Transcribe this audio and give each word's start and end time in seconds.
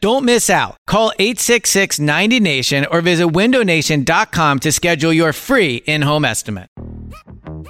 Don't 0.00 0.24
miss 0.24 0.50
out. 0.50 0.76
Call 0.86 1.12
866 1.18 1.98
90 1.98 2.40
Nation 2.40 2.86
or 2.90 3.00
visit 3.00 3.28
windownation.com 3.28 4.58
to 4.60 4.72
schedule 4.72 5.12
your 5.12 5.32
free 5.32 5.76
in 5.86 6.02
home 6.02 6.24
estimate. 6.24 6.68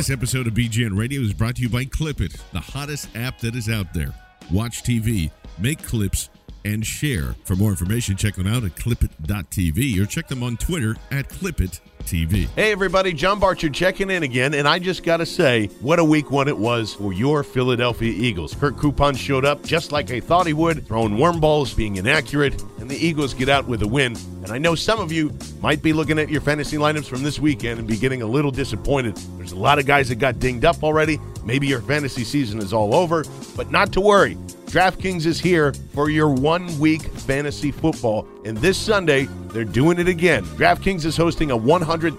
This 0.00 0.08
episode 0.08 0.46
of 0.46 0.54
BGN 0.54 0.96
Radio 0.96 1.20
is 1.20 1.34
brought 1.34 1.56
to 1.56 1.60
you 1.60 1.68
by 1.68 1.84
Clipit, 1.84 2.40
the 2.52 2.58
hottest 2.58 3.14
app 3.14 3.38
that 3.40 3.54
is 3.54 3.68
out 3.68 3.92
there. 3.92 4.14
Watch 4.50 4.82
TV, 4.82 5.30
make 5.58 5.82
clips, 5.82 6.30
and 6.64 6.84
share. 6.84 7.34
For 7.44 7.56
more 7.56 7.70
information, 7.70 8.16
check 8.16 8.34
them 8.34 8.46
out 8.46 8.64
at 8.64 8.74
clipit.tv 8.76 10.00
or 10.00 10.06
check 10.06 10.28
them 10.28 10.42
on 10.42 10.56
Twitter 10.56 10.96
at 11.10 11.28
clipit.tv. 11.28 12.48
Hey 12.54 12.72
everybody, 12.72 13.12
John 13.12 13.40
Barcher 13.40 13.72
checking 13.72 14.10
in 14.10 14.22
again, 14.22 14.54
and 14.54 14.66
I 14.66 14.78
just 14.78 15.02
gotta 15.02 15.26
say, 15.26 15.66
what 15.80 15.98
a 15.98 16.04
week 16.04 16.30
one 16.30 16.48
it 16.48 16.56
was 16.56 16.94
for 16.94 17.12
your 17.12 17.42
Philadelphia 17.42 18.12
Eagles. 18.12 18.54
Kirk 18.54 18.78
Cousins 18.78 19.18
showed 19.18 19.44
up 19.44 19.62
just 19.62 19.92
like 19.92 20.10
I 20.10 20.20
thought 20.20 20.46
he 20.46 20.52
would, 20.52 20.86
throwing 20.86 21.18
worm 21.18 21.40
balls, 21.40 21.74
being 21.74 21.96
inaccurate, 21.96 22.60
and 22.78 22.90
the 22.90 22.96
Eagles 22.96 23.34
get 23.34 23.48
out 23.48 23.66
with 23.66 23.82
a 23.82 23.88
win. 23.88 24.16
And 24.42 24.50
I 24.50 24.58
know 24.58 24.74
some 24.74 25.00
of 25.00 25.12
you 25.12 25.32
might 25.60 25.82
be 25.82 25.92
looking 25.92 26.18
at 26.18 26.30
your 26.30 26.40
fantasy 26.40 26.76
lineups 26.76 27.06
from 27.06 27.22
this 27.22 27.38
weekend 27.38 27.78
and 27.78 27.86
be 27.86 27.96
getting 27.96 28.22
a 28.22 28.26
little 28.26 28.50
disappointed. 28.50 29.16
There's 29.36 29.52
a 29.52 29.58
lot 29.58 29.78
of 29.78 29.86
guys 29.86 30.08
that 30.08 30.16
got 30.16 30.38
dinged 30.38 30.64
up 30.64 30.82
already. 30.82 31.18
Maybe 31.44 31.66
your 31.66 31.80
fantasy 31.80 32.24
season 32.24 32.60
is 32.60 32.72
all 32.72 32.94
over, 32.94 33.24
but 33.56 33.70
not 33.70 33.92
to 33.92 34.00
worry. 34.00 34.36
DraftKings 34.66 35.26
is 35.26 35.40
here 35.40 35.72
for 35.94 36.10
your 36.10 36.30
one 36.30 36.78
week 36.78 37.02
fantasy 37.02 37.72
football. 37.72 38.26
And 38.44 38.56
this 38.58 38.78
Sunday, 38.78 39.26
they're 39.48 39.64
doing 39.64 39.98
it 39.98 40.06
again. 40.06 40.44
DraftKings 40.44 41.04
is 41.04 41.16
hosting 41.16 41.50
a 41.50 41.58
$100,000 41.58 42.16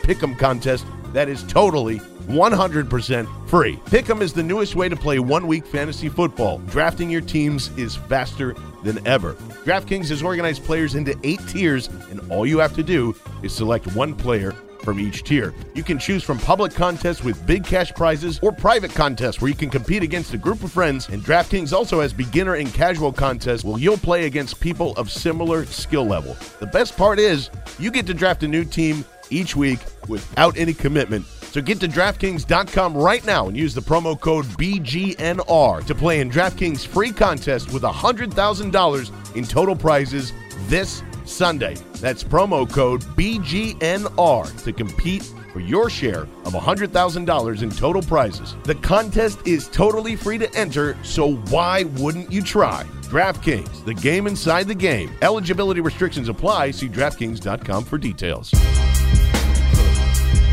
pick'em 0.00 0.38
contest 0.38 0.84
that 1.12 1.28
is 1.28 1.44
totally 1.44 2.00
100% 2.26 3.48
free. 3.48 3.76
Pick'em 3.86 4.20
is 4.20 4.32
the 4.32 4.42
newest 4.42 4.74
way 4.74 4.88
to 4.88 4.96
play 4.96 5.20
one 5.20 5.46
week 5.46 5.64
fantasy 5.64 6.08
football. 6.08 6.58
Drafting 6.70 7.08
your 7.08 7.20
teams 7.20 7.68
is 7.78 7.94
faster 7.94 8.56
than 8.82 9.04
ever. 9.06 9.34
DraftKings 9.64 10.08
has 10.08 10.22
organized 10.22 10.64
players 10.64 10.96
into 10.96 11.16
eight 11.22 11.40
tiers, 11.46 11.88
and 12.10 12.20
all 12.32 12.46
you 12.46 12.58
have 12.58 12.74
to 12.74 12.82
do 12.82 13.14
is 13.42 13.54
select 13.54 13.86
one 13.94 14.14
player 14.14 14.54
from 14.86 15.00
each 15.00 15.24
tier. 15.24 15.52
You 15.74 15.82
can 15.82 15.98
choose 15.98 16.22
from 16.22 16.38
public 16.38 16.72
contests 16.72 17.24
with 17.24 17.44
big 17.44 17.64
cash 17.64 17.92
prizes 17.92 18.38
or 18.40 18.52
private 18.52 18.94
contests 18.94 19.40
where 19.40 19.48
you 19.48 19.56
can 19.56 19.68
compete 19.68 20.04
against 20.04 20.32
a 20.32 20.38
group 20.38 20.62
of 20.62 20.70
friends. 20.70 21.08
And 21.08 21.20
DraftKings 21.22 21.72
also 21.72 22.00
has 22.00 22.12
beginner 22.12 22.54
and 22.54 22.72
casual 22.72 23.12
contests 23.12 23.64
where 23.64 23.80
you'll 23.80 23.98
play 23.98 24.26
against 24.26 24.60
people 24.60 24.92
of 24.92 25.10
similar 25.10 25.66
skill 25.66 26.06
level. 26.06 26.36
The 26.60 26.68
best 26.68 26.96
part 26.96 27.18
is 27.18 27.50
you 27.80 27.90
get 27.90 28.06
to 28.06 28.14
draft 28.14 28.44
a 28.44 28.48
new 28.48 28.64
team 28.64 29.04
each 29.28 29.56
week 29.56 29.80
without 30.06 30.56
any 30.56 30.72
commitment. 30.72 31.26
So 31.26 31.60
get 31.60 31.80
to 31.80 31.88
DraftKings.com 31.88 32.96
right 32.96 33.26
now 33.26 33.48
and 33.48 33.56
use 33.56 33.74
the 33.74 33.80
promo 33.80 34.18
code 34.20 34.44
BGNR 34.44 35.84
to 35.84 35.94
play 35.96 36.20
in 36.20 36.30
DraftKings 36.30 36.86
free 36.86 37.10
contest 37.10 37.72
with 37.72 37.82
$100,000 37.82 39.36
in 39.36 39.44
total 39.44 39.74
prizes 39.74 40.32
this 40.68 41.02
Sunday. 41.26 41.76
That's 41.94 42.24
promo 42.24 42.70
code 42.70 43.02
BGNR 43.02 44.64
to 44.64 44.72
compete 44.72 45.22
for 45.52 45.60
your 45.60 45.88
share 45.88 46.22
of 46.44 46.52
$100,000 46.52 47.62
in 47.62 47.70
total 47.70 48.02
prizes. 48.02 48.54
The 48.64 48.74
contest 48.74 49.38
is 49.46 49.68
totally 49.68 50.14
free 50.14 50.36
to 50.38 50.54
enter, 50.54 50.98
so 51.02 51.36
why 51.48 51.84
wouldn't 51.96 52.30
you 52.30 52.42
try? 52.42 52.84
DraftKings, 53.04 53.84
the 53.84 53.94
game 53.94 54.26
inside 54.26 54.68
the 54.68 54.74
game. 54.74 55.10
Eligibility 55.22 55.80
restrictions 55.80 56.28
apply. 56.28 56.72
See 56.72 56.88
DraftKings.com 56.88 57.84
for 57.84 57.96
details. 57.96 58.50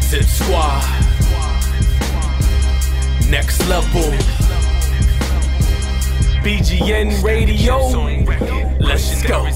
Zip 0.03 0.23
Squad. 0.23 0.84
Next 3.29 3.67
level. 3.67 4.03
BGN 6.44 7.23
Radio. 7.23 7.78
Let's 8.79 9.23
go. 9.23 9.50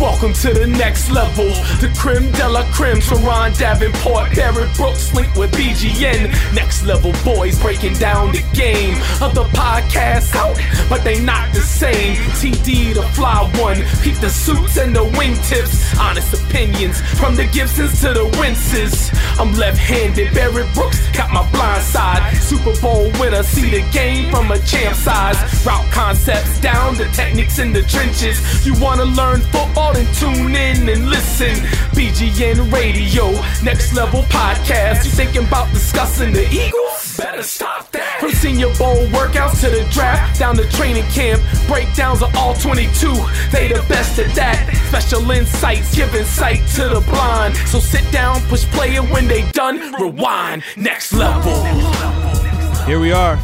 Welcome 0.00 0.34
to 0.34 0.52
the 0.52 0.66
next 0.66 1.10
level. 1.10 1.46
The 1.80 1.90
creme 1.96 2.30
de 2.32 2.46
la 2.46 2.70
creme. 2.70 3.00
Davenport, 3.00 4.34
Barrett 4.36 4.76
Brooks 4.76 5.14
linked 5.14 5.38
with 5.38 5.50
BGN. 5.52 6.54
Next 6.54 6.84
level 6.84 7.12
boys 7.24 7.58
breaking 7.58 7.94
down 7.94 8.30
the 8.32 8.44
game. 8.52 8.94
Other 9.22 9.44
podcasts 9.56 10.34
out, 10.34 10.54
but 10.90 11.02
they 11.02 11.18
not 11.22 11.52
the 11.54 11.60
same. 11.60 12.16
TD 12.36 12.92
the 12.92 13.02
fly 13.14 13.50
one. 13.58 13.76
Peep 14.02 14.16
the 14.16 14.28
suits 14.28 14.76
and 14.76 14.94
the 14.94 15.04
wingtips. 15.16 15.98
Honest 15.98 16.34
opinions 16.44 17.00
from 17.18 17.34
the 17.34 17.46
Gibsons 17.46 17.98
to 18.02 18.12
the 18.12 18.26
Winces. 18.38 19.10
I'm 19.40 19.54
left 19.54 19.78
handed. 19.78 20.34
Barrett 20.34 20.72
Brooks 20.74 21.00
got 21.16 21.32
my 21.32 21.48
blind 21.52 21.82
side. 21.82 22.36
Super 22.36 22.78
Bowl 22.82 23.10
winner. 23.18 23.42
See 23.42 23.70
the 23.70 23.82
game 23.92 24.30
from 24.30 24.50
a 24.50 24.58
champ 24.58 24.94
size. 24.94 25.38
Route 25.64 25.90
concepts 25.90 26.60
down 26.60 26.96
the 26.96 27.06
techniques 27.16 27.58
in 27.58 27.72
the 27.72 27.82
trenches. 27.82 28.66
You 28.66 28.74
wanna 28.78 29.06
learn 29.06 29.40
football? 29.40 29.85
Then 29.92 30.12
tune 30.14 30.54
in 30.54 30.88
and 30.88 31.08
listen. 31.08 31.54
BGN 31.96 32.72
Radio, 32.72 33.30
next 33.62 33.94
level 33.94 34.22
podcast. 34.24 35.04
You 35.04 35.10
thinking 35.10 35.46
about 35.46 35.72
discussing 35.72 36.32
the 36.32 36.46
Eagles? 36.50 37.16
Better 37.16 37.42
stop 37.42 37.90
that. 37.92 38.20
From 38.20 38.30
Senior 38.30 38.74
Bowl 38.76 39.06
workouts 39.08 39.60
to 39.60 39.70
the 39.70 39.88
draft, 39.90 40.38
down 40.38 40.56
to 40.56 40.68
training 40.72 41.04
camp, 41.04 41.42
breakdowns 41.66 42.22
of 42.22 42.34
all 42.36 42.54
22. 42.54 43.08
They 43.50 43.68
the 43.68 43.84
best 43.88 44.18
at 44.18 44.34
that. 44.34 44.74
Special 44.88 45.30
insights, 45.30 45.94
giving 45.94 46.24
sight 46.24 46.66
to 46.76 46.88
the 46.88 47.00
blind. 47.00 47.56
So 47.68 47.78
sit 47.78 48.10
down, 48.12 48.40
push 48.48 48.64
play, 48.66 48.96
and 48.96 49.10
when 49.10 49.28
they 49.28 49.48
done, 49.52 49.92
rewind. 50.00 50.62
Next 50.76 51.12
level. 51.12 51.64
Here 52.86 53.00
we 53.00 53.12
are, 53.12 53.38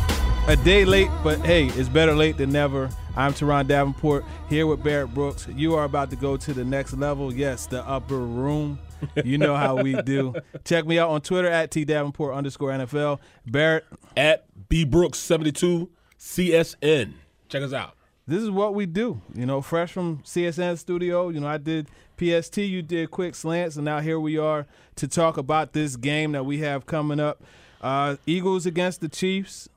a 0.46 0.56
day 0.56 0.84
late, 0.84 1.10
but 1.24 1.40
hey, 1.40 1.66
it's 1.66 1.88
better 1.88 2.14
late 2.14 2.36
than 2.36 2.52
never. 2.52 2.90
I'm 3.14 3.34
Teron 3.34 3.66
Davenport 3.66 4.24
here 4.48 4.66
with 4.66 4.82
Barrett 4.82 5.12
Brooks. 5.12 5.46
You 5.54 5.74
are 5.74 5.84
about 5.84 6.08
to 6.10 6.16
go 6.16 6.38
to 6.38 6.54
the 6.54 6.64
next 6.64 6.94
level. 6.94 7.32
Yes, 7.32 7.66
the 7.66 7.86
upper 7.86 8.16
room. 8.16 8.78
You 9.22 9.36
know 9.36 9.54
how 9.54 9.82
we 9.82 10.00
do. 10.00 10.34
Check 10.64 10.86
me 10.86 10.98
out 10.98 11.10
on 11.10 11.20
Twitter 11.20 11.48
at 11.48 11.70
T 11.70 11.84
Davenport 11.84 12.34
underscore 12.34 12.70
NFL. 12.70 13.18
Barrett. 13.46 13.84
At 14.16 14.46
B 14.70 14.86
Brooks 14.86 15.18
72 15.18 15.90
CSN. 16.18 17.12
Check 17.50 17.62
us 17.62 17.74
out. 17.74 17.96
This 18.26 18.42
is 18.42 18.50
what 18.50 18.74
we 18.74 18.86
do. 18.86 19.20
You 19.34 19.44
know, 19.44 19.60
fresh 19.60 19.92
from 19.92 20.18
CSN 20.18 20.78
studio. 20.78 21.28
You 21.28 21.40
know, 21.40 21.48
I 21.48 21.58
did 21.58 21.88
PST, 22.18 22.58
you 22.58 22.80
did 22.80 23.10
quick 23.10 23.34
slants, 23.34 23.76
and 23.76 23.84
now 23.84 24.00
here 24.00 24.20
we 24.20 24.38
are 24.38 24.66
to 24.96 25.08
talk 25.08 25.36
about 25.36 25.74
this 25.74 25.96
game 25.96 26.32
that 26.32 26.46
we 26.46 26.58
have 26.60 26.86
coming 26.86 27.20
up. 27.20 27.42
Uh, 27.82 28.16
Eagles 28.26 28.64
against 28.64 29.02
the 29.02 29.08
Chiefs. 29.08 29.68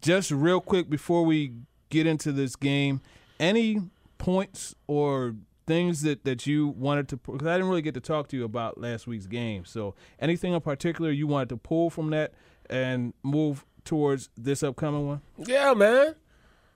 Just 0.00 0.30
real 0.30 0.60
quick 0.60 0.88
before 0.88 1.24
we 1.24 1.52
get 1.90 2.06
into 2.06 2.32
this 2.32 2.56
game, 2.56 3.00
any 3.38 3.80
points 4.18 4.74
or 4.86 5.34
things 5.66 6.02
that, 6.02 6.24
that 6.24 6.46
you 6.46 6.68
wanted 6.68 7.08
to 7.08 7.16
because 7.16 7.46
I 7.46 7.54
didn't 7.54 7.68
really 7.68 7.82
get 7.82 7.94
to 7.94 8.00
talk 8.00 8.28
to 8.28 8.36
you 8.36 8.44
about 8.44 8.78
last 8.78 9.06
week's 9.06 9.26
game. 9.26 9.64
So 9.64 9.94
anything 10.18 10.52
in 10.52 10.60
particular 10.60 11.10
you 11.10 11.26
wanted 11.26 11.50
to 11.50 11.56
pull 11.56 11.90
from 11.90 12.10
that 12.10 12.32
and 12.68 13.12
move 13.22 13.64
towards 13.84 14.30
this 14.36 14.62
upcoming 14.62 15.06
one? 15.06 15.20
Yeah, 15.38 15.74
man. 15.74 16.14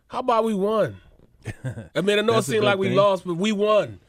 How 0.08 0.20
about 0.20 0.44
we 0.44 0.54
won? 0.54 0.98
I 1.94 2.00
mean, 2.00 2.18
I 2.18 2.22
know 2.22 2.38
it 2.38 2.44
seemed 2.44 2.64
like 2.64 2.78
we 2.78 2.90
lost, 2.90 3.26
but 3.26 3.34
we 3.34 3.52
won. 3.52 4.00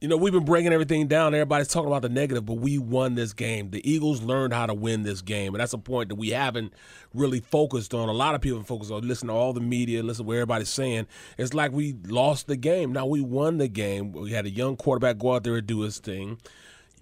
You 0.00 0.08
know, 0.08 0.16
we've 0.16 0.32
been 0.32 0.46
breaking 0.46 0.72
everything 0.72 1.08
down. 1.08 1.34
Everybody's 1.34 1.68
talking 1.68 1.88
about 1.88 2.00
the 2.00 2.08
negative, 2.08 2.46
but 2.46 2.54
we 2.54 2.78
won 2.78 3.16
this 3.16 3.34
game. 3.34 3.70
The 3.70 3.86
Eagles 3.86 4.22
learned 4.22 4.54
how 4.54 4.64
to 4.64 4.72
win 4.72 5.02
this 5.02 5.20
game, 5.20 5.54
and 5.54 5.60
that's 5.60 5.74
a 5.74 5.78
point 5.78 6.08
that 6.08 6.14
we 6.14 6.30
haven't 6.30 6.72
really 7.12 7.40
focused 7.40 7.92
on. 7.92 8.08
A 8.08 8.12
lot 8.12 8.34
of 8.34 8.40
people 8.40 8.62
focus 8.62 8.90
on 8.90 9.06
listen 9.06 9.28
to 9.28 9.34
all 9.34 9.52
the 9.52 9.60
media, 9.60 10.02
listen 10.02 10.24
to 10.24 10.28
what 10.28 10.36
everybody's 10.36 10.70
saying. 10.70 11.06
It's 11.36 11.52
like 11.52 11.72
we 11.72 11.96
lost 12.06 12.46
the 12.46 12.56
game. 12.56 12.94
Now 12.94 13.04
we 13.04 13.20
won 13.20 13.58
the 13.58 13.68
game. 13.68 14.12
We 14.12 14.30
had 14.30 14.46
a 14.46 14.50
young 14.50 14.76
quarterback 14.76 15.18
go 15.18 15.34
out 15.34 15.44
there 15.44 15.56
and 15.56 15.66
do 15.66 15.80
his 15.80 15.98
thing. 15.98 16.38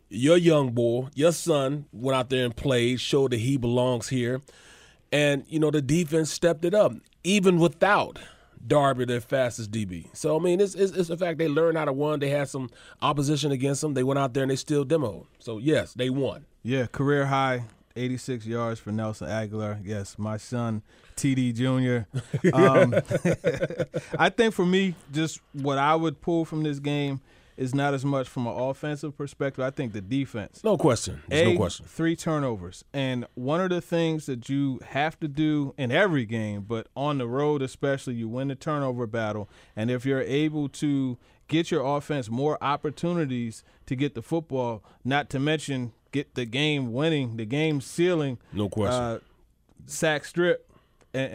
Your 0.08 0.36
young 0.36 0.72
boy, 0.72 1.06
your 1.14 1.30
son, 1.30 1.84
went 1.92 2.16
out 2.16 2.30
there 2.30 2.44
and 2.44 2.56
played, 2.56 3.00
showed 3.00 3.30
that 3.30 3.38
he 3.38 3.56
belongs 3.58 4.08
here, 4.08 4.40
and 5.12 5.44
you 5.48 5.60
know 5.60 5.70
the 5.70 5.82
defense 5.82 6.32
stepped 6.32 6.64
it 6.64 6.74
up, 6.74 6.94
even 7.22 7.60
without. 7.60 8.18
Darby, 8.66 9.04
their 9.04 9.20
fastest 9.20 9.70
DB. 9.70 10.06
So 10.14 10.36
I 10.36 10.42
mean, 10.42 10.60
it's, 10.60 10.74
it's 10.74 10.92
it's 10.92 11.08
the 11.08 11.16
fact 11.16 11.38
they 11.38 11.48
learned 11.48 11.78
how 11.78 11.84
to 11.84 11.92
win. 11.92 12.20
They 12.20 12.30
had 12.30 12.48
some 12.48 12.70
opposition 13.00 13.52
against 13.52 13.80
them. 13.80 13.94
They 13.94 14.02
went 14.02 14.18
out 14.18 14.34
there 14.34 14.42
and 14.42 14.50
they 14.50 14.56
still 14.56 14.84
demoed. 14.84 15.26
So 15.38 15.58
yes, 15.58 15.94
they 15.94 16.10
won. 16.10 16.46
Yeah, 16.62 16.86
career 16.86 17.26
high, 17.26 17.64
86 17.96 18.46
yards 18.46 18.80
for 18.80 18.92
Nelson 18.92 19.28
Agholor. 19.28 19.80
Yes, 19.84 20.18
my 20.18 20.36
son, 20.36 20.82
TD 21.16 21.54
Jr. 21.54 22.08
Um, 22.52 22.94
I 24.18 24.30
think 24.30 24.54
for 24.54 24.66
me, 24.66 24.94
just 25.12 25.40
what 25.52 25.78
I 25.78 25.94
would 25.94 26.20
pull 26.20 26.44
from 26.44 26.62
this 26.62 26.78
game 26.78 27.20
is 27.58 27.74
not 27.74 27.92
as 27.92 28.04
much 28.04 28.28
from 28.28 28.46
an 28.46 28.54
offensive 28.54 29.18
perspective. 29.18 29.64
I 29.64 29.70
think 29.70 29.92
the 29.92 30.00
defense. 30.00 30.62
No 30.62 30.78
question. 30.78 31.22
There's 31.28 31.48
A, 31.48 31.50
no 31.52 31.56
question. 31.56 31.86
Three 31.86 32.14
turnovers. 32.14 32.84
And 32.92 33.26
one 33.34 33.60
of 33.60 33.70
the 33.70 33.80
things 33.80 34.26
that 34.26 34.48
you 34.48 34.78
have 34.90 35.18
to 35.20 35.28
do 35.28 35.74
in 35.76 35.90
every 35.90 36.24
game, 36.24 36.62
but 36.62 36.86
on 36.96 37.18
the 37.18 37.26
road 37.26 37.60
especially, 37.60 38.14
you 38.14 38.28
win 38.28 38.48
the 38.48 38.54
turnover 38.54 39.08
battle. 39.08 39.50
And 39.74 39.90
if 39.90 40.06
you're 40.06 40.22
able 40.22 40.68
to 40.68 41.18
get 41.48 41.72
your 41.72 41.84
offense 41.84 42.30
more 42.30 42.62
opportunities 42.62 43.64
to 43.86 43.96
get 43.96 44.14
the 44.14 44.22
football, 44.22 44.84
not 45.04 45.28
to 45.30 45.40
mention 45.40 45.92
get 46.12 46.36
the 46.36 46.46
game 46.46 46.92
winning, 46.92 47.38
the 47.38 47.44
game 47.44 47.80
sealing. 47.80 48.38
No 48.52 48.68
question. 48.68 49.02
Uh, 49.02 49.18
sack 49.86 50.24
strip. 50.24 50.70
And, 51.12 51.32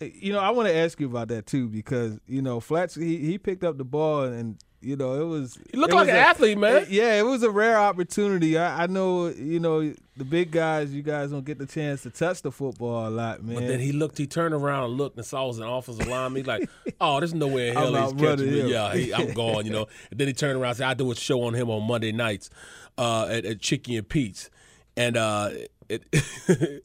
and 0.00 0.12
you 0.14 0.32
know, 0.32 0.38
I 0.38 0.50
want 0.50 0.68
to 0.68 0.74
ask 0.74 1.00
you 1.00 1.06
about 1.06 1.28
that 1.28 1.46
too 1.46 1.68
because 1.68 2.20
you 2.28 2.42
know 2.42 2.60
Flats 2.60 2.94
he, 2.94 3.18
he 3.18 3.38
picked 3.38 3.64
up 3.64 3.78
the 3.78 3.84
ball 3.84 4.22
and 4.22 4.56
you 4.80 4.96
know 4.96 5.20
it 5.20 5.24
was 5.24 5.58
He 5.70 5.76
looked 5.76 5.92
it 5.92 5.96
like 5.96 6.06
was 6.06 6.14
an 6.14 6.16
a- 6.16 6.20
athlete, 6.20 6.58
man. 6.58 6.86
Yeah, 6.88 7.14
it 7.18 7.24
was 7.26 7.42
a 7.42 7.50
rare 7.50 7.78
opportunity. 7.78 8.56
I, 8.58 8.84
I 8.84 8.86
know 8.86 9.28
you 9.28 9.60
know 9.60 9.92
the 10.16 10.24
big 10.24 10.50
guys. 10.50 10.92
You 10.92 11.02
guys 11.02 11.30
don't 11.30 11.44
get 11.44 11.58
the 11.58 11.66
chance 11.66 12.02
to 12.02 12.10
touch 12.10 12.42
the 12.42 12.50
football 12.52 13.08
a 13.08 13.10
lot, 13.10 13.42
man. 13.42 13.54
But 13.56 13.66
then 13.68 13.80
he 13.80 13.92
looked, 13.92 14.18
he 14.18 14.26
turned 14.26 14.54
around 14.54 14.84
and 14.84 14.92
looked 14.94 15.16
and 15.16 15.24
saw 15.26 15.44
it 15.44 15.48
was 15.48 15.58
an 15.58 15.64
offensive 15.64 16.06
lineman. 16.06 16.36
He's 16.40 16.46
like, 16.46 16.68
oh, 17.00 17.20
there's 17.20 17.34
no 17.34 17.46
way 17.48 17.68
in 17.68 17.74
hell 17.76 17.94
he's 17.94 18.20
catching 18.20 18.50
me. 18.52 18.60
him. 18.60 18.68
Yeah, 18.68 18.94
he, 18.94 19.14
I'm 19.14 19.32
gone, 19.34 19.64
you 19.64 19.72
know. 19.72 19.86
And 20.10 20.18
then 20.20 20.26
he 20.28 20.32
turned 20.32 20.56
around 20.58 20.70
and 20.70 20.76
said, 20.78 20.88
I 20.88 20.94
do 20.94 21.10
a 21.10 21.14
show 21.16 21.42
on 21.42 21.54
him 21.54 21.70
on 21.70 21.84
Monday 21.86 22.12
nights 22.12 22.50
uh, 22.96 23.26
at, 23.30 23.44
at 23.44 23.60
Chicky 23.60 23.96
and 23.96 24.08
Pete's. 24.08 24.50
And 24.96 25.16
uh, 25.16 25.50
it, 25.88 26.04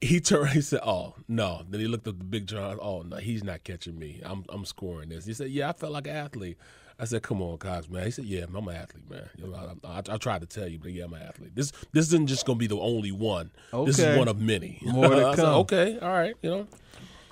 he 0.00 0.20
turned, 0.20 0.50
he 0.50 0.60
said, 0.60 0.80
oh, 0.84 1.14
no. 1.28 1.62
Then 1.68 1.80
he 1.80 1.86
looked 1.86 2.06
at 2.08 2.18
the 2.18 2.24
big 2.24 2.46
John, 2.46 2.78
oh, 2.80 3.02
no, 3.02 3.16
he's 3.16 3.44
not 3.44 3.62
catching 3.64 3.98
me. 3.98 4.20
I'm, 4.24 4.44
I'm 4.48 4.64
scoring 4.64 5.08
this. 5.10 5.24
He 5.26 5.34
said, 5.34 5.50
yeah, 5.50 5.68
I 5.68 5.72
felt 5.72 5.92
like 5.92 6.06
an 6.06 6.16
athlete. 6.16 6.58
I 6.98 7.04
said, 7.06 7.22
"Come 7.22 7.42
on, 7.42 7.58
Cox, 7.58 7.88
man." 7.88 8.04
He 8.04 8.10
said, 8.10 8.24
"Yeah, 8.24 8.44
I'm 8.44 8.68
an 8.68 8.76
athlete, 8.76 9.10
man. 9.10 9.28
You 9.36 9.48
know, 9.48 9.76
I, 9.84 9.88
I, 9.88 10.02
I 10.08 10.16
tried 10.16 10.42
to 10.42 10.46
tell 10.46 10.68
you, 10.68 10.78
but 10.78 10.92
yeah, 10.92 11.04
I'm 11.04 11.12
an 11.14 11.22
athlete. 11.22 11.54
This 11.54 11.72
this 11.92 12.06
isn't 12.06 12.28
just 12.28 12.46
gonna 12.46 12.58
be 12.58 12.66
the 12.68 12.78
only 12.78 13.10
one. 13.10 13.50
This 13.84 13.98
is 13.98 14.16
one 14.16 14.28
of 14.28 14.40
many. 14.40 14.78
More 14.82 15.08
to 15.08 15.16
I 15.26 15.34
said, 15.34 15.44
come. 15.44 15.54
okay, 15.60 15.98
all 16.00 16.08
right, 16.12 16.34
you 16.42 16.50
know. 16.50 16.66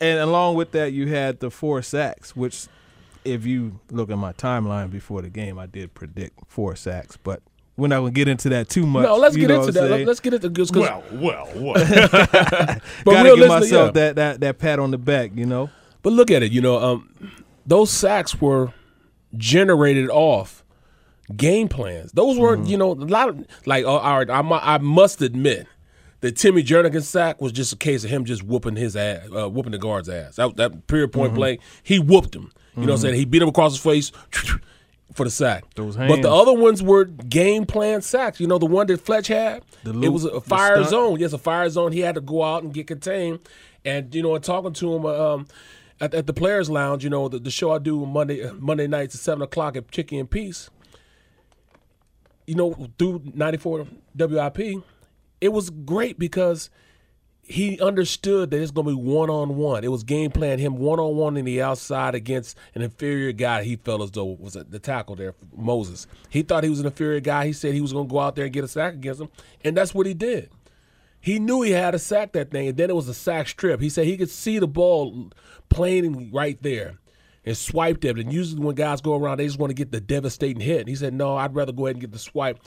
and 0.01 0.19
along 0.19 0.57
with 0.57 0.73
that, 0.73 0.93
you 0.93 1.09
had 1.09 1.41
the 1.41 1.51
four 1.51 1.81
sacks, 1.83 2.35
which, 2.35 2.67
if 3.25 3.47
you 3.47 3.79
look 3.91 4.11
at 4.11 4.19
my 4.19 4.33
timeline 4.33 4.91
before 4.91 5.23
the 5.23 5.31
game, 5.31 5.59
I 5.59 5.67
did 5.67 5.95
predict 5.95 6.41
four 6.49 6.75
sacks, 6.75 7.17
but 7.17 7.41
we're 7.77 7.89
not 7.89 8.01
gonna 8.01 8.11
get 8.11 8.27
into 8.27 8.49
that 8.49 8.69
too 8.69 8.85
much. 8.85 9.05
No, 9.05 9.17
let's 9.17 9.37
you 9.37 9.43
get 9.43 9.49
know 9.55 9.61
into 9.61 9.73
that. 9.73 9.83
Let- 9.83 9.91
saying? 9.91 10.07
Let's 10.07 10.21
get 10.21 10.35
into 10.35 10.51
because 10.51 10.73
Well, 10.73 11.05
well, 11.13 11.47
what? 11.55 11.75
but 11.89 12.81
Gotta 13.05 13.25
real 13.29 13.37
give 13.37 13.49
myself 13.49 13.87
yeah. 13.89 13.93
that, 13.93 14.17
that 14.17 14.41
that 14.41 14.59
pat 14.59 14.79
on 14.81 14.91
the 14.91 14.99
back, 14.99 15.31
you 15.35 15.47
know. 15.47 15.71
But 16.03 16.15
look 16.15 16.33
at 16.33 16.43
it, 16.43 16.51
you 16.51 16.61
know, 16.61 16.79
um, 16.79 17.09
those 17.65 17.91
sacks 17.93 18.41
were 18.41 18.73
generated 19.37 20.11
off 20.11 20.65
game 21.37 21.69
plans. 21.69 22.13
Those 22.13 22.39
weren't, 22.39 22.67
you 22.67 22.77
know, 22.77 22.93
a 22.93 22.95
lot 22.95 23.29
of 23.29 23.47
like. 23.67 23.85
Uh, 23.85 23.97
all 23.97 24.19
right, 24.19 24.31
I, 24.31 24.41
I 24.41 24.79
must 24.79 25.23
admit 25.23 25.67
that 26.21 26.37
Timmy 26.37 26.63
Jernigan 26.63 27.03
sack 27.03 27.41
was 27.41 27.53
just 27.53 27.73
a 27.73 27.77
case 27.77 28.05
of 28.05 28.11
him 28.11 28.25
just 28.25 28.43
whooping 28.43 28.77
his 28.77 28.97
ass, 28.97 29.29
uh, 29.37 29.49
whooping 29.49 29.73
the 29.73 29.79
guard's 29.79 30.09
ass. 30.09 30.37
That, 30.37 30.57
that 30.57 30.87
period 30.87 31.13
point 31.13 31.35
blank, 31.35 31.61
he 31.83 31.99
whooped 31.99 32.35
him. 32.35 32.53
You 32.75 32.83
know 32.83 32.93
what 32.93 32.95
I'm 32.95 32.99
saying? 33.03 33.15
He 33.17 33.25
beat 33.25 33.43
him 33.43 33.49
across 33.49 33.73
his 33.73 33.83
face 33.83 34.13
for 35.15 35.25
the 35.25 35.31
sack. 35.31 35.65
But 36.09 36.23
the 36.23 36.33
other 36.33 36.55
ones 36.55 36.83
were 36.83 37.05
game 37.05 37.67
plan 37.67 38.01
sacks. 38.03 38.41
You 38.41 38.47
know, 38.47 38.59
the 38.59 38.67
one 38.67 38.87
that 38.87 39.01
Fletch 39.01 39.27
had, 39.27 39.63
The 39.85 40.01
it 40.01 40.09
was 40.09 40.25
a 40.25 40.41
fire 40.41 40.83
zone. 40.85 41.19
Yes, 41.21 41.33
a 41.33 41.39
fire 41.39 41.69
zone. 41.69 41.93
He 41.93 42.01
had 42.01 42.15
to 42.15 42.21
go 42.21 42.43
out 42.43 42.63
and 42.63 42.73
get 42.73 42.87
contained. 42.87 43.41
And 43.85 44.15
you 44.15 44.23
know, 44.23 44.39
talking 44.39 44.73
to 44.73 44.95
him 44.95 45.05
um, 45.07 45.47
at, 46.03 46.15
at 46.15 46.27
the 46.27 46.33
Players 46.33 46.69
Lounge, 46.69 47.05
you 47.05 47.11
know, 47.11 47.29
the, 47.29 47.39
the 47.39 47.51
show 47.51 47.71
I 47.71 47.79
do 47.79 48.05
Monday 48.05 48.51
Monday 48.59 48.89
nights 48.89 49.15
at 49.15 49.21
seven 49.21 49.41
o'clock 49.41 49.77
at 49.77 49.91
Chickie's 49.91 50.21
and 50.21 50.31
Pete's. 50.31 50.69
You 52.47 52.57
know, 52.57 52.91
through 52.99 53.23
ninety 53.33 53.57
four 53.57 53.87
WIP, 54.17 54.83
it 55.41 55.53
was 55.53 55.71
great 55.71 56.19
because 56.19 56.71
he 57.45 57.81
understood 57.81 58.51
that 58.51 58.61
it's 58.61 58.73
going 58.73 58.87
to 58.87 58.97
be 58.97 59.01
one 59.01 59.31
on 59.31 59.57
one. 59.57 59.85
It 59.85 59.89
was 59.89 60.03
game 60.03 60.33
plan 60.33 60.59
him 60.59 60.77
one 60.77 60.99
on 60.99 61.17
one 61.17 61.37
in 61.37 61.45
the 61.45 61.63
outside 61.63 62.17
against 62.17 62.59
an 62.75 62.83
inferior 62.83 63.31
guy. 63.31 63.63
He 63.63 63.77
felt 63.77 64.03
as 64.03 64.11
though 64.11 64.25
was 64.25 64.55
the 64.55 64.79
tackle 64.81 65.15
there, 65.15 65.35
Moses. 65.57 66.09
He 66.31 66.43
thought 66.43 66.65
he 66.65 66.71
was 66.71 66.81
an 66.81 66.87
inferior 66.87 67.21
guy. 67.21 67.47
He 67.47 67.53
said 67.53 67.75
he 67.75 67.81
was 67.81 67.93
going 67.93 68.09
to 68.09 68.13
go 68.13 68.19
out 68.19 68.35
there 68.35 68.45
and 68.45 68.53
get 68.53 68.65
a 68.65 68.69
sack 68.69 68.95
against 68.95 69.21
him, 69.21 69.29
and 69.65 69.77
that's 69.77 69.95
what 69.95 70.07
he 70.07 70.15
did. 70.15 70.51
He 71.23 71.39
knew 71.39 71.63
he 71.63 71.71
had 71.71 71.93
to 71.93 72.01
sack 72.01 72.33
that 72.33 72.51
thing, 72.51 72.67
and 72.67 72.77
then 72.77 72.91
it 72.91 72.97
was 72.97 73.09
a 73.09 73.15
sack 73.15 73.47
strip. 73.47 73.81
He 73.81 73.89
said 73.89 74.07
he 74.07 74.17
could 74.17 74.29
see 74.29 74.59
the 74.59 74.67
ball 74.67 75.31
playing 75.69 76.33
right 76.33 76.61
there 76.63 76.99
and 77.45 77.57
swiped 77.57 78.05
it. 78.05 78.19
And 78.19 78.33
usually 78.33 78.61
when 78.61 78.75
guys 78.75 79.01
go 79.01 79.15
around, 79.15 79.39
they 79.39 79.47
just 79.47 79.59
want 79.59 79.71
to 79.71 79.75
get 79.75 79.93
the 79.93 80.01
devastating 80.01 80.61
hit. 80.61 80.89
He 80.89 80.97
said, 80.97 81.15
no, 81.15 81.37
I'd 81.37 81.55
rather 81.55 81.71
go 81.71 81.87
ahead 81.87 81.95
and 81.95 82.01
get 82.01 82.11
the 82.11 82.19
swipe 82.19 82.59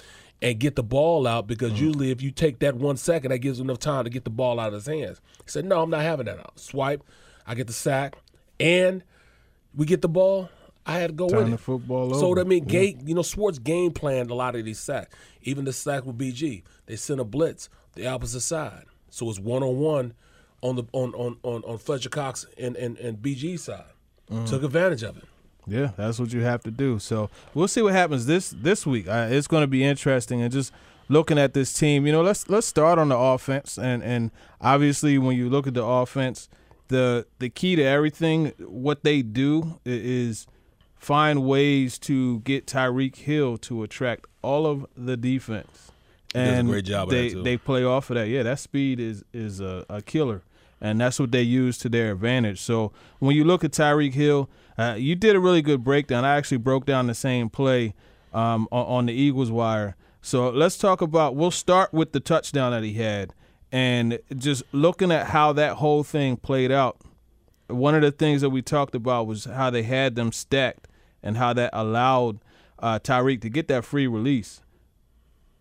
and 0.41 0.57
get 0.57 0.77
the 0.77 0.83
ball 0.83 1.27
out 1.27 1.47
because 1.47 1.73
mm-hmm. 1.73 1.85
usually 1.85 2.11
if 2.11 2.21
you 2.21 2.31
take 2.31 2.59
that 2.59 2.75
one 2.75 2.95
second, 2.95 3.31
that 3.31 3.39
gives 3.39 3.59
him 3.59 3.69
enough 3.69 3.79
time 3.79 4.05
to 4.05 4.09
get 4.09 4.23
the 4.23 4.29
ball 4.29 4.57
out 4.57 4.67
of 4.67 4.73
his 4.73 4.85
hands. 4.85 5.19
He 5.43 5.49
said, 5.49 5.65
no, 5.65 5.81
I'm 5.81 5.89
not 5.89 6.01
having 6.01 6.25
that 6.27 6.39
out. 6.39 6.57
Swipe, 6.57 7.03
I 7.45 7.55
get 7.55 7.67
the 7.67 7.73
sack, 7.73 8.17
and 8.57 9.03
we 9.75 9.85
get 9.85 10.01
the 10.01 10.09
ball. 10.09 10.49
I 10.85 10.99
had 10.99 11.07
to 11.07 11.13
go 11.13 11.25
with 11.25 11.51
it. 11.51 11.59
football 11.59 12.13
so 12.13 12.27
over. 12.27 12.41
I 12.41 12.43
mean, 12.43 12.65
game, 12.65 12.99
you 13.05 13.15
know, 13.15 13.23
Schwartz 13.23 13.57
game 13.57 13.91
planned 13.91 14.29
a 14.29 14.35
lot 14.35 14.55
of 14.55 14.63
these 14.63 14.79
sacks. 14.79 15.15
Even 15.41 15.65
the 15.65 15.73
sack 15.73 16.05
with 16.05 16.17
BG, 16.17 16.61
they 16.85 16.95
sent 16.95 17.19
a 17.19 17.23
blitz 17.23 17.69
the 17.95 18.07
opposite 18.07 18.41
side, 18.41 18.85
so 19.09 19.29
it's 19.29 19.39
one 19.39 19.63
on 19.63 19.77
one 19.77 20.13
on 20.61 20.75
the 20.75 20.83
on 20.91 21.13
on 21.13 21.37
on, 21.43 21.63
on 21.63 21.77
Fletcher 21.77 22.09
Cox 22.09 22.45
and 22.57 22.75
and 22.75 22.97
and 22.97 23.17
BG 23.17 23.59
side. 23.59 23.83
Mm. 24.31 24.49
Took 24.49 24.63
advantage 24.63 25.03
of 25.03 25.17
it. 25.17 25.23
Yeah, 25.67 25.91
that's 25.97 26.19
what 26.19 26.31
you 26.31 26.41
have 26.41 26.63
to 26.63 26.71
do. 26.71 26.99
So 26.99 27.29
we'll 27.53 27.67
see 27.67 27.81
what 27.81 27.93
happens 27.93 28.25
this 28.25 28.49
this 28.49 28.85
week. 28.85 29.07
Uh, 29.07 29.27
it's 29.29 29.47
going 29.47 29.61
to 29.61 29.67
be 29.67 29.83
interesting, 29.83 30.41
and 30.41 30.51
just 30.51 30.71
looking 31.09 31.37
at 31.37 31.53
this 31.53 31.73
team, 31.73 32.05
you 32.05 32.11
know, 32.11 32.21
let's 32.21 32.49
let's 32.49 32.67
start 32.67 32.99
on 32.99 33.09
the 33.09 33.17
offense, 33.17 33.77
and 33.77 34.03
and 34.03 34.31
obviously 34.61 35.17
when 35.17 35.37
you 35.37 35.49
look 35.49 35.67
at 35.67 35.73
the 35.73 35.83
offense, 35.83 36.49
the 36.87 37.25
the 37.39 37.49
key 37.49 37.75
to 37.75 37.83
everything, 37.83 38.53
what 38.59 39.03
they 39.03 39.21
do 39.21 39.79
is 39.85 40.47
find 40.97 41.43
ways 41.45 41.97
to 41.99 42.39
get 42.39 42.65
Tyreek 42.65 43.15
Hill 43.17 43.57
to 43.57 43.83
attract 43.83 44.25
all 44.41 44.65
of 44.65 44.85
the 44.95 45.17
defense. 45.17 45.91
He 46.35 46.41
does 46.41 46.53
a 46.53 46.59
And 46.59 46.69
great 46.69 46.85
job 46.85 47.09
they 47.09 47.29
they 47.29 47.57
play 47.57 47.83
off 47.83 48.09
of 48.09 48.15
that. 48.15 48.27
Yeah, 48.27 48.43
that 48.43 48.59
speed 48.59 48.99
is 48.99 49.23
is 49.33 49.61
a, 49.61 49.85
a 49.89 50.01
killer, 50.01 50.43
and 50.81 50.99
that's 50.99 51.19
what 51.19 51.31
they 51.31 51.41
use 51.41 51.77
to 51.79 51.89
their 51.89 52.11
advantage. 52.11 52.59
So 52.59 52.91
when 53.19 53.35
you 53.35 53.43
look 53.45 53.63
at 53.63 53.71
Tyreek 53.71 54.13
Hill, 54.13 54.49
uh, 54.77 54.95
you 54.97 55.15
did 55.15 55.35
a 55.35 55.39
really 55.39 55.61
good 55.61 55.83
breakdown. 55.83 56.25
I 56.25 56.35
actually 56.35 56.57
broke 56.57 56.85
down 56.85 57.07
the 57.07 57.13
same 57.15 57.49
play 57.49 57.93
um, 58.33 58.67
on, 58.71 58.85
on 58.85 59.05
the 59.05 59.13
Eagles 59.13 59.49
wire. 59.49 59.95
So 60.21 60.49
let's 60.49 60.77
talk 60.77 61.01
about. 61.01 61.35
We'll 61.35 61.51
start 61.51 61.93
with 61.93 62.11
the 62.11 62.19
touchdown 62.19 62.71
that 62.71 62.83
he 62.83 62.93
had, 62.93 63.33
and 63.71 64.19
just 64.35 64.63
looking 64.71 65.11
at 65.11 65.27
how 65.27 65.53
that 65.53 65.77
whole 65.77 66.03
thing 66.03 66.37
played 66.37 66.71
out. 66.71 66.97
One 67.67 67.95
of 67.95 68.01
the 68.01 68.11
things 68.11 68.41
that 68.41 68.49
we 68.49 68.61
talked 68.61 68.93
about 68.93 69.25
was 69.25 69.45
how 69.45 69.69
they 69.69 69.83
had 69.83 70.15
them 70.15 70.31
stacked 70.31 70.87
and 71.23 71.37
how 71.37 71.53
that 71.53 71.71
allowed 71.73 72.39
uh, 72.77 72.99
Tyreek 72.99 73.41
to 73.41 73.49
get 73.49 73.67
that 73.69 73.85
free 73.85 74.05
release. 74.05 74.61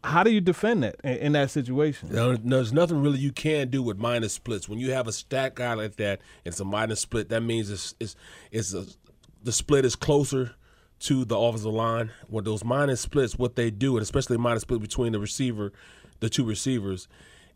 How 0.04 0.22
do 0.22 0.30
you 0.30 0.40
defend 0.42 0.82
that 0.82 0.96
in, 1.02 1.16
in 1.16 1.32
that 1.32 1.50
situation? 1.50 2.10
There's 2.10 2.72
nothing 2.72 3.02
really 3.02 3.18
you 3.18 3.32
can 3.32 3.70
do 3.70 3.82
with 3.82 3.98
minus 3.98 4.34
splits. 4.34 4.68
When 4.68 4.78
you 4.78 4.92
have 4.92 5.08
a 5.08 5.12
stack 5.12 5.54
guy 5.54 5.72
like 5.74 5.96
that, 5.96 6.20
it's 6.44 6.60
a 6.60 6.64
minus 6.64 7.00
split. 7.00 7.30
That 7.30 7.40
means 7.42 7.70
it's 7.70 7.94
it's, 7.98 8.14
it's 8.50 8.74
a, 8.74 8.84
the 9.42 9.52
split 9.52 9.86
is 9.86 9.96
closer 9.96 10.54
to 11.00 11.24
the 11.24 11.38
offensive 11.38 11.72
line. 11.72 12.10
When 12.28 12.44
those 12.44 12.64
minus 12.64 13.00
splits, 13.00 13.38
what 13.38 13.56
they 13.56 13.70
do, 13.70 13.96
and 13.96 14.02
especially 14.02 14.36
minus 14.36 14.62
split 14.62 14.82
between 14.82 15.12
the 15.12 15.18
receiver, 15.20 15.72
the 16.20 16.28
two 16.28 16.44
receivers, 16.44 17.08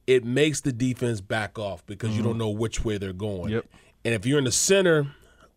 it 0.06 0.24
makes 0.24 0.62
the 0.62 0.72
defense 0.72 1.20
back 1.20 1.58
off 1.58 1.84
because 1.84 2.10
you 2.10 2.16
mm-hmm. 2.16 2.30
don't 2.30 2.38
know 2.38 2.48
which 2.48 2.82
way 2.82 2.96
they're 2.96 3.12
going. 3.12 3.52
Yep. 3.52 3.66
And 4.06 4.14
if 4.14 4.24
you're 4.24 4.38
in 4.38 4.44
the 4.44 4.52
center 4.52 5.06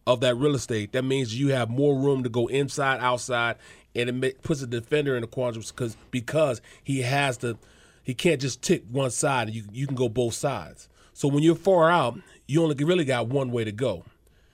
of 0.05 0.19
that 0.21 0.35
real 0.35 0.55
estate, 0.55 0.91
that 0.91 1.03
means 1.03 1.39
you 1.39 1.49
have 1.49 1.69
more 1.69 1.97
room 1.97 2.23
to 2.23 2.29
go 2.29 2.47
inside, 2.47 2.99
outside, 2.99 3.55
and 3.95 4.23
it 4.23 4.41
puts 4.43 4.61
the 4.61 4.67
defender 4.67 5.15
in 5.15 5.23
a 5.23 5.27
quandary 5.27 5.63
because 5.67 5.95
because 6.11 6.61
he 6.83 7.01
has 7.01 7.37
to, 7.37 7.57
he 8.03 8.13
can't 8.13 8.41
just 8.41 8.61
tick 8.61 8.83
one 8.91 9.11
side. 9.11 9.49
You 9.49 9.63
you 9.71 9.87
can 9.87 9.95
go 9.95 10.09
both 10.09 10.33
sides. 10.33 10.87
So 11.13 11.27
when 11.27 11.43
you're 11.43 11.55
far 11.55 11.91
out, 11.91 12.19
you 12.47 12.63
only 12.63 12.75
really 12.83 13.05
got 13.05 13.27
one 13.27 13.51
way 13.51 13.63
to 13.63 13.71
go 13.71 14.05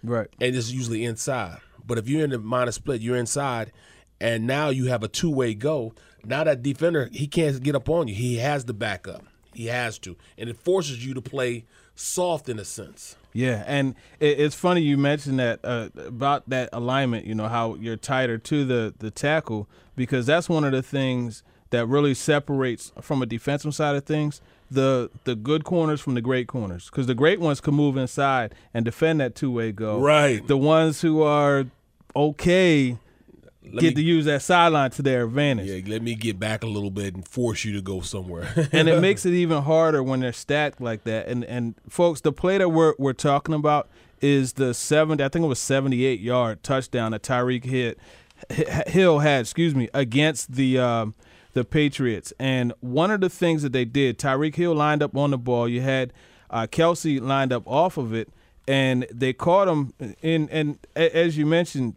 Right. 0.03 0.27
and 0.41 0.55
it's 0.55 0.71
usually 0.71 1.05
inside. 1.05 1.59
But 1.85 1.97
if 1.97 2.09
you're 2.09 2.23
in 2.23 2.31
the 2.31 2.39
minor 2.39 2.71
split, 2.71 3.01
you're 3.01 3.15
inside, 3.15 3.71
and 4.19 4.45
now 4.45 4.69
you 4.69 4.85
have 4.85 5.03
a 5.03 5.07
two 5.07 5.29
way 5.29 5.53
go. 5.53 5.93
Now 6.25 6.43
that 6.43 6.61
defender, 6.61 7.09
he 7.13 7.27
can't 7.27 7.61
get 7.63 7.75
up 7.75 7.87
on 7.89 8.07
you. 8.07 8.15
He 8.15 8.37
has 8.37 8.65
the 8.65 8.73
backup. 8.73 9.23
He 9.53 9.67
has 9.67 9.97
to, 9.99 10.17
and 10.37 10.49
it 10.49 10.57
forces 10.57 11.05
you 11.05 11.13
to 11.13 11.21
play 11.21 11.65
soft 11.95 12.49
in 12.49 12.59
a 12.59 12.65
sense. 12.65 13.15
Yeah, 13.37 13.63
and 13.67 13.93
it, 14.19 14.39
it's 14.39 14.55
funny 14.55 14.81
you 14.81 14.97
mentioned 14.97 15.37
that 15.37 15.59
uh, 15.63 15.89
about 15.95 16.49
that 16.49 16.69
alignment. 16.73 17.27
You 17.27 17.35
know 17.35 17.47
how 17.47 17.75
you're 17.75 17.95
tighter 17.95 18.39
to 18.39 18.65
the 18.65 18.95
the 18.97 19.11
tackle 19.11 19.69
because 19.95 20.25
that's 20.25 20.49
one 20.49 20.63
of 20.63 20.71
the 20.71 20.81
things 20.81 21.43
that 21.69 21.85
really 21.85 22.15
separates 22.15 22.91
from 22.99 23.21
a 23.21 23.27
defensive 23.27 23.75
side 23.75 23.95
of 23.95 24.05
things 24.05 24.41
the 24.71 25.11
the 25.25 25.35
good 25.35 25.63
corners 25.63 26.01
from 26.01 26.15
the 26.15 26.21
great 26.21 26.47
corners 26.47 26.89
because 26.89 27.05
the 27.05 27.13
great 27.13 27.39
ones 27.39 27.61
can 27.61 27.75
move 27.75 27.95
inside 27.95 28.55
and 28.73 28.83
defend 28.83 29.19
that 29.19 29.35
two 29.35 29.51
way 29.51 29.71
go. 29.71 29.99
Right. 29.99 30.45
The 30.45 30.57
ones 30.57 31.01
who 31.01 31.21
are 31.21 31.65
okay 32.15 32.97
Let 33.73 33.81
get 33.81 33.95
me- 33.95 34.01
to 34.01 34.07
use 34.07 34.25
that 34.25 34.41
sideline 34.41 34.91
to 34.91 35.01
their 35.01 35.25
advantage. 35.25 35.67
Yeah, 35.67 35.91
let 35.91 36.01
me 36.01 36.15
get 36.15 36.39
back 36.39 36.63
a 36.63 36.67
little 36.67 36.91
bit 36.91 37.15
and 37.15 37.27
force 37.27 37.65
you 37.65 37.73
to 37.73 37.81
go 37.81 38.01
somewhere. 38.01 38.69
and 38.71 38.87
it 38.87 39.01
makes 39.01 39.25
it 39.25 39.33
even 39.33 39.63
harder 39.63 40.01
when 40.03 40.19
they're 40.19 40.33
stacked 40.33 40.81
like 40.81 41.03
that. 41.03 41.27
And 41.27 41.43
and 41.45 41.75
folks, 41.89 42.21
the 42.21 42.31
play 42.31 42.57
that 42.57 42.69
we're 42.69 42.93
we're 42.97 43.13
talking 43.13 43.55
about 43.55 43.89
is 44.21 44.53
the 44.53 44.73
seven. 44.73 45.21
I 45.21 45.29
think 45.29 45.43
it 45.43 45.47
was 45.47 45.59
seventy 45.59 46.05
eight 46.05 46.19
yard 46.19 46.63
touchdown 46.63 47.11
that 47.11 47.23
Tyreek 47.23 47.65
hit 47.65 47.99
Hill 48.87 49.19
had. 49.19 49.41
Excuse 49.41 49.75
me 49.75 49.89
against 49.93 50.53
the. 50.53 50.79
Um, 50.79 51.15
the 51.53 51.63
Patriots, 51.63 52.31
and 52.37 52.71
one 52.81 53.09
of 53.09 53.19
the 53.19 53.31
things 53.31 53.63
that 53.63 53.73
they 53.73 53.83
did, 53.83 54.19
Tyreek 54.19 54.53
Hill 54.53 54.75
lined 54.75 55.01
up 55.01 55.17
on 55.17 55.31
the 55.31 55.39
ball. 55.39 55.67
You 55.67 55.81
had 55.81 56.13
uh, 56.51 56.67
Kelce 56.67 57.19
lined 57.19 57.51
up 57.51 57.63
off 57.65 57.97
of 57.97 58.13
it, 58.13 58.29
and 58.67 59.07
they 59.11 59.33
caught 59.33 59.67
him 59.67 59.91
in. 60.21 60.49
And 60.49 60.77
as 60.95 61.35
you 61.35 61.47
mentioned, 61.47 61.95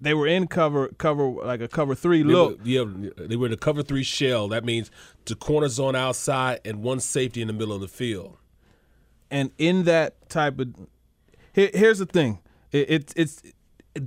they 0.00 0.14
were 0.14 0.26
in 0.26 0.46
cover, 0.46 0.88
cover 0.98 1.24
like 1.28 1.60
a 1.60 1.68
cover 1.68 1.94
three 1.94 2.22
They 2.22 2.28
look. 2.32 2.58
were- 2.60 2.64
yeah, 2.66 2.84
they 3.16 3.36
were 3.36 3.46
in 3.46 3.52
a 3.52 3.56
cover 3.56 3.82
three 3.82 4.02
shell. 4.04 4.48
That 4.48 4.64
means 4.64 4.90
the 5.24 5.34
corners 5.34 5.78
on 5.78 5.94
outside 5.96 6.60
and 6.64 6.82
one 6.82 7.00
safety 7.00 7.40
in 7.42 7.46
the 7.48 7.52
middle 7.52 7.74
of 7.74 7.80
the 7.80 7.88
field. 7.88 8.36
and 9.30 9.50
in 9.58 9.84
that 9.84 10.28
type 10.30 10.58
of 10.58 10.68
here, 11.52 11.70
here's 11.74 11.98
the 11.98 12.06
thing 12.06 12.38
it, 12.72 12.90
it, 12.90 13.12
it's 13.16 13.42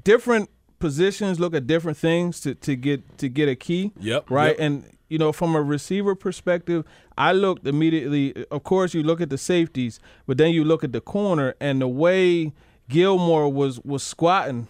different 0.04 0.50
positions 0.80 1.40
look 1.40 1.54
at 1.54 1.68
different 1.68 1.98
things 1.98 2.40
to, 2.42 2.56
to 2.56 2.76
get 2.76 3.18
to 3.20 3.30
get 3.30 3.48
a 3.48 3.56
key 3.56 3.92
Yep, 4.00 4.32
right 4.32 4.50
yep. 4.58 4.60
and 4.60 4.98
you 5.10 5.18
know 5.20 5.32
from 5.32 5.56
a 5.56 5.62
receiver 5.62 6.16
perspective 6.16 6.86
i 7.18 7.32
looked 7.34 7.68
immediately 7.68 8.46
of 8.50 8.64
course 8.64 8.94
you 8.96 9.04
look 9.04 9.22
at 9.22 9.30
the 9.30 9.38
safeties 9.38 10.00
but 10.26 10.38
then 10.40 10.52
you 10.54 10.64
look 10.64 10.84
at 10.84 10.92
the 10.92 11.02
corner 11.02 11.54
and 11.60 11.82
the 11.82 11.88
way 11.88 12.52
gilmore 12.90 13.48
was 13.52 13.80
was 13.82 14.02
squatting 14.02 14.68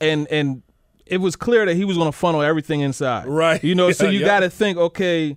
and 0.00 0.26
and 0.28 0.62
it 1.06 1.18
was 1.18 1.36
clear 1.36 1.64
that 1.66 1.74
he 1.74 1.84
was 1.84 1.96
going 1.96 2.10
to 2.10 2.16
funnel 2.16 2.42
everything 2.42 2.80
inside 2.80 3.26
Right. 3.26 3.62
you 3.62 3.74
know 3.74 3.92
so 3.92 4.08
you 4.10 4.20
yeah. 4.20 4.26
got 4.26 4.40
to 4.40 4.50
think 4.50 4.78
okay 4.78 5.36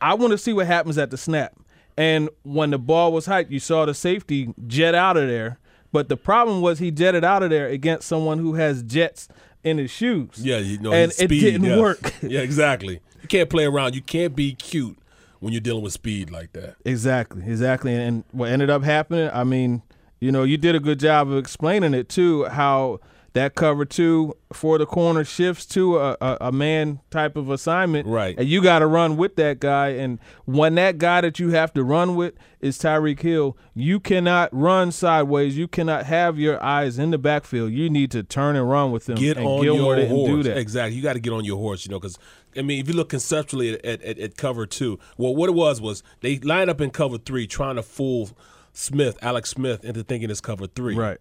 I 0.00 0.14
want 0.14 0.32
to 0.32 0.38
see 0.38 0.52
what 0.52 0.66
happens 0.66 0.98
at 0.98 1.10
the 1.10 1.16
snap. 1.16 1.54
And 1.96 2.28
when 2.42 2.70
the 2.70 2.78
ball 2.78 3.12
was 3.12 3.26
hiked, 3.26 3.50
you 3.50 3.60
saw 3.60 3.84
the 3.86 3.94
safety 3.94 4.52
jet 4.66 4.94
out 4.94 5.16
of 5.16 5.28
there. 5.28 5.58
But 5.92 6.08
the 6.08 6.16
problem 6.16 6.60
was 6.60 6.78
he 6.78 6.90
jetted 6.90 7.24
out 7.24 7.42
of 7.42 7.50
there 7.50 7.68
against 7.68 8.06
someone 8.06 8.38
who 8.38 8.54
has 8.54 8.82
jets 8.82 9.28
in 9.64 9.78
his 9.78 9.90
shoes. 9.90 10.30
Yeah, 10.36 10.58
you 10.58 10.78
know, 10.78 10.92
and 10.92 11.10
his 11.10 11.20
it 11.20 11.28
didn't 11.28 11.64
yeah. 11.64 11.80
work. 11.80 12.12
Yeah, 12.22 12.40
exactly. 12.40 13.00
You 13.22 13.28
can't 13.28 13.48
play 13.48 13.64
around. 13.64 13.94
You 13.94 14.02
can't 14.02 14.36
be 14.36 14.54
cute 14.54 14.98
when 15.40 15.52
you're 15.52 15.60
dealing 15.60 15.82
with 15.82 15.94
speed 15.94 16.30
like 16.30 16.52
that. 16.52 16.76
Exactly, 16.84 17.42
exactly. 17.46 17.94
And 17.94 18.24
what 18.32 18.50
ended 18.50 18.68
up 18.68 18.82
happening, 18.82 19.30
I 19.32 19.44
mean, 19.44 19.82
you 20.20 20.30
know, 20.30 20.44
you 20.44 20.58
did 20.58 20.74
a 20.74 20.80
good 20.80 21.00
job 21.00 21.30
of 21.30 21.38
explaining 21.38 21.94
it 21.94 22.08
too, 22.08 22.44
how 22.44 23.00
that 23.36 23.54
cover 23.54 23.84
two 23.84 24.34
for 24.50 24.78
the 24.78 24.86
corner 24.86 25.22
shifts 25.22 25.66
to 25.66 25.98
a, 25.98 26.16
a, 26.22 26.38
a 26.40 26.52
man 26.52 27.00
type 27.10 27.36
of 27.36 27.50
assignment. 27.50 28.06
Right. 28.06 28.34
And 28.38 28.48
you 28.48 28.62
got 28.62 28.78
to 28.78 28.86
run 28.86 29.18
with 29.18 29.36
that 29.36 29.60
guy. 29.60 29.88
And 29.88 30.18
when 30.46 30.74
that 30.76 30.96
guy 30.96 31.20
that 31.20 31.38
you 31.38 31.50
have 31.50 31.74
to 31.74 31.84
run 31.84 32.16
with 32.16 32.32
is 32.60 32.78
Tyreek 32.78 33.20
Hill, 33.20 33.54
you 33.74 34.00
cannot 34.00 34.48
run 34.52 34.90
sideways. 34.90 35.58
You 35.58 35.68
cannot 35.68 36.06
have 36.06 36.38
your 36.38 36.62
eyes 36.64 36.98
in 36.98 37.10
the 37.10 37.18
backfield. 37.18 37.72
You 37.72 37.90
need 37.90 38.10
to 38.12 38.22
turn 38.22 38.56
and 38.56 38.70
run 38.70 38.90
with 38.90 39.06
him. 39.06 39.16
Get 39.16 39.36
and 39.36 39.46
on 39.46 39.62
Gilmore 39.62 39.98
your 39.98 40.08
horse. 40.08 40.30
do 40.30 40.42
that. 40.44 40.56
Exactly. 40.56 40.96
You 40.96 41.02
got 41.02 41.12
to 41.12 41.20
get 41.20 41.34
on 41.34 41.44
your 41.44 41.58
horse, 41.58 41.84
you 41.84 41.90
know, 41.90 42.00
because 42.00 42.18
I 42.56 42.62
mean, 42.62 42.80
if 42.80 42.88
you 42.88 42.94
look 42.94 43.10
conceptually 43.10 43.74
at, 43.74 43.84
at, 43.84 44.02
at, 44.02 44.18
at 44.18 44.36
cover 44.38 44.64
two, 44.64 44.98
well, 45.18 45.36
what 45.36 45.50
it 45.50 45.54
was 45.54 45.78
was 45.78 46.02
they 46.22 46.38
lined 46.38 46.70
up 46.70 46.80
in 46.80 46.88
cover 46.88 47.18
three, 47.18 47.46
trying 47.46 47.76
to 47.76 47.82
fool 47.82 48.30
Smith, 48.72 49.18
Alex 49.20 49.50
Smith, 49.50 49.84
into 49.84 50.02
thinking 50.02 50.30
it's 50.30 50.40
cover 50.40 50.66
three. 50.66 50.96
Right. 50.96 51.18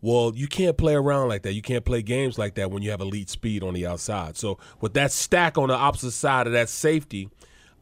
Well, 0.00 0.32
you 0.34 0.46
can't 0.46 0.76
play 0.76 0.94
around 0.94 1.28
like 1.28 1.42
that. 1.42 1.54
You 1.54 1.62
can't 1.62 1.84
play 1.84 2.02
games 2.02 2.38
like 2.38 2.54
that 2.54 2.70
when 2.70 2.82
you 2.82 2.90
have 2.90 3.00
elite 3.00 3.28
speed 3.28 3.62
on 3.62 3.74
the 3.74 3.86
outside. 3.86 4.36
So 4.36 4.58
with 4.80 4.94
that 4.94 5.10
stack 5.10 5.58
on 5.58 5.68
the 5.68 5.74
opposite 5.74 6.12
side 6.12 6.46
of 6.46 6.52
that 6.52 6.68
safety, 6.68 7.28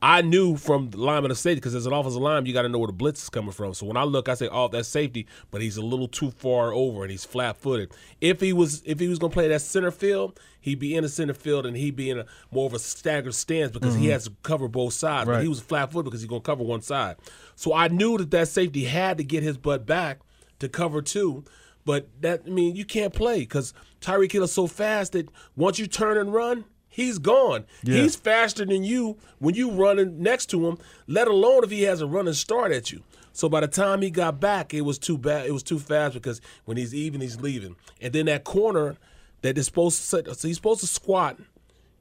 I 0.02 0.20
knew 0.22 0.56
from 0.56 0.90
the 0.90 0.98
lineman 0.98 1.30
of 1.30 1.38
safety 1.38 1.56
because 1.56 1.74
as 1.74 1.86
an 1.86 1.92
offensive 1.92 2.20
lineman, 2.20 2.46
you 2.46 2.52
got 2.52 2.62
to 2.62 2.68
know 2.68 2.78
where 2.78 2.86
the 2.86 2.92
blitz 2.92 3.22
is 3.22 3.28
coming 3.30 3.52
from. 3.52 3.72
So 3.72 3.86
when 3.86 3.96
I 3.96 4.04
look, 4.04 4.28
I 4.28 4.34
say, 4.34 4.48
"Oh, 4.48 4.68
that's 4.68 4.88
safety," 4.88 5.26
but 5.50 5.62
he's 5.62 5.78
a 5.78 5.82
little 5.82 6.06
too 6.06 6.30
far 6.30 6.72
over 6.72 7.02
and 7.02 7.10
he's 7.10 7.24
flat-footed. 7.24 7.92
If 8.20 8.40
he 8.40 8.52
was, 8.52 8.82
if 8.84 9.00
he 9.00 9.08
was 9.08 9.18
going 9.18 9.30
to 9.30 9.34
play 9.34 9.48
that 9.48 9.62
center 9.62 9.90
field, 9.90 10.38
he'd 10.60 10.78
be 10.78 10.94
in 10.94 11.02
the 11.02 11.08
center 11.08 11.32
field 11.32 11.64
and 11.64 11.76
he'd 11.76 11.96
be 11.96 12.10
in 12.10 12.18
a 12.18 12.26
more 12.50 12.66
of 12.66 12.74
a 12.74 12.78
staggered 12.78 13.34
stance 13.34 13.72
because 13.72 13.94
he 13.94 14.02
mm-hmm. 14.02 14.12
has 14.12 14.24
to 14.24 14.32
cover 14.42 14.68
both 14.68 14.92
sides. 14.92 15.28
But 15.28 15.42
he 15.42 15.48
was 15.48 15.60
flat-footed 15.60 16.04
because 16.04 16.20
he's 16.20 16.28
going 16.28 16.42
to 16.42 16.46
cover 16.46 16.62
one 16.62 16.82
side. 16.82 17.16
So 17.54 17.72
I 17.72 17.88
knew 17.88 18.18
that 18.18 18.30
that 18.32 18.48
safety 18.48 18.84
had 18.84 19.16
to 19.16 19.24
get 19.24 19.42
his 19.42 19.56
butt 19.56 19.86
back 19.86 20.20
to 20.58 20.68
cover 20.68 21.00
two. 21.00 21.44
But 21.86 22.08
that 22.20 22.42
I 22.46 22.50
mean, 22.50 22.76
you 22.76 22.84
can't 22.84 23.14
play 23.14 23.40
because 23.40 23.72
Tyreek 24.02 24.32
Hill 24.32 24.42
is 24.42 24.52
so 24.52 24.66
fast 24.66 25.12
that 25.12 25.30
once 25.56 25.78
you 25.78 25.86
turn 25.86 26.18
and 26.18 26.34
run, 26.34 26.66
he's 26.88 27.18
gone. 27.18 27.64
Yeah. 27.82 28.02
He's 28.02 28.16
faster 28.16 28.66
than 28.66 28.84
you 28.84 29.16
when 29.38 29.54
you 29.54 29.70
running 29.70 30.22
next 30.22 30.46
to 30.46 30.66
him. 30.66 30.76
Let 31.06 31.28
alone 31.28 31.64
if 31.64 31.70
he 31.70 31.84
has 31.84 32.02
a 32.02 32.06
running 32.06 32.34
start 32.34 32.72
at 32.72 32.92
you. 32.92 33.02
So 33.32 33.48
by 33.48 33.60
the 33.60 33.68
time 33.68 34.02
he 34.02 34.10
got 34.10 34.40
back, 34.40 34.74
it 34.74 34.80
was 34.80 34.98
too 34.98 35.16
bad. 35.16 35.46
It 35.46 35.52
was 35.52 35.62
too 35.62 35.78
fast 35.78 36.14
because 36.14 36.40
when 36.64 36.76
he's 36.76 36.94
even, 36.94 37.20
he's 37.20 37.40
leaving. 37.40 37.76
And 38.00 38.12
then 38.12 38.26
that 38.26 38.44
corner 38.44 38.96
that 39.42 39.56
is 39.56 39.66
supposed 39.66 39.98
to 39.98 40.02
sit, 40.02 40.36
so 40.36 40.48
he's 40.48 40.56
supposed 40.56 40.80
to 40.80 40.86
squat 40.86 41.38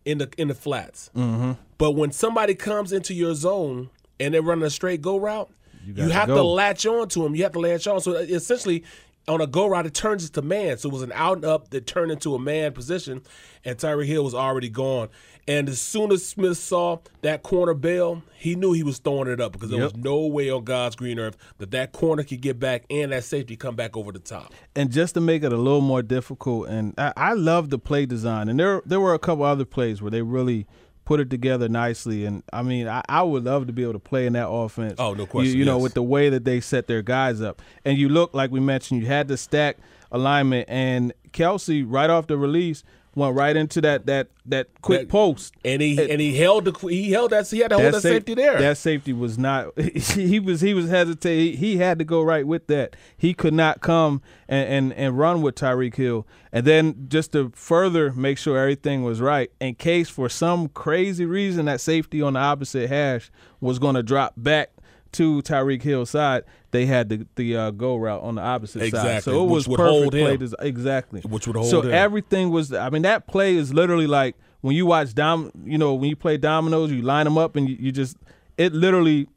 in 0.05 0.17
the 0.17 0.29
in 0.37 0.47
the 0.47 0.55
flats. 0.55 1.11
Mm-hmm. 1.15 1.53
But 1.77 1.91
when 1.91 2.11
somebody 2.11 2.55
comes 2.55 2.91
into 2.91 3.13
your 3.13 3.35
zone 3.35 3.89
and 4.19 4.33
they're 4.33 4.41
running 4.41 4.63
a 4.63 4.69
straight 4.69 5.01
go 5.01 5.17
route, 5.17 5.51
you, 5.85 5.93
gotta 5.93 6.13
have 6.13 6.27
to 6.29 6.41
latch 6.41 6.85
on 6.85 7.07
to 7.09 7.25
him. 7.25 7.35
You 7.35 7.43
have 7.43 7.51
to 7.51 7.59
latch 7.59 7.85
on. 7.85 8.01
So 8.01 8.13
essentially, 8.13 8.83
on 9.27 9.41
a 9.41 9.47
go 9.47 9.65
route, 9.67 9.85
it 9.85 9.93
turns 9.93 10.25
into 10.25 10.41
man. 10.41 10.77
So 10.77 10.89
it 10.89 10.93
was 10.93 11.01
an 11.01 11.11
out 11.13 11.37
and 11.37 11.45
up 11.45 11.69
that 11.71 11.87
turned 11.87 12.11
into 12.11 12.35
a 12.35 12.39
man 12.39 12.73
position, 12.73 13.21
and 13.63 13.77
Tyreek 13.77 14.05
Hill 14.05 14.23
was 14.23 14.35
already 14.35 14.69
gone. 14.69 15.09
And 15.47 15.69
as 15.69 15.79
soon 15.79 16.11
as 16.11 16.25
Smith 16.25 16.57
saw 16.57 16.99
that 17.21 17.43
corner 17.43 17.75
bail, 17.75 18.23
he 18.35 18.55
knew 18.55 18.73
he 18.73 18.81
was 18.81 18.97
throwing 18.97 19.27
it 19.27 19.39
up 19.39 19.51
because 19.51 19.69
there 19.69 19.79
Yep. 19.79 19.93
was 19.93 20.03
no 20.03 20.25
way 20.25 20.49
on 20.49 20.63
God's 20.63 20.95
green 20.95 21.19
earth 21.19 21.37
that 21.59 21.69
that 21.71 21.91
corner 21.91 22.23
could 22.23 22.41
get 22.41 22.59
back 22.59 22.83
and 22.89 23.11
that 23.11 23.23
safety 23.23 23.55
come 23.55 23.75
back 23.75 23.95
over 23.95 24.11
the 24.11 24.17
top. 24.19 24.53
and 24.75 24.91
just 24.91 25.13
to 25.13 25.21
make 25.21 25.43
it 25.43 25.53
a 25.53 25.57
little 25.57 25.81
more 25.81 26.01
difficult, 26.01 26.67
and 26.67 26.93
I, 26.97 27.13
I 27.15 27.33
love 27.33 27.69
the 27.69 27.77
play 27.79 28.05
design, 28.07 28.49
and 28.49 28.59
there 28.59 28.81
there 28.85 28.99
were 28.99 29.13
a 29.13 29.19
couple 29.19 29.43
other 29.45 29.65
plays 29.65 30.01
where 30.01 30.09
they 30.11 30.21
really 30.23 30.65
put 31.05 31.19
it 31.19 31.29
together 31.29 31.69
nicely, 31.69 32.25
and 32.25 32.43
I 32.51 32.61
mean 32.63 32.87
I, 32.87 33.01
I 33.07 33.21
would 33.23 33.43
love 33.45 33.67
to 33.67 33.73
be 33.73 33.83
able 33.83 33.93
to 33.93 33.99
play 33.99 34.25
in 34.25 34.33
that 34.33 34.49
offense. 34.49 34.95
Oh, 34.99 35.13
no 35.13 35.21
You- 35.23 35.27
question, 35.27 35.57
You, 35.59 35.65
know, 35.65 35.75
yes. 35.77 35.83
with 35.83 35.93
the 35.93 36.03
way 36.03 36.29
that 36.29 36.43
they 36.45 36.59
set 36.59 36.87
their 36.87 37.01
guys 37.01 37.41
up, 37.41 37.61
and 37.85 37.97
you 37.97 38.09
look 38.09 38.33
like 38.33 38.51
we 38.51 38.59
mentioned, 38.59 39.01
you 39.01 39.07
had 39.07 39.27
the 39.27 39.37
stack 39.37 39.77
alignment, 40.11 40.67
and 40.69 41.13
Kelce 41.31 41.85
right 41.87 42.09
off 42.09 42.27
the 42.27 42.37
release 42.37 42.83
went 43.15 43.35
right 43.35 43.55
into 43.55 43.81
that 43.81 44.05
that 44.05 44.27
that 44.45 44.67
quick 44.81 45.01
That- 45.01 45.09
post. 45.09 45.53
And 45.63 45.81
he 45.81 45.99
and 46.11 46.21
he 46.21 46.35
held 46.37 46.65
the 46.65 46.87
he 46.87 47.11
held 47.11 47.31
that 47.31 47.47
he 47.49 47.59
had 47.59 47.69
to 47.69 47.75
hold 47.79 47.93
that, 47.93 48.01
sa- 48.01 48.09
safety 48.09 48.35
there. 48.35 48.59
That 48.59 48.77
safety 48.77 49.13
was 49.13 49.37
not. 49.37 49.77
he 49.79 50.39
was 50.39 50.61
he 50.61 50.73
was 50.73 50.89
hesitating. 50.89 51.57
He, 51.57 51.73
he 51.73 51.77
had 51.77 51.97
to 51.99 52.05
go 52.05 52.21
right 52.21 52.45
with 52.45 52.67
that. 52.67 52.95
He 53.17 53.33
could 53.33 53.53
not 53.53 53.81
come 53.81 54.21
and 54.47 54.67
and, 54.69 54.93
and 54.93 55.17
run 55.17 55.41
with 55.41 55.55
Tyreek 55.55 55.95
Hill. 55.95 56.27
And 56.51 56.65
then 56.65 57.07
just 57.09 57.31
to 57.33 57.51
further 57.55 58.13
make 58.13 58.37
sure 58.37 58.57
everything 58.57 59.03
was 59.03 59.19
right, 59.19 59.51
in 59.59 59.75
case 59.75 60.09
for 60.09 60.29
some 60.29 60.67
crazy 60.69 61.25
reason 61.25 61.65
that 61.65 61.81
safety 61.81 62.21
on 62.21 62.33
the 62.33 62.39
opposite 62.39 62.89
hash 62.89 63.31
was 63.59 63.79
going 63.79 63.95
to 63.95 64.03
drop 64.03 64.33
back 64.37 64.69
to 65.13 65.41
Tyreek 65.43 65.81
Hill's 65.81 66.09
side, 66.09 66.43
they 66.71 66.85
had 66.85 67.09
the 67.09 67.25
the 67.35 67.55
uh, 67.55 67.71
go 67.71 67.95
route 67.95 68.21
on 68.21 68.35
the 68.35 68.41
opposite 68.41 68.91
side. 68.91 69.23
So 69.23 69.41
it 69.41 69.43
which 69.45 69.51
was 69.51 69.67
would 69.69 69.77
perfect 69.77 70.15
hold 70.15 70.49
play. 70.51 70.67
exactly. 70.67 71.21
Which 71.21 71.47
would 71.47 71.55
hold 71.55 71.69
So 71.69 71.81
him. 71.81 71.93
everything 71.93 72.49
was. 72.51 72.73
I 72.73 72.89
mean, 72.89 73.03
that 73.03 73.27
play 73.27 73.55
is 73.55 73.73
literally 73.73 74.07
like 74.07 74.35
when 74.61 74.75
you 74.75 74.85
watch 74.85 75.13
dom. 75.13 75.51
You 75.63 75.77
know, 75.77 75.93
when 75.93 76.09
you 76.09 76.15
play 76.15 76.37
dominoes, 76.37 76.91
you 76.91 77.01
line 77.01 77.23
them 77.25 77.37
up 77.37 77.55
and 77.55 77.69
you, 77.69 77.77
you 77.79 77.91
just. 77.91 78.17
It 78.57 78.73
literally. 78.73 79.27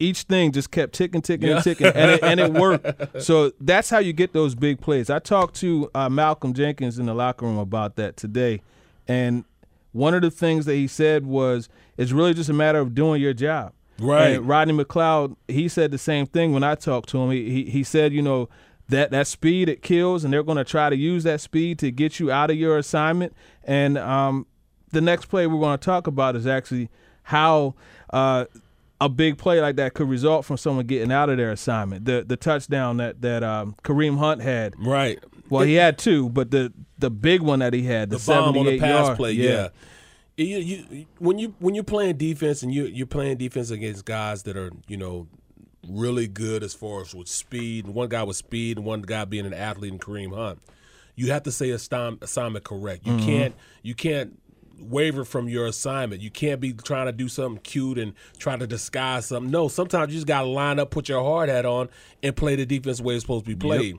Each 0.00 0.22
thing 0.22 0.52
just 0.52 0.70
kept 0.70 0.92
ticking, 0.92 1.22
ticking, 1.22 1.48
Yeah. 1.48 1.56
and 1.56 1.64
ticking, 1.64 1.88
and 1.88 2.10
it, 2.12 2.22
and 2.22 2.38
it 2.38 2.52
worked. 2.60 3.20
So 3.20 3.50
that's 3.60 3.90
how 3.90 3.98
you 3.98 4.12
get 4.12 4.32
those 4.32 4.54
big 4.54 4.80
plays. 4.80 5.10
I 5.10 5.18
talked 5.18 5.56
to 5.56 5.90
uh, 5.92 6.08
Malcolm 6.08 6.54
Jenkins 6.54 7.00
in 7.00 7.06
the 7.06 7.14
locker 7.14 7.44
room 7.44 7.58
about 7.58 7.96
that 7.96 8.16
today, 8.16 8.62
and 9.08 9.44
one 9.90 10.14
of 10.14 10.22
the 10.22 10.30
things 10.30 10.66
that 10.66 10.74
he 10.76 10.86
said 10.86 11.26
was 11.26 11.68
it's 11.96 12.12
really 12.12 12.32
just 12.32 12.48
a 12.48 12.52
matter 12.52 12.78
of 12.78 12.94
doing 12.94 13.20
your 13.20 13.32
job. 13.32 13.72
Right. 14.00 14.36
And 14.36 14.48
Rodney 14.48 14.74
McLeod, 14.74 15.36
he 15.48 15.68
said 15.68 15.90
the 15.90 15.98
same 15.98 16.26
thing 16.26 16.52
when 16.52 16.62
I 16.62 16.74
talked 16.74 17.08
to 17.10 17.18
him. 17.18 17.30
He 17.30 17.50
he, 17.50 17.70
he 17.70 17.82
said, 17.82 18.12
you 18.12 18.22
know, 18.22 18.48
that 18.88 19.10
that 19.10 19.26
speed 19.26 19.68
it 19.68 19.82
kills, 19.82 20.24
and 20.24 20.32
they're 20.32 20.42
going 20.42 20.58
to 20.58 20.64
try 20.64 20.90
to 20.90 20.96
use 20.96 21.24
that 21.24 21.40
speed 21.40 21.78
to 21.80 21.90
get 21.90 22.20
you 22.20 22.30
out 22.30 22.50
of 22.50 22.56
your 22.56 22.78
assignment. 22.78 23.34
And 23.64 23.98
um, 23.98 24.46
the 24.92 25.00
next 25.00 25.26
play 25.26 25.46
we're 25.46 25.60
going 25.60 25.78
to 25.78 25.84
talk 25.84 26.06
about 26.06 26.36
is 26.36 26.46
actually 26.46 26.90
how. 27.24 27.74
Uh, 28.10 28.46
a 29.00 29.08
big 29.08 29.38
play 29.38 29.60
like 29.60 29.76
that 29.76 29.94
could 29.94 30.08
result 30.08 30.44
from 30.44 30.56
someone 30.56 30.84
getting 30.84 31.12
out 31.12 31.30
of 31.30 31.36
their 31.36 31.52
assignment. 31.52 32.04
The 32.04 32.24
the 32.26 32.36
touchdown 32.36 32.96
that 32.96 33.22
that 33.22 33.44
um, 33.44 33.76
Kareem 33.84 34.18
Hunt 34.18 34.42
had. 34.42 34.74
Right. 34.76 35.22
Well, 35.48 35.62
he 35.62 35.74
had 35.74 35.98
two, 35.98 36.28
but 36.30 36.50
the 36.50 36.72
the 36.98 37.10
big 37.10 37.40
one 37.42 37.60
that 37.60 37.72
he 37.72 37.82
had, 37.82 38.10
the, 38.10 38.18
the 38.18 38.26
bomb 38.26 38.56
on 38.58 38.64
the 38.64 38.78
78 38.78 38.80
pass 38.80 39.06
yard, 39.06 39.16
play. 39.16 39.32
Yeah. 39.32 39.68
You, 40.38 40.58
you, 40.58 41.06
when 41.18 41.38
you 41.38 41.54
when 41.58 41.74
you're 41.74 41.82
playing 41.82 42.16
defense 42.16 42.62
and 42.62 42.72
you 42.72 42.84
you're 42.84 43.06
playing 43.08 43.38
defense 43.38 43.70
against 43.70 44.04
guys 44.04 44.44
that 44.44 44.56
are 44.56 44.70
you 44.86 44.96
know 44.96 45.26
really 45.88 46.28
good 46.28 46.62
as 46.62 46.74
far 46.74 47.00
as 47.00 47.12
with 47.14 47.26
speed, 47.28 47.86
and 47.86 47.94
one 47.94 48.08
guy 48.08 48.22
with 48.22 48.36
speed 48.36 48.76
and 48.76 48.86
one 48.86 49.02
guy 49.02 49.24
being 49.24 49.46
an 49.46 49.54
athlete 49.54 49.90
and 49.90 50.00
Kareem 50.00 50.32
Hunt, 50.34 50.60
you 51.16 51.32
have 51.32 51.42
to 51.42 51.52
say 51.52 51.70
assignment 51.70 52.62
correct. 52.64 53.04
You 53.04 53.14
Mhm. 53.14 53.24
can't 53.24 53.54
you 53.82 53.94
can't 53.96 54.38
waver 54.80 55.24
from 55.24 55.48
your 55.48 55.66
assignment. 55.66 56.22
You 56.22 56.30
can't 56.30 56.60
be 56.60 56.72
trying 56.72 57.06
to 57.06 57.12
do 57.12 57.26
something 57.28 57.60
cute 57.64 57.98
and 57.98 58.12
try 58.38 58.56
to 58.56 58.64
disguise 58.64 59.26
something. 59.26 59.50
No, 59.50 59.66
sometimes 59.66 60.12
you 60.12 60.18
just 60.18 60.28
got 60.28 60.42
to 60.42 60.46
line 60.46 60.78
up, 60.78 60.90
put 60.92 61.08
your 61.08 61.20
hard 61.20 61.48
hat 61.48 61.66
on, 61.66 61.88
and 62.22 62.36
play 62.36 62.54
the 62.54 62.64
defense 62.64 62.98
the 62.98 63.02
way 63.02 63.16
it's 63.16 63.24
supposed 63.24 63.44
to 63.44 63.48
be 63.48 63.56
played. 63.56 63.98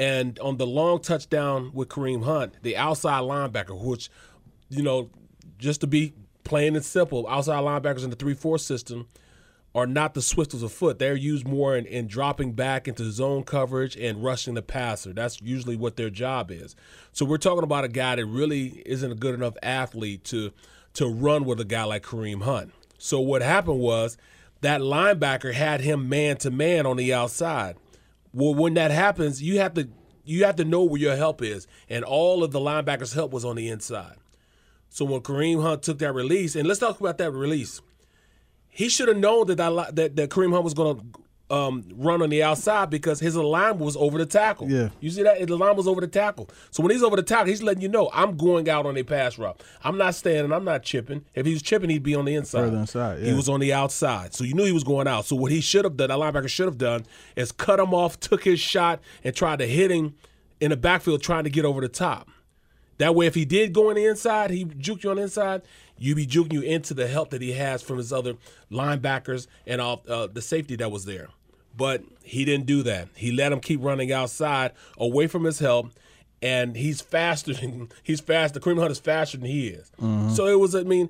And 0.00 0.36
on 0.40 0.56
the 0.56 0.66
long 0.66 1.00
touchdown 1.00 1.70
with 1.72 1.88
Kareem 1.90 2.24
Hunt, 2.24 2.54
the 2.62 2.76
outside 2.76 3.22
linebacker, 3.22 3.80
which, 3.80 4.10
you 4.68 4.82
know, 4.82 5.10
just 5.58 5.80
to 5.82 5.86
be 5.86 6.14
plain 6.44 6.76
and 6.76 6.84
simple, 6.84 7.26
outside 7.28 7.62
linebackers 7.62 8.04
in 8.04 8.10
the 8.10 8.16
3 8.16 8.34
4 8.34 8.58
system 8.58 9.08
are 9.76 9.86
not 9.86 10.14
the 10.14 10.22
swiftest 10.22 10.64
of 10.64 10.72
foot. 10.72 10.98
They're 10.98 11.14
used 11.14 11.46
more 11.46 11.76
in, 11.76 11.84
in 11.84 12.06
dropping 12.06 12.52
back 12.52 12.88
into 12.88 13.10
zone 13.10 13.44
coverage 13.44 13.94
and 13.94 14.24
rushing 14.24 14.54
the 14.54 14.62
passer. 14.62 15.12
That's 15.12 15.42
usually 15.42 15.76
what 15.76 15.96
their 15.96 16.08
job 16.08 16.50
is. 16.50 16.74
So 17.12 17.26
we're 17.26 17.36
talking 17.36 17.62
about 17.62 17.84
a 17.84 17.88
guy 17.88 18.16
that 18.16 18.24
really 18.24 18.82
isn't 18.86 19.12
a 19.12 19.14
good 19.14 19.34
enough 19.34 19.54
athlete 19.62 20.24
to 20.24 20.52
to 20.94 21.06
run 21.06 21.44
with 21.44 21.60
a 21.60 21.64
guy 21.64 21.84
like 21.84 22.02
Kareem 22.02 22.42
Hunt. 22.42 22.72
So 22.96 23.20
what 23.20 23.42
happened 23.42 23.80
was 23.80 24.16
that 24.62 24.80
linebacker 24.80 25.52
had 25.52 25.82
him 25.82 26.08
man 26.08 26.38
to 26.38 26.50
man 26.50 26.86
on 26.86 26.96
the 26.96 27.12
outside. 27.12 27.76
Well, 28.32 28.54
when 28.54 28.72
that 28.74 28.90
happens, 28.90 29.42
you 29.42 29.58
have 29.60 29.74
to 29.74 29.88
you 30.24 30.44
have 30.44 30.56
to 30.56 30.64
know 30.64 30.84
where 30.84 31.00
your 31.00 31.16
help 31.16 31.42
is, 31.42 31.66
and 31.90 32.02
all 32.02 32.42
of 32.42 32.50
the 32.50 32.58
linebackers' 32.58 33.14
help 33.14 33.30
was 33.30 33.44
on 33.44 33.56
the 33.56 33.68
inside. 33.68 34.16
So 34.96 35.04
when 35.04 35.20
Kareem 35.20 35.60
Hunt 35.60 35.82
took 35.82 35.98
that 35.98 36.14
release, 36.14 36.56
and 36.56 36.66
let's 36.66 36.80
talk 36.80 36.98
about 36.98 37.18
that 37.18 37.30
release, 37.30 37.82
he 38.70 38.88
should 38.88 39.08
have 39.08 39.18
known 39.18 39.46
that 39.48 39.56
that, 39.56 39.94
that 39.94 40.16
that 40.16 40.30
Kareem 40.30 40.52
Hunt 40.52 40.64
was 40.64 40.72
going 40.72 40.98
to 41.50 41.54
um, 41.54 41.84
run 41.96 42.22
on 42.22 42.30
the 42.30 42.42
outside 42.42 42.88
because 42.88 43.20
his 43.20 43.34
alignment 43.34 43.84
was 43.84 43.94
over 43.98 44.16
the 44.16 44.24
tackle. 44.24 44.70
Yeah. 44.70 44.88
you 45.00 45.10
see 45.10 45.22
that 45.22 45.46
the 45.46 45.54
line 45.58 45.76
was 45.76 45.86
over 45.86 46.00
the 46.00 46.06
tackle. 46.06 46.48
So 46.70 46.82
when 46.82 46.92
he's 46.92 47.02
over 47.02 47.14
the 47.14 47.22
tackle, 47.22 47.48
he's 47.48 47.62
letting 47.62 47.82
you 47.82 47.90
know 47.90 48.08
I'm 48.14 48.38
going 48.38 48.70
out 48.70 48.86
on 48.86 48.96
a 48.96 49.02
pass 49.02 49.36
route. 49.36 49.62
I'm 49.84 49.98
not 49.98 50.14
standing. 50.14 50.50
I'm 50.50 50.64
not 50.64 50.82
chipping. 50.82 51.26
If 51.34 51.44
he 51.44 51.52
was 51.52 51.60
chipping, 51.60 51.90
he'd 51.90 52.02
be 52.02 52.14
on 52.14 52.24
the 52.24 52.34
inside. 52.34 52.60
Further 52.60 52.78
inside, 52.78 53.22
He 53.22 53.34
was 53.34 53.50
on 53.50 53.60
the 53.60 53.74
outside, 53.74 54.32
so 54.32 54.44
you 54.44 54.54
knew 54.54 54.64
he 54.64 54.72
was 54.72 54.84
going 54.84 55.06
out. 55.06 55.26
So 55.26 55.36
what 55.36 55.52
he 55.52 55.60
should 55.60 55.84
have 55.84 55.98
done, 55.98 56.08
that 56.08 56.18
linebacker 56.18 56.48
should 56.48 56.68
have 56.68 56.78
done, 56.78 57.04
is 57.36 57.52
cut 57.52 57.78
him 57.78 57.92
off, 57.92 58.18
took 58.18 58.44
his 58.44 58.60
shot, 58.60 59.00
and 59.22 59.36
tried 59.36 59.58
to 59.58 59.66
hit 59.66 59.90
him 59.90 60.14
in 60.58 60.70
the 60.70 60.76
backfield, 60.78 61.22
trying 61.22 61.44
to 61.44 61.50
get 61.50 61.66
over 61.66 61.82
the 61.82 61.88
top. 61.88 62.30
That 62.98 63.14
way, 63.14 63.26
if 63.26 63.34
he 63.34 63.44
did 63.44 63.72
go 63.72 63.90
on 63.90 63.96
the 63.96 64.06
inside, 64.06 64.50
he 64.50 64.64
juked 64.64 65.04
you 65.04 65.10
on 65.10 65.16
the 65.16 65.22
inside, 65.22 65.62
you 65.98 66.14
be 66.14 66.26
juking 66.26 66.52
you 66.52 66.62
into 66.62 66.94
the 66.94 67.06
help 67.06 67.30
that 67.30 67.42
he 67.42 67.52
has 67.52 67.82
from 67.82 67.98
his 67.98 68.12
other 68.12 68.34
linebackers 68.70 69.46
and 69.66 69.80
all 69.80 70.02
uh, 70.08 70.26
the 70.26 70.42
safety 70.42 70.76
that 70.76 70.90
was 70.90 71.04
there. 71.04 71.28
But 71.76 72.02
he 72.22 72.44
didn't 72.44 72.66
do 72.66 72.82
that. 72.84 73.08
He 73.14 73.32
let 73.32 73.52
him 73.52 73.60
keep 73.60 73.82
running 73.82 74.12
outside, 74.12 74.72
away 74.98 75.26
from 75.26 75.44
his 75.44 75.58
help, 75.58 75.90
and 76.42 76.76
he's 76.76 77.00
faster 77.00 77.52
than 77.54 77.88
he's 78.02 78.20
faster. 78.20 78.60
Kareem 78.60 78.78
Hunt 78.78 78.90
is 78.92 78.98
faster 78.98 79.36
than 79.38 79.46
he 79.46 79.68
is. 79.68 79.90
Mhm. 80.00 80.34
So 80.34 80.46
it 80.46 80.58
was. 80.58 80.74
I 80.74 80.82
mean, 80.84 81.08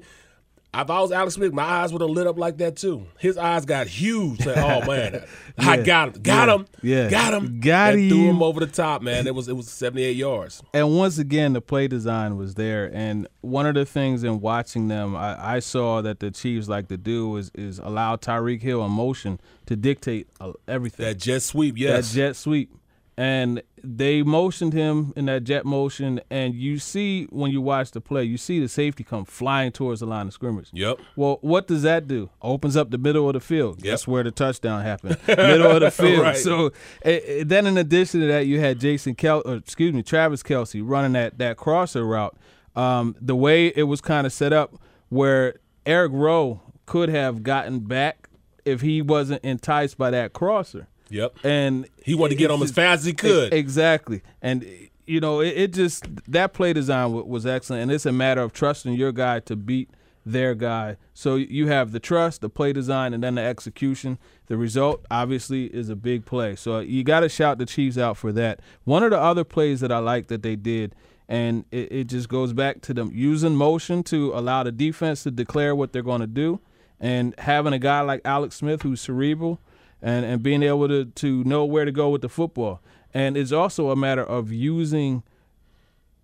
if 0.82 0.90
I 0.90 1.00
was 1.00 1.12
Alex 1.12 1.34
Smith, 1.34 1.52
my 1.52 1.62
eyes 1.62 1.92
would 1.92 2.00
have 2.02 2.10
lit 2.10 2.26
up 2.26 2.38
like 2.38 2.58
that 2.58 2.76
too. 2.76 3.06
His 3.18 3.36
eyes 3.38 3.64
got 3.64 3.86
huge. 3.86 4.44
Like, 4.44 4.56
oh 4.56 4.84
man, 4.86 5.24
I 5.58 5.76
got 5.78 6.14
him, 6.16 6.22
got 6.22 6.48
Yeah. 6.48 6.54
him, 6.54 6.66
Yeah. 6.82 7.10
got 7.10 7.34
him, 7.34 7.60
Got 7.60 7.94
and 7.94 8.10
Threw 8.10 8.24
him. 8.24 8.36
him 8.36 8.42
over 8.42 8.60
the 8.60 8.66
top, 8.66 9.02
man. 9.02 9.26
It 9.26 9.34
was 9.34 9.48
it 9.48 9.56
was 9.56 9.68
78 9.68 10.16
yards. 10.16 10.62
And 10.74 10.96
once 10.96 11.18
again, 11.18 11.52
the 11.52 11.60
play 11.60 11.88
design 11.88 12.36
was 12.36 12.54
there. 12.54 12.90
And 12.94 13.26
one 13.42 13.66
of 13.66 13.74
the 13.74 13.84
things 13.86 14.24
in 14.24 14.40
watching 14.40 14.88
them, 14.88 15.14
I, 15.16 15.56
I 15.56 15.58
saw 15.60 16.02
that 16.02 16.20
the 16.20 16.30
Chiefs 16.30 16.68
like 16.68 16.88
to 16.88 16.96
do 16.96 17.36
is 17.36 17.50
is 17.54 17.78
allow 17.78 18.16
Tyreek 18.16 18.62
Hill 18.62 18.84
in 18.84 18.90
motion 18.90 19.40
to 19.66 19.76
dictate 19.76 20.28
uh, 20.40 20.52
everything. 20.68 21.06
That 21.06 21.18
jet 21.18 21.42
sweep, 21.42 21.76
yes. 21.78 22.10
That 22.12 22.16
jet 22.16 22.36
sweep. 22.36 22.70
And 23.18 23.62
they 23.82 24.22
motioned 24.22 24.74
him 24.74 25.14
in 25.16 25.24
that 25.26 25.44
jet 25.44 25.64
motion, 25.64 26.20
and 26.30 26.54
you 26.54 26.78
see 26.78 27.24
when 27.30 27.50
you 27.50 27.62
watch 27.62 27.92
the 27.92 28.00
play, 28.00 28.24
you 28.24 28.36
see 28.36 28.60
the 28.60 28.68
safety 28.68 29.04
come 29.04 29.24
flying 29.24 29.72
towards 29.72 30.00
the 30.00 30.06
line 30.06 30.26
of 30.26 30.34
scrimmage. 30.34 30.68
Yep. 30.74 30.98
Well, 31.16 31.38
what 31.40 31.66
does 31.66 31.82
that 31.82 32.06
do? 32.06 32.28
Opens 32.42 32.76
up 32.76 32.90
the 32.90 32.98
middle 32.98 33.26
of 33.26 33.32
the 33.32 33.40
field. 33.40 33.82
Yep. 33.82 33.90
That's 33.90 34.06
where 34.06 34.22
the 34.22 34.32
touchdown 34.32 34.82
happened. 34.82 35.16
middle 35.28 35.70
of 35.70 35.80
the 35.80 35.90
field. 35.90 36.20
Right. 36.20 36.36
So 36.36 36.72
eh, 37.02 37.42
then, 37.46 37.66
in 37.66 37.78
addition 37.78 38.20
to 38.20 38.26
that, 38.26 38.46
you 38.46 38.60
had 38.60 38.80
Jason 38.80 39.14
Kel, 39.14 39.42
or 39.46 39.54
excuse 39.54 39.94
me, 39.94 40.02
Travis 40.02 40.42
Kelce 40.42 40.82
running 40.84 41.12
that 41.12 41.38
that 41.38 41.56
crosser 41.56 42.04
route. 42.04 42.36
Um, 42.74 43.16
the 43.18 43.36
way 43.36 43.68
it 43.68 43.84
was 43.84 44.02
kind 44.02 44.26
of 44.26 44.32
set 44.34 44.52
up, 44.52 44.74
where 45.08 45.54
Eric 45.86 46.12
Rowe 46.12 46.60
could 46.84 47.08
have 47.08 47.42
gotten 47.42 47.80
back 47.80 48.28
if 48.66 48.82
he 48.82 49.00
wasn't 49.00 49.42
enticed 49.44 49.96
by 49.96 50.10
that 50.10 50.34
crosser. 50.34 50.88
Yep. 51.08 51.36
And 51.44 51.88
He 52.02 52.14
wanted 52.14 52.34
to 52.34 52.38
get 52.38 52.50
on 52.50 52.62
as 52.62 52.72
fast 52.72 53.00
as 53.00 53.04
he 53.06 53.12
could. 53.12 53.52
Exactly. 53.52 54.22
And 54.42 54.66
you 55.06 55.20
know, 55.20 55.40
it, 55.40 55.56
it 55.56 55.72
just 55.72 56.04
that 56.30 56.52
play 56.52 56.72
design 56.72 57.12
wa- 57.12 57.22
was 57.22 57.46
excellent, 57.46 57.82
and 57.84 57.92
it's 57.92 58.06
a 58.06 58.12
matter 58.12 58.40
of 58.40 58.52
trusting 58.52 58.94
your 58.94 59.12
guy 59.12 59.40
to 59.40 59.56
beat 59.56 59.90
their 60.24 60.54
guy. 60.54 60.96
So 61.14 61.36
you 61.36 61.68
have 61.68 61.92
the 61.92 62.00
trust, 62.00 62.40
the 62.40 62.48
play 62.48 62.72
design, 62.72 63.14
and 63.14 63.22
then 63.22 63.36
the 63.36 63.42
execution. 63.42 64.18
The 64.48 64.56
result, 64.56 65.04
obviously, 65.10 65.66
is 65.66 65.88
a 65.88 65.96
big 65.96 66.24
play. 66.24 66.56
So 66.56 66.76
uh, 66.76 66.80
you 66.80 67.04
got 67.04 67.20
to 67.20 67.28
shout 67.28 67.58
the 67.58 67.66
Chiefs 67.66 67.96
out 67.96 68.16
for 68.16 68.32
that. 68.32 68.60
One 68.84 69.02
of 69.04 69.10
the 69.10 69.20
other 69.20 69.44
plays 69.44 69.80
that 69.80 69.92
I 69.92 69.98
like 69.98 70.26
that 70.28 70.42
they 70.42 70.56
did, 70.56 70.94
and 71.28 71.64
it, 71.70 71.92
it 71.92 72.04
just 72.08 72.28
goes 72.28 72.52
back 72.52 72.80
to 72.82 72.94
them 72.94 73.10
using 73.14 73.54
motion 73.54 74.02
to 74.04 74.32
allow 74.34 74.64
the 74.64 74.72
defense 74.72 75.22
to 75.22 75.30
declare 75.30 75.74
what 75.74 75.92
they're 75.92 76.02
going 76.02 76.20
to 76.20 76.26
do, 76.26 76.60
and 76.98 77.34
having 77.38 77.72
a 77.72 77.78
guy 77.78 78.00
like 78.00 78.20
Alex 78.24 78.56
Smith 78.56 78.82
who's 78.82 79.00
cerebral 79.00 79.60
and, 80.02 80.24
and 80.24 80.42
being 80.42 80.62
able 80.62 80.88
to, 80.88 81.04
to 81.06 81.44
know 81.44 81.64
where 81.64 81.84
to 81.84 81.92
go 81.92 82.08
with 82.10 82.22
the 82.22 82.28
football. 82.28 82.80
And 83.14 83.36
it's 83.36 83.52
also 83.52 83.90
a 83.90 83.96
matter 83.96 84.22
of 84.24 84.52
using 84.52 85.22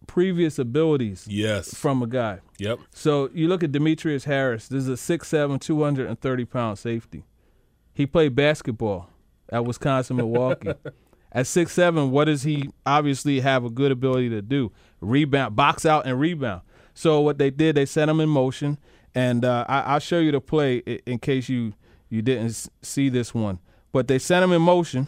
previous 0.06 0.58
abilities 0.58 1.26
Yes. 1.28 1.74
from 1.74 2.02
a 2.02 2.06
guy. 2.06 2.40
Yep. 2.58 2.80
So 2.92 3.30
you 3.32 3.48
look 3.48 3.62
at 3.62 3.72
Demetrius 3.72 4.24
Harris. 4.24 4.68
This 4.68 4.86
is 4.86 4.88
a 5.10 5.18
6'7", 5.18 5.60
230 5.60 6.44
pound 6.44 6.78
safety. 6.78 7.24
He 7.94 8.06
played 8.06 8.34
basketball 8.34 9.08
at 9.50 9.64
Wisconsin 9.64 10.16
Milwaukee. 10.16 10.72
At 11.34 11.46
6'7", 11.46 12.10
what 12.10 12.26
does 12.26 12.42
he 12.42 12.68
obviously 12.84 13.40
have 13.40 13.64
a 13.64 13.70
good 13.70 13.90
ability 13.90 14.28
to 14.28 14.42
do? 14.42 14.70
Rebound, 15.00 15.56
box 15.56 15.86
out, 15.86 16.04
and 16.04 16.20
rebound. 16.20 16.60
So 16.92 17.22
what 17.22 17.38
they 17.38 17.48
did, 17.48 17.74
they 17.74 17.86
set 17.86 18.10
him 18.10 18.20
in 18.20 18.28
motion, 18.28 18.76
and 19.14 19.42
uh, 19.42 19.64
I, 19.66 19.80
I'll 19.80 19.98
show 19.98 20.18
you 20.18 20.30
the 20.30 20.42
play 20.42 20.76
in 21.06 21.18
case 21.20 21.48
you 21.48 21.72
you 22.12 22.20
didn't 22.20 22.68
see 22.82 23.08
this 23.08 23.32
one. 23.32 23.58
But 23.90 24.06
they 24.06 24.18
sent 24.18 24.44
him 24.44 24.52
in 24.52 24.60
motion, 24.60 25.06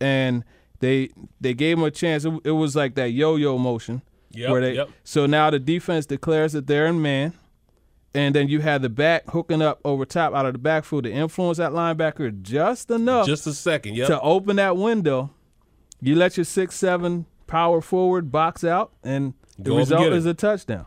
and 0.00 0.44
they 0.78 1.10
they 1.40 1.54
gave 1.54 1.76
him 1.76 1.82
a 1.84 1.90
chance. 1.90 2.24
It, 2.24 2.32
it 2.44 2.52
was 2.52 2.76
like 2.76 2.94
that 2.94 3.10
yo-yo 3.10 3.58
motion. 3.58 4.02
Yep, 4.30 4.50
where 4.50 4.60
they, 4.60 4.74
yep. 4.74 4.90
So 5.02 5.26
now 5.26 5.50
the 5.50 5.58
defense 5.58 6.06
declares 6.06 6.52
that 6.52 6.68
they're 6.68 6.86
in 6.86 7.02
man, 7.02 7.32
and 8.14 8.32
then 8.32 8.46
you 8.48 8.60
have 8.60 8.82
the 8.82 8.88
back 8.88 9.24
hooking 9.30 9.60
up 9.60 9.80
over 9.84 10.04
top 10.04 10.34
out 10.34 10.46
of 10.46 10.52
the 10.52 10.58
backfield 10.60 11.02
to 11.04 11.10
influence 11.10 11.58
that 11.58 11.72
linebacker 11.72 12.42
just 12.42 12.90
enough 12.92 13.26
Just 13.26 13.46
a 13.48 13.52
second. 13.54 13.96
Yep. 13.96 14.06
to 14.08 14.20
open 14.20 14.56
that 14.56 14.76
window. 14.76 15.30
You 16.00 16.14
let 16.14 16.36
your 16.36 16.44
six 16.44 16.76
seven 16.76 17.26
power 17.48 17.80
forward 17.80 18.30
box 18.30 18.62
out, 18.62 18.92
and 19.02 19.34
the 19.58 19.70
Go 19.70 19.78
result 19.78 20.12
is 20.12 20.26
a 20.26 20.34
touchdown. 20.34 20.86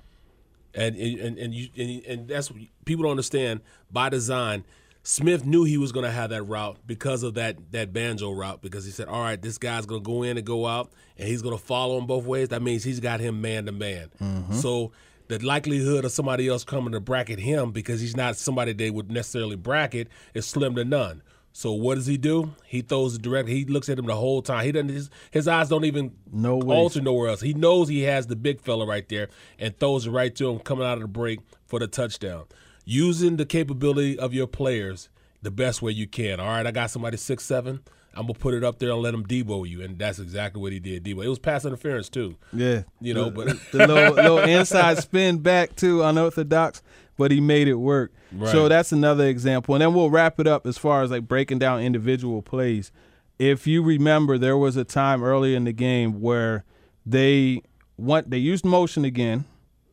and 0.74 0.96
and 0.96 1.38
and 1.38 1.54
you 1.54 1.68
and, 1.78 2.06
and 2.06 2.28
that's 2.30 2.50
what 2.50 2.62
people 2.86 3.04
don't 3.04 3.12
understand 3.12 3.60
by 3.92 4.08
design. 4.10 4.64
Smith 5.10 5.44
knew 5.44 5.64
he 5.64 5.80
was 5.80 5.92
going 5.92 6.06
to 6.06 6.12
have 6.12 6.30
that 6.30 6.44
route 6.44 6.78
because 6.86 7.24
of 7.24 7.34
that 7.34 7.58
that 7.72 7.92
banjo 7.92 8.32
route 8.32 8.62
because 8.62 8.86
he 8.86 8.92
said, 8.92 9.08
"All 9.08 9.24
right, 9.24 9.42
this 9.42 9.58
guy's 9.58 9.88
going 9.88 10.04
to 10.04 10.06
go 10.06 10.22
in 10.22 10.38
and 10.38 10.46
go 10.46 10.68
out, 10.68 10.92
and 11.18 11.28
he's 11.28 11.42
going 11.42 11.58
to 11.58 11.64
follow 11.64 11.98
him 11.98 12.06
both 12.06 12.26
ways. 12.26 12.50
That 12.50 12.62
means 12.62 12.84
he's 12.84 13.00
got 13.00 13.20
him 13.20 13.42
man 13.42 13.66
to 13.66 13.72
man. 13.72 14.12
Mm-hmm. 14.22 14.54
So 14.54 14.92
the 15.28 15.40
likelihood 15.40 16.06
of 16.06 16.12
somebody 16.12 16.48
else 16.48 16.64
coming 16.64 16.92
to 16.92 17.00
bracket 17.00 17.40
him 17.40 17.72
because 17.72 18.00
he's 18.02 18.16
not 18.16 18.36
somebody 18.36 18.72
they 18.72 18.92
would 18.92 19.10
necessarily 19.10 19.56
bracket 19.56 20.10
is 20.36 20.46
slim 20.46 20.76
to 20.76 20.86
none. 20.86 21.24
So 21.54 21.74
what 21.74 21.96
does 21.96 22.06
he 22.06 22.18
do? 22.18 22.54
He 22.68 22.82
throws 22.82 23.16
it 23.16 23.24
direct. 23.24 23.50
He 23.50 23.66
looks 23.66 23.90
at 23.90 23.98
him 23.98 24.06
the 24.06 24.16
whole 24.16 24.44
time. 24.44 24.64
He 24.64 24.72
doesn't. 24.72 24.90
His, 24.90 25.10
his 25.32 25.48
eyes 25.48 25.70
don't 25.70 25.86
even 25.86 26.12
No 26.32 26.62
alter 26.62 27.02
nowhere 27.02 27.30
else. 27.30 27.42
He 27.42 27.56
knows 27.56 27.88
he 27.88 28.04
has 28.04 28.28
the 28.28 28.36
big 28.36 28.62
fella 28.62 28.86
right 28.86 29.10
there 29.10 29.30
and 29.58 29.76
throws 29.80 30.06
it 30.06 30.12
right 30.12 30.36
to 30.36 30.52
him 30.52 30.60
coming 30.60 30.86
out 30.86 31.00
of 31.00 31.02
the 31.02 31.08
break 31.08 31.40
for 31.66 31.80
the 31.80 31.88
touchdown. 31.88 32.46
Using 32.92 33.38
the 33.38 33.46
capability 33.46 34.18
of 34.18 34.34
your 34.34 34.48
players 34.48 35.10
the 35.44 35.52
best 35.52 35.84
way 35.84 35.92
you 35.92 36.08
can. 36.08 36.40
All 36.40 36.48
right, 36.48 36.66
I 36.66 36.72
got 36.72 36.90
somebody 36.90 37.18
six 37.18 37.46
seven. 37.46 37.82
I'm 38.16 38.24
gonna 38.24 38.34
put 38.34 38.56
it 38.56 38.64
up 38.64 38.80
there 38.80 38.90
and 38.90 39.02
let 39.02 39.14
him 39.14 39.24
debo 39.26 39.70
you, 39.70 39.84
and 39.84 40.00
that's 40.00 40.18
exactly 40.18 40.60
what 40.60 40.72
he 40.72 40.80
did. 40.80 41.04
Debo. 41.04 41.24
It 41.24 41.30
was 41.30 41.38
pass 41.38 41.66
interference 41.66 42.10
too. 42.10 42.36
Yeah, 42.52 42.82
You 43.00 43.14
know, 43.14 43.26
the, 43.26 43.32
but 43.32 43.72
the 43.72 43.88
little, 43.88 44.14
little 44.16 44.40
inside 44.40 44.98
spin 45.04 45.38
back 45.38 45.76
too 45.76 46.02
unorthodox, 46.02 46.82
but 47.16 47.30
he 47.30 47.40
made 47.40 47.68
it 47.68 47.76
work. 47.76 48.12
Right. 48.32 48.52
So 48.52 48.68
that's 48.68 48.92
another 48.92 49.28
example, 49.28 49.76
and 49.76 49.84
then 49.84 49.94
we'll 49.94 50.10
wrap 50.10 50.40
it 50.40 50.48
up 50.48 50.66
as 50.66 50.80
far 50.80 51.04
as 51.04 51.12
like 51.12 51.28
breaking 51.28 51.60
down 51.60 51.82
individual 51.82 52.42
plays. 52.42 52.92
If 53.38 53.68
you 53.68 53.84
remember, 53.84 54.40
there 54.40 54.58
was 54.58 54.76
a 54.78 54.84
time 54.84 55.24
early 55.24 55.54
in 55.54 55.66
the 55.66 55.74
game 55.74 56.20
where 56.20 56.66
they 57.06 57.62
want 57.98 58.32
they 58.32 58.40
used 58.40 58.66
motion 58.66 59.06
again. 59.06 59.46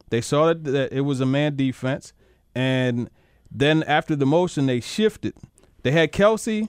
They 0.09 0.23
saw 0.23 0.47
that, 0.47 0.65
that 0.65 0.93
it 0.93 1.03
was 1.03 1.21
a 1.21 1.27
man 1.27 1.57
defense, 1.57 2.13
and 2.57 3.11
then 3.53 3.83
after 3.85 4.17
the 4.17 4.27
motion, 4.27 4.67
they 4.67 4.81
shifted. 4.81 5.35
They 5.83 5.93
had 5.93 6.11
Kelce, 6.13 6.69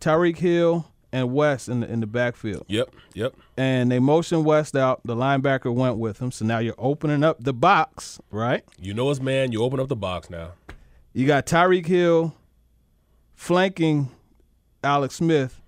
Tyreek 0.00 0.38
Hill, 0.38 0.90
and 1.12 1.32
West 1.32 1.68
in 1.68 1.80
the 1.80 1.90
in 1.90 2.00
the 2.00 2.06
backfield 2.06 2.64
Yep, 2.68 2.90
yep. 3.14 3.34
and 3.56 3.90
they 3.90 3.98
motioned 3.98 4.44
West 4.44 4.74
out. 4.76 5.00
The 5.04 5.14
linebacker 5.14 5.72
went 5.72 5.96
with 5.96 6.18
him. 6.18 6.30
So 6.32 6.44
now 6.44 6.58
you're 6.58 6.74
opening 6.76 7.22
up 7.24 7.42
the 7.42 7.54
box, 7.54 8.20
right? 8.30 8.62
You 8.80 8.92
know 8.94 9.10
it's 9.10 9.20
man. 9.20 9.52
You 9.52 9.62
open 9.62 9.80
up 9.80 9.88
the 9.88 9.96
box 9.96 10.28
now. 10.28 10.52
You 11.14 11.26
got 11.26 11.46
Tyreek 11.46 11.86
Hill 11.86 12.34
flanking 13.34 14.10
Alex 14.84 15.16
Smith, 15.16 15.60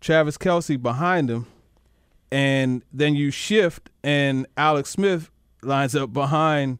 Travis 0.00 0.36
Kelce 0.38 0.80
behind 0.80 1.30
him, 1.30 1.46
and 2.32 2.82
then 2.92 3.14
you 3.14 3.30
shift 3.30 3.90
and 4.02 4.46
Alex 4.56 4.90
Smith 4.90 5.30
lines 5.62 5.94
up 5.94 6.12
behind 6.12 6.78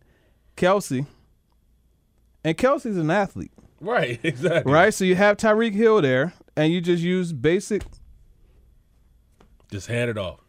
Kelce. 0.56 1.06
And 2.44 2.56
Kelce's 2.58 2.96
an 2.98 3.10
athlete, 3.10 3.52
Right, 3.80 4.20
exactly. 4.24 4.70
right? 4.72 4.92
So 4.92 5.04
you 5.04 5.14
have 5.16 5.36
Tyreek 5.38 5.72
Hill 5.74 6.02
there, 6.02 6.34
and 6.56 6.72
you 6.72 6.80
just 6.80 7.02
use 7.02 7.32
basic 7.32 7.82
Just 9.70 9.86
hand 9.88 10.10
it 10.10 10.18
off. 10.18 10.40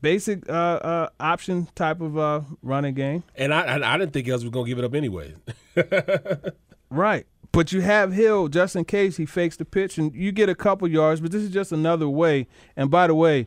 basic 0.00 0.48
uh, 0.48 0.52
uh, 0.52 1.08
option 1.18 1.68
type 1.74 2.00
of 2.00 2.16
uh, 2.18 2.40
running 2.62 2.94
game. 2.94 3.24
And 3.34 3.52
I, 3.52 3.62
I, 3.78 3.94
I 3.94 3.98
didn't 3.98 4.12
think 4.12 4.28
else 4.28 4.42
was 4.42 4.50
gonna 4.50 4.66
give 4.66 4.78
it 4.78 4.84
up 4.84 4.94
anyway. 4.94 5.34
Right. 6.90 7.26
But 7.52 7.72
you 7.72 7.80
have 7.80 8.12
Hill 8.12 8.48
just 8.48 8.76
in 8.76 8.84
case 8.84 9.16
he 9.16 9.24
fakes 9.24 9.56
the 9.56 9.64
pitch 9.64 9.96
and 9.96 10.14
you 10.14 10.30
get 10.30 10.50
a 10.50 10.54
couple 10.54 10.86
yards, 10.88 11.22
but 11.22 11.30
this 11.30 11.42
is 11.42 11.50
just 11.50 11.72
another 11.72 12.06
way. 12.06 12.46
And 12.76 12.90
by 12.90 13.06
the 13.06 13.14
way, 13.14 13.46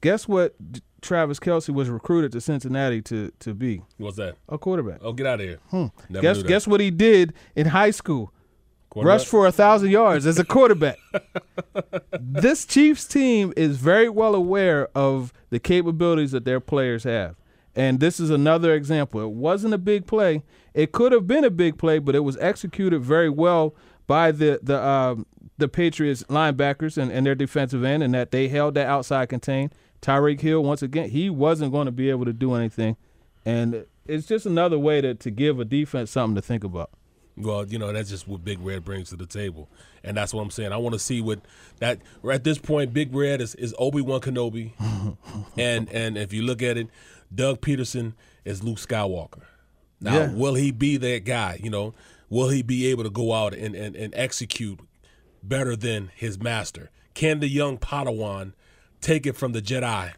guess 0.00 0.28
what 0.28 0.54
Travis 1.00 1.38
Kelce 1.38 1.72
was 1.72 1.88
recruited 1.88 2.32
to 2.32 2.40
Cincinnati 2.40 3.02
to, 3.02 3.32
to 3.40 3.54
be? 3.54 3.82
What's 3.98 4.16
that? 4.16 4.36
A 4.48 4.58
quarterback. 4.58 5.00
Oh, 5.02 5.12
get 5.12 5.26
out 5.26 5.40
of 5.40 5.46
here. 5.46 5.60
Never 6.08 6.22
guess 6.22 6.42
guess 6.42 6.66
what 6.66 6.80
he 6.80 6.90
did 6.90 7.32
in 7.54 7.66
high 7.68 7.90
school? 7.90 8.32
Rushed 8.94 9.26
for 9.26 9.46
a 9.46 9.52
thousand 9.52 9.90
yards 9.90 10.26
as 10.26 10.38
a 10.38 10.44
quarterback. 10.44 10.96
this 12.20 12.64
Chiefs 12.64 13.06
team 13.06 13.52
is 13.56 13.76
very 13.76 14.08
well 14.08 14.34
aware 14.34 14.88
of 14.94 15.34
the 15.50 15.58
capabilities 15.58 16.32
that 16.32 16.46
their 16.46 16.60
players 16.60 17.04
have. 17.04 17.36
And 17.74 18.00
this 18.00 18.18
is 18.18 18.30
another 18.30 18.72
example. 18.72 19.20
It 19.20 19.32
wasn't 19.32 19.74
a 19.74 19.78
big 19.78 20.06
play. 20.06 20.42
It 20.72 20.92
could 20.92 21.12
have 21.12 21.26
been 21.26 21.44
a 21.44 21.50
big 21.50 21.76
play, 21.76 21.98
but 21.98 22.14
it 22.14 22.20
was 22.20 22.38
executed 22.38 23.02
very 23.02 23.28
well 23.28 23.74
by 24.06 24.32
the 24.32 24.60
the 24.62 24.82
um, 24.82 25.26
the 25.58 25.68
Patriots 25.68 26.22
linebackers 26.24 26.96
and, 26.96 27.10
and 27.12 27.26
their 27.26 27.34
defensive 27.34 27.84
end, 27.84 28.02
and 28.02 28.14
that 28.14 28.30
they 28.30 28.48
held 28.48 28.74
that 28.74 28.86
outside 28.86 29.28
contain. 29.28 29.70
Tyreek 30.06 30.40
Hill, 30.40 30.62
once 30.62 30.82
again, 30.82 31.10
he 31.10 31.28
wasn't 31.28 31.72
going 31.72 31.86
to 31.86 31.92
be 31.92 32.10
able 32.10 32.24
to 32.26 32.32
do 32.32 32.54
anything. 32.54 32.96
And 33.44 33.86
it's 34.06 34.26
just 34.26 34.46
another 34.46 34.78
way 34.78 35.00
to, 35.00 35.14
to 35.14 35.30
give 35.32 35.58
a 35.58 35.64
defense 35.64 36.12
something 36.12 36.36
to 36.36 36.42
think 36.42 36.62
about. 36.62 36.90
Well, 37.36 37.66
you 37.66 37.78
know, 37.78 37.92
that's 37.92 38.08
just 38.08 38.28
what 38.28 38.44
Big 38.44 38.60
Red 38.60 38.84
brings 38.84 39.10
to 39.10 39.16
the 39.16 39.26
table. 39.26 39.68
And 40.04 40.16
that's 40.16 40.32
what 40.32 40.42
I'm 40.42 40.50
saying. 40.50 40.72
I 40.72 40.76
want 40.76 40.92
to 40.94 40.98
see 40.98 41.20
what 41.20 41.40
that 41.80 42.00
at 42.30 42.44
this 42.44 42.56
point, 42.58 42.92
Big 42.92 43.14
Red 43.14 43.40
is, 43.40 43.54
is 43.56 43.74
Obi 43.78 44.00
Wan 44.00 44.20
Kenobi. 44.20 44.72
and 45.58 45.88
and 45.90 46.16
if 46.16 46.32
you 46.32 46.42
look 46.42 46.62
at 46.62 46.78
it, 46.78 46.88
Doug 47.34 47.60
Pederson 47.60 48.14
is 48.44 48.62
Luke 48.62 48.78
Skywalker. 48.78 49.42
Now, 50.00 50.14
Yeah. 50.14 50.32
will 50.32 50.54
he 50.54 50.70
be 50.70 50.96
that 50.98 51.24
guy? 51.24 51.58
You 51.62 51.70
know, 51.70 51.94
will 52.30 52.48
he 52.48 52.62
be 52.62 52.86
able 52.86 53.02
to 53.04 53.10
go 53.10 53.32
out 53.32 53.54
and, 53.54 53.74
and, 53.74 53.96
and 53.96 54.14
execute 54.16 54.80
better 55.42 55.76
than 55.76 56.10
his 56.14 56.40
master? 56.40 56.90
Can 57.14 57.40
the 57.40 57.48
young 57.48 57.76
Padawan 57.76 58.52
take 59.06 59.26
it 59.26 59.36
from 59.36 59.52
the 59.52 59.62
Jedi 59.62 60.12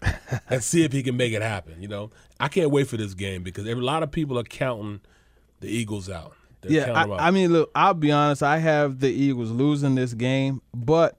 and 0.49 0.65
see 0.65 0.83
if 0.83 0.93
he 0.93 1.03
can 1.03 1.17
make 1.17 1.33
it 1.33 1.43
happen? 1.43 1.81
You 1.81 1.89
know, 1.89 2.11
I 2.41 2.49
can't 2.49 2.71
wait 2.71 2.89
for 2.89 2.97
this 2.97 3.15
game 3.15 3.43
because 3.43 3.67
a 3.67 3.75
lot 3.75 4.03
of 4.03 4.11
people 4.11 4.39
are 4.39 4.45
counting 4.45 5.01
the 5.61 5.69
Eagles 5.69 6.09
out. 6.09 6.35
They're 6.63 6.73
Yeah, 6.73 6.87
them 6.87 6.97
out. 6.97 7.21
I, 7.21 7.29
I 7.29 7.31
mean, 7.31 7.53
look, 7.53 7.71
I'll 7.75 7.95
be 7.95 8.11
honest. 8.11 8.43
I 8.43 8.59
have 8.59 9.01
the 9.01 9.11
Eagles 9.11 9.51
losing 9.51 9.95
this 9.95 10.15
game, 10.15 10.63
but 10.75 11.19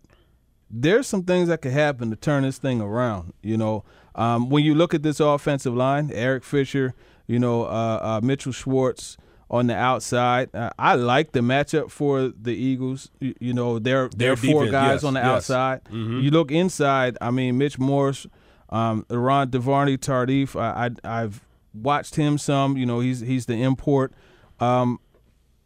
there's 0.70 1.08
some 1.08 1.24
things 1.24 1.48
that 1.48 1.62
could 1.62 1.72
happen 1.72 2.10
to 2.10 2.16
turn 2.16 2.44
this 2.44 2.58
thing 2.58 2.82
around. 2.82 3.34
You 3.42 3.58
know, 3.58 3.84
um, 4.16 4.50
when 4.50 4.64
you 4.64 4.76
look 4.76 4.94
at 4.94 5.04
this 5.04 5.20
offensive 5.20 5.76
line, 5.76 6.12
Eric 6.14 6.44
Fisher, 6.44 6.94
you 7.28 7.40
know, 7.40 7.66
uh, 7.66 8.00
uh, 8.02 8.20
Mitchell 8.24 8.52
Schwartz 8.52 9.18
on 9.50 9.68
the 9.68 9.76
outside. 9.76 10.54
Uh, 10.54 10.70
I 10.78 10.96
like 10.96 11.32
the 11.32 11.40
matchup 11.40 11.90
for 11.92 12.30
the 12.30 12.54
Eagles. 12.54 13.10
You, 13.20 13.34
you 13.40 13.54
know, 13.54 13.80
Their 13.80 14.34
are 14.34 14.36
four 14.36 14.66
defense, 14.66 14.72
guys 14.72 14.94
yes, 14.96 15.04
on 15.04 15.14
the 15.16 15.20
yes. 15.20 15.28
outside. 15.28 15.82
You 15.92 16.32
look 16.32 16.52
inside. 16.52 17.18
I 17.20 17.32
mean, 17.32 17.58
Mitch 17.58 17.80
Morse, 17.80 18.28
um, 18.70 19.06
Laurent 19.10 19.52
Duvernay-Tardif. 19.52 20.60
I, 20.60 20.92
I 21.04 21.22
I've 21.24 21.42
watched 21.74 22.16
him 22.16 22.38
some. 22.38 22.78
You 22.78 22.86
know, 22.86 23.00
he's 23.00 23.22
he's 23.22 23.46
the 23.48 23.62
import. 23.62 24.14
Um, 24.60 25.00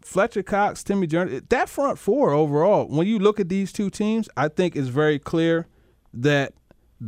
Fletcher 0.02 0.44
Cox, 0.44 0.84
Timmy 0.84 1.08
Journey, 1.08 1.42
that 1.50 1.70
front 1.70 1.98
four 1.98 2.32
overall, 2.32 2.88
when 2.88 3.08
you 3.08 3.20
look 3.20 3.40
at 3.40 3.48
these 3.48 3.72
two 3.72 3.90
teams, 3.90 4.28
I 4.36 4.50
think 4.50 4.76
it's 4.76 4.90
very 4.90 5.18
clear 5.18 5.68
that 6.14 6.54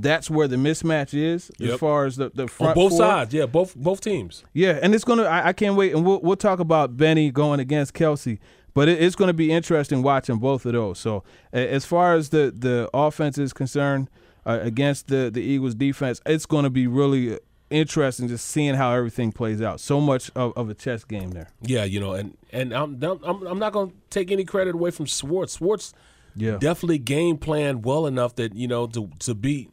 that's 0.01 0.29
where 0.29 0.47
the 0.47 0.55
mismatch 0.55 1.13
is 1.13 1.51
as 1.59 1.79
far 1.79 2.05
as 2.05 2.15
the, 2.17 2.29
the 2.33 2.47
front 2.47 2.71
on 2.71 2.75
both 2.75 2.91
four. 2.91 2.99
sides, 2.99 3.33
yeah, 3.33 3.45
both 3.45 3.75
both 3.75 4.01
teams. 4.01 4.43
Yeah, 4.53 4.79
and 4.81 4.93
it's 4.95 5.03
gonna. 5.03 5.23
I, 5.23 5.47
I 5.47 5.53
can't 5.53 5.75
wait, 5.75 5.93
and 5.93 6.05
we'll 6.05 6.19
we'll 6.21 6.35
talk 6.35 6.59
about 6.59 6.97
Bennie 6.97 7.31
going 7.31 7.59
against 7.59 7.93
Kelce, 7.93 8.39
but 8.73 8.87
it, 8.87 9.01
it's 9.01 9.15
gonna 9.15 9.33
be 9.33 9.51
interesting 9.51 10.01
watching 10.03 10.37
both 10.37 10.65
of 10.65 10.73
those. 10.73 10.99
So 10.99 11.23
as 11.53 11.85
far 11.85 12.15
as 12.15 12.29
the 12.29 12.53
the 12.55 12.89
offense 12.93 13.37
is 13.37 13.53
concerned 13.53 14.09
uh, 14.45 14.59
against 14.61 15.07
the 15.07 15.29
the 15.31 15.41
Eagles 15.41 15.75
defense, 15.75 16.21
it's 16.25 16.45
gonna 16.45 16.69
be 16.69 16.87
really 16.87 17.39
interesting 17.71 18.27
just 18.27 18.45
seeing 18.45 18.75
how 18.75 18.93
everything 18.93 19.31
plays 19.31 19.59
out. 19.61 19.79
So 19.79 19.99
much 19.99 20.29
of, 20.35 20.53
of 20.55 20.69
a 20.69 20.73
chess 20.75 21.03
game 21.03 21.31
there. 21.31 21.49
Yeah, 21.61 21.83
you 21.83 21.99
know, 21.99 22.13
and 22.13 22.37
and 22.51 22.73
I'm 22.73 23.01
I'm, 23.03 23.47
I'm 23.47 23.59
not 23.59 23.73
going 23.73 23.89
to 23.89 23.95
take 24.09 24.31
any 24.31 24.45
credit 24.45 24.75
away 24.75 24.91
from 24.91 25.05
Schwartz. 25.07 25.57
Schwartz 25.57 25.93
Yeah. 26.35 26.57
definitely 26.59 26.99
game 26.99 27.37
planned 27.37 27.83
well 27.83 28.05
enough 28.05 28.35
that 28.35 28.53
you 28.53 28.67
know 28.67 28.85
to 28.87 29.09
to 29.19 29.33
beat 29.33 29.71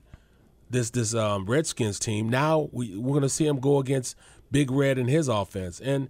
this 0.73 0.91
this 0.91 1.15
um, 1.15 1.47
Redskins 1.47 1.99
team. 1.99 2.29
Now 2.29 2.69
we 2.73 2.97
we're 2.97 3.11
going 3.13 3.23
to 3.23 3.29
see 3.29 3.47
him 3.47 3.61
go 3.61 3.79
against 3.79 4.17
Big 4.51 4.71
Red 4.71 4.99
and 4.99 5.09
his 5.09 5.29
offense, 5.29 5.81
and 5.81 6.09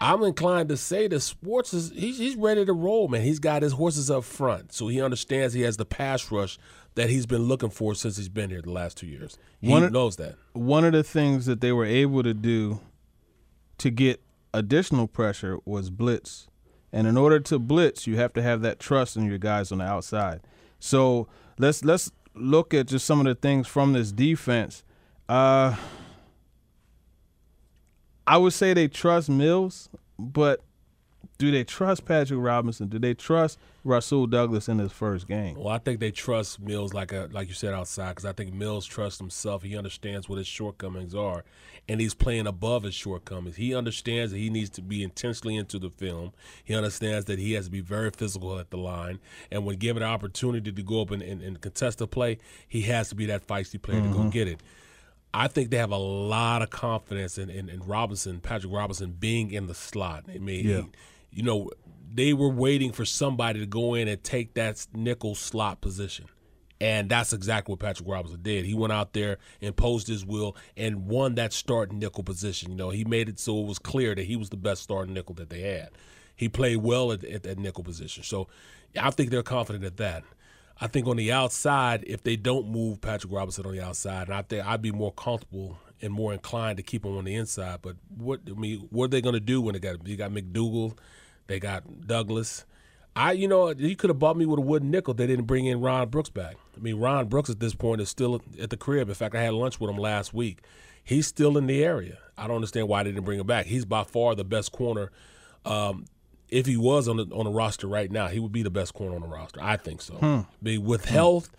I'm 0.00 0.22
inclined 0.22 0.68
to 0.70 0.76
say 0.76 1.06
that 1.08 1.20
Schwartz 1.22 1.72
is 1.74 1.90
he's, 1.94 2.18
he's 2.18 2.36
ready 2.36 2.64
to 2.64 2.72
roll, 2.72 3.08
man. 3.08 3.22
He's 3.22 3.38
got 3.38 3.62
his 3.62 3.72
horses 3.74 4.10
up 4.10 4.24
front, 4.24 4.72
so 4.72 4.88
he 4.88 5.00
understands 5.00 5.54
he 5.54 5.60
has 5.62 5.76
the 5.76 5.84
pass 5.84 6.30
rush 6.32 6.58
that 6.96 7.08
he's 7.10 7.26
been 7.26 7.42
looking 7.44 7.70
for 7.70 7.94
since 7.94 8.16
he's 8.16 8.28
been 8.28 8.50
here 8.50 8.62
the 8.62 8.72
last 8.72 8.96
two 8.96 9.06
years. 9.06 9.38
He 9.60 9.68
One 9.70 9.84
of- 9.84 9.92
knows 9.92 10.16
that. 10.16 10.34
one 10.54 10.84
of 10.84 10.92
the 10.92 11.04
things 11.04 11.46
that 11.46 11.60
they 11.60 11.70
were 11.70 11.84
able 11.84 12.22
to 12.24 12.34
do 12.34 12.80
to 13.78 13.90
get 13.90 14.20
additional 14.52 15.06
pressure 15.06 15.58
was 15.64 15.90
blitz. 15.90 16.48
And 16.92 17.06
in 17.06 17.16
order 17.16 17.38
to 17.38 17.58
blitz, 17.60 18.06
you 18.08 18.16
have 18.16 18.32
to 18.32 18.42
have 18.42 18.62
that 18.62 18.80
trust 18.80 19.16
in 19.16 19.24
your 19.26 19.38
guys 19.38 19.70
on 19.70 19.78
the 19.78 19.84
outside. 19.84 20.40
So 20.80 21.28
let's 21.58 21.84
let's 21.84 22.10
look 22.40 22.74
at 22.74 22.86
just 22.86 23.06
some 23.06 23.20
of 23.20 23.26
the 23.26 23.34
things 23.34 23.66
from 23.66 23.92
this 23.92 24.12
defense. 24.12 24.82
Uh, 25.28 25.76
I 28.26 28.36
would 28.36 28.52
say 28.52 28.74
they 28.74 28.88
trust 28.88 29.28
Mills, 29.28 29.88
but 30.18 30.60
do 31.38 31.50
they 31.50 31.64
trust 31.64 32.04
Patrick 32.04 32.40
Robinson? 32.40 32.88
Do 32.88 32.98
they 32.98 33.14
trust 33.14 33.58
Rasul 33.82 34.26
Douglas 34.26 34.68
in 34.68 34.78
his 34.78 34.92
first 34.92 35.26
game? 35.26 35.56
Well, 35.56 35.68
I 35.68 35.78
think 35.78 36.00
they 36.00 36.10
trust 36.10 36.60
Mills 36.60 36.92
like 36.92 37.12
a 37.12 37.28
like 37.32 37.48
you 37.48 37.54
said 37.54 37.72
outside 37.72 38.10
because 38.10 38.24
I 38.24 38.32
think 38.32 38.52
Mills 38.52 38.84
trusts 38.86 39.18
himself. 39.18 39.62
He 39.62 39.76
understands 39.76 40.28
what 40.28 40.38
his 40.38 40.46
shortcomings 40.46 41.14
are, 41.14 41.44
and 41.88 42.00
he's 42.00 42.14
playing 42.14 42.46
above 42.46 42.82
his 42.82 42.94
shortcomings. 42.94 43.56
He 43.56 43.74
understands 43.74 44.32
that 44.32 44.38
he 44.38 44.50
needs 44.50 44.70
to 44.70 44.82
be 44.82 45.02
intentionally 45.02 45.56
into 45.56 45.78
the 45.78 45.90
film. 45.90 46.32
He 46.62 46.74
understands 46.74 47.24
that 47.26 47.38
he 47.38 47.52
has 47.52 47.66
to 47.66 47.70
be 47.70 47.80
very 47.80 48.10
physical 48.10 48.58
at 48.58 48.70
the 48.70 48.78
line, 48.78 49.18
and 49.50 49.64
when 49.64 49.76
given 49.76 50.02
an 50.02 50.10
opportunity 50.10 50.70
to 50.70 50.82
go 50.82 51.00
up 51.00 51.10
and, 51.10 51.22
and, 51.22 51.40
and 51.42 51.60
contest 51.60 52.00
a 52.00 52.06
play, 52.06 52.38
he 52.68 52.82
has 52.82 53.08
to 53.08 53.14
be 53.14 53.26
that 53.26 53.46
feisty 53.46 53.80
player 53.80 54.02
to 54.02 54.08
go 54.08 54.18
mm-hmm. 54.18 54.28
get 54.30 54.46
it. 54.48 54.60
I 55.32 55.46
think 55.46 55.70
they 55.70 55.76
have 55.76 55.92
a 55.92 55.96
lot 55.96 56.60
of 56.60 56.70
confidence 56.70 57.38
in, 57.38 57.50
in, 57.50 57.68
in 57.68 57.80
Robinson, 57.86 58.40
Patrick 58.40 58.72
Robinson, 58.72 59.12
being 59.12 59.52
in 59.52 59.68
the 59.68 59.74
slot. 59.74 60.24
I 60.28 60.38
mean, 60.38 60.66
Yeah. 60.66 60.80
he- 60.82 60.88
you 61.32 61.42
know, 61.42 61.70
they 62.12 62.32
were 62.32 62.48
waiting 62.48 62.92
for 62.92 63.04
somebody 63.04 63.60
to 63.60 63.66
go 63.66 63.94
in 63.94 64.08
and 64.08 64.22
take 64.22 64.54
that 64.54 64.86
nickel 64.92 65.34
slot 65.34 65.80
position. 65.80 66.26
And 66.80 67.10
that's 67.10 67.34
exactly 67.34 67.72
what 67.72 67.80
Patrick 67.80 68.08
Robinson 68.08 68.40
did. 68.42 68.64
He 68.64 68.74
went 68.74 68.92
out 68.92 69.12
there, 69.12 69.36
imposed 69.60 70.08
his 70.08 70.24
will, 70.24 70.56
and 70.76 71.06
won 71.06 71.34
that 71.34 71.52
starting 71.52 71.98
nickel 71.98 72.24
position. 72.24 72.70
You 72.70 72.76
know, 72.76 72.88
he 72.90 73.04
made 73.04 73.28
it 73.28 73.38
so 73.38 73.60
it 73.60 73.66
was 73.66 73.78
clear 73.78 74.14
that 74.14 74.24
he 74.24 74.36
was 74.36 74.48
the 74.48 74.56
best 74.56 74.82
starting 74.82 75.12
nickel 75.12 75.34
that 75.34 75.50
they 75.50 75.60
had. 75.60 75.90
He 76.34 76.48
played 76.48 76.78
well 76.78 77.12
at, 77.12 77.22
at 77.24 77.42
that 77.42 77.58
nickel 77.58 77.84
position. 77.84 78.22
So 78.22 78.48
I 78.98 79.10
think 79.10 79.30
they're 79.30 79.42
confident 79.42 79.84
at 79.84 79.98
that. 79.98 80.24
I 80.80 80.86
think 80.86 81.06
on 81.06 81.18
the 81.18 81.30
outside, 81.30 82.02
if 82.06 82.22
they 82.22 82.36
don't 82.36 82.70
move 82.70 83.02
Patrick 83.02 83.30
Robinson 83.30 83.66
on 83.66 83.72
the 83.72 83.82
outside, 83.82 84.28
and 84.28 84.34
I 84.34 84.40
think 84.40 84.66
I'd 84.66 84.80
be 84.80 84.92
more 84.92 85.12
comfortable 85.12 85.78
and 86.00 86.10
more 86.10 86.32
inclined 86.32 86.78
to 86.78 86.82
keep 86.82 87.04
him 87.04 87.16
on 87.16 87.24
the 87.24 87.34
inside. 87.34 87.80
But 87.82 87.96
what 88.16 88.40
I 88.48 88.58
mean, 88.58 88.88
what 88.90 89.06
are 89.06 89.08
they 89.08 89.20
going 89.20 89.34
to 89.34 89.40
do 89.40 89.60
when 89.60 89.74
they 89.74 89.78
got 89.78 90.06
you 90.06 90.16
got 90.16 90.30
McDougle, 90.30 90.96
they 91.50 91.58
got 91.58 92.06
Douglas. 92.06 92.64
I, 93.16 93.32
you 93.32 93.48
know, 93.48 93.70
you 93.70 93.96
could 93.96 94.08
have 94.08 94.20
bought 94.20 94.36
me 94.36 94.46
with 94.46 94.60
a 94.60 94.62
wooden 94.62 94.88
nickel. 94.90 95.14
They 95.14 95.26
didn't 95.26 95.46
bring 95.46 95.66
in 95.66 95.80
Ron 95.80 96.08
Brooks 96.08 96.30
back. 96.30 96.54
I 96.76 96.80
mean, 96.80 97.00
Ron 97.00 97.26
Brooks 97.26 97.50
at 97.50 97.58
this 97.58 97.74
point 97.74 98.00
is 98.00 98.08
still 98.08 98.40
at 98.60 98.70
the 98.70 98.76
crib. 98.76 99.08
In 99.08 99.14
fact, 99.16 99.34
I 99.34 99.42
had 99.42 99.52
lunch 99.52 99.80
with 99.80 99.90
him 99.90 99.96
last 99.96 100.32
week. 100.32 100.60
He's 101.02 101.26
still 101.26 101.58
in 101.58 101.66
the 101.66 101.82
area. 101.82 102.18
I 102.38 102.46
don't 102.46 102.54
understand 102.54 102.86
why 102.86 103.02
they 103.02 103.10
didn't 103.10 103.24
bring 103.24 103.40
him 103.40 103.48
back. 103.48 103.66
He's 103.66 103.84
by 103.84 104.04
far 104.04 104.36
the 104.36 104.44
best 104.44 104.70
corner. 104.70 105.10
Um, 105.64 106.04
if 106.48 106.66
he 106.66 106.76
was 106.76 107.08
on 107.08 107.16
the 107.16 107.24
on 107.32 107.46
the 107.46 107.50
roster 107.50 107.88
right 107.88 108.10
now, 108.10 108.28
he 108.28 108.38
would 108.38 108.52
be 108.52 108.62
the 108.62 108.70
best 108.70 108.94
corner 108.94 109.16
on 109.16 109.22
the 109.22 109.28
roster. 109.28 109.58
I 109.60 109.76
think 109.76 110.02
so. 110.02 110.14
Hmm. 110.14 110.40
Be 110.62 110.78
with 110.78 111.04
health, 111.04 111.50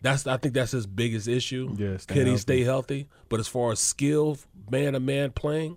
that's 0.00 0.26
I 0.26 0.36
think 0.36 0.54
that's 0.54 0.72
his 0.72 0.86
biggest 0.86 1.28
issue. 1.28 1.74
Yeah, 1.78 1.96
Can 2.06 2.26
he 2.26 2.36
stay 2.38 2.62
healthy? 2.62 3.08
But 3.28 3.38
as 3.38 3.46
far 3.46 3.70
as 3.70 3.78
skill, 3.78 4.38
man 4.68 4.94
to 4.94 5.00
man 5.00 5.30
playing, 5.30 5.76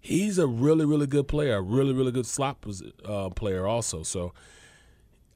he's 0.00 0.38
a 0.38 0.46
really 0.46 0.84
really 0.84 1.06
good 1.06 1.28
player, 1.28 1.56
a 1.56 1.62
really 1.62 1.92
really 1.92 2.12
good 2.12 2.26
slot 2.26 2.58
uh, 3.04 3.30
player 3.30 3.66
also. 3.66 4.02
So 4.02 4.32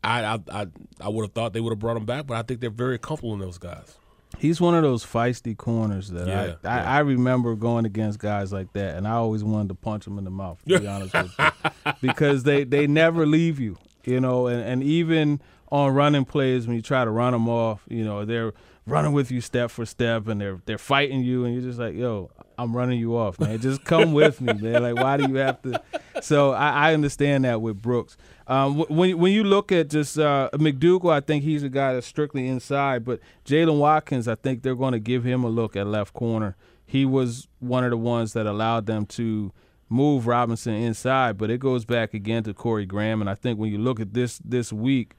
I 0.05 0.25
I 0.25 0.39
I, 0.51 0.67
I 1.01 1.09
would 1.09 1.23
have 1.23 1.33
thought 1.33 1.53
they 1.53 1.61
would 1.61 1.71
have 1.73 1.79
brought 1.79 1.97
him 1.97 2.05
back, 2.07 2.27
but 2.27 2.37
I 2.37 2.43
think 2.43 2.61
they're 2.61 2.71
very 2.71 2.99
comfortable 2.99 3.35
in 3.35 3.41
those 3.41 3.59
guys. 3.59 3.97
He's 4.39 4.61
one 4.61 4.75
of 4.75 4.83
those 4.83 5.05
feisty 5.05 5.57
corners 5.57 6.09
that 6.11 6.27
Yeah, 6.27 6.41
I, 6.41 6.47
yeah. 6.47 6.57
I, 6.65 6.97
I 6.97 6.99
remember 7.01 7.55
going 7.55 7.85
against 7.85 8.19
guys 8.19 8.51
like 8.53 8.73
that, 8.73 8.97
and 8.97 9.07
I 9.07 9.13
always 9.13 9.45
wanted 9.45 9.69
to 9.69 9.75
punch 9.75 10.05
them 10.07 10.17
in 10.19 10.25
the 10.25 10.31
mouth. 10.31 10.59
To 10.67 10.81
be 10.81 10.87
honest 10.89 11.13
with 11.15 11.35
you, 11.39 11.93
because 12.01 12.43
they 12.45 12.65
they 12.65 12.87
never 12.87 13.27
leave 13.27 13.61
you, 13.61 13.77
you 14.05 14.21
know, 14.21 14.47
and, 14.47 14.61
and 14.63 14.83
even 14.83 15.41
on 15.71 15.95
running 15.95 16.25
plays 16.25 16.67
when 16.67 16.77
you 16.77 16.83
try 16.83 17.05
to 17.05 17.11
run 17.11 17.33
them 17.33 17.49
off, 17.49 17.83
you 17.89 18.05
know, 18.05 18.25
they're 18.25 18.53
running 18.87 19.13
with 19.13 19.31
you 19.31 19.41
step 19.41 19.71
for 19.71 19.85
step, 19.85 20.27
and 20.27 20.41
they're 20.41 20.61
they're 20.65 20.79
fighting 20.79 21.23
you, 21.23 21.45
and 21.45 21.55
you're 21.55 21.63
just 21.63 21.79
like, 21.79 21.95
yo, 21.95 22.31
I'm 22.63 22.77
running 22.77 22.99
you 22.99 23.17
off, 23.17 23.41
man. 23.41 23.59
Just 23.61 23.85
come 23.85 24.13
with 24.13 24.41
me, 24.41 24.53
man. 24.53 24.83
Like, 24.83 24.97
why 24.97 25.17
do 25.17 25.29
you 25.29 25.35
have 25.37 25.61
to? 25.63 25.83
So 26.21 26.53
I, 26.53 26.91
I 26.91 26.95
understand 26.95 27.45
that 27.45 27.61
with 27.61 27.83
Brooks. 27.83 28.17
Um, 28.47 28.79
when 28.89 29.19
when 29.19 29.33
you 29.33 29.45
look 29.45 29.73
at 29.73 29.91
just 29.91 30.19
uh, 30.19 30.49
McDougle, 30.55 31.13
I 31.13 31.21
think 31.21 31.43
he's 31.43 31.63
a 31.63 31.69
guy 31.69 31.95
that's 31.95 32.07
strictly 32.07 32.47
inside. 32.47 33.05
But 33.05 33.21
Jaylen 33.45 33.79
Watkins, 33.79 34.29
I 34.29 34.37
think 34.37 34.63
they're 34.63 34.77
going 34.77 34.93
to 34.93 35.01
give 35.01 35.25
him 35.25 35.43
a 35.43 35.49
look 35.49 35.77
at 35.77 35.87
left 35.87 36.15
corner. 36.15 36.57
He 36.87 37.05
was 37.05 37.49
one 37.59 37.85
of 37.85 37.91
the 37.91 37.97
ones 37.97 38.33
that 38.35 38.47
allowed 38.47 38.87
them 38.87 39.07
to 39.07 39.53
move 39.89 40.27
Robinson 40.27 40.75
inside. 40.75 41.39
But 41.39 41.51
it 41.51 41.59
goes 41.59 41.85
back 41.85 42.15
again 42.15 42.45
to 42.45 42.55
Corey 42.55 42.87
Graham, 42.87 43.21
and 43.21 43.29
I 43.29 43.35
think 43.35 43.59
when 43.59 43.73
you 43.73 43.79
look 43.79 43.99
at 43.99 44.15
this 44.15 44.39
this 44.45 44.73
week, 44.73 45.15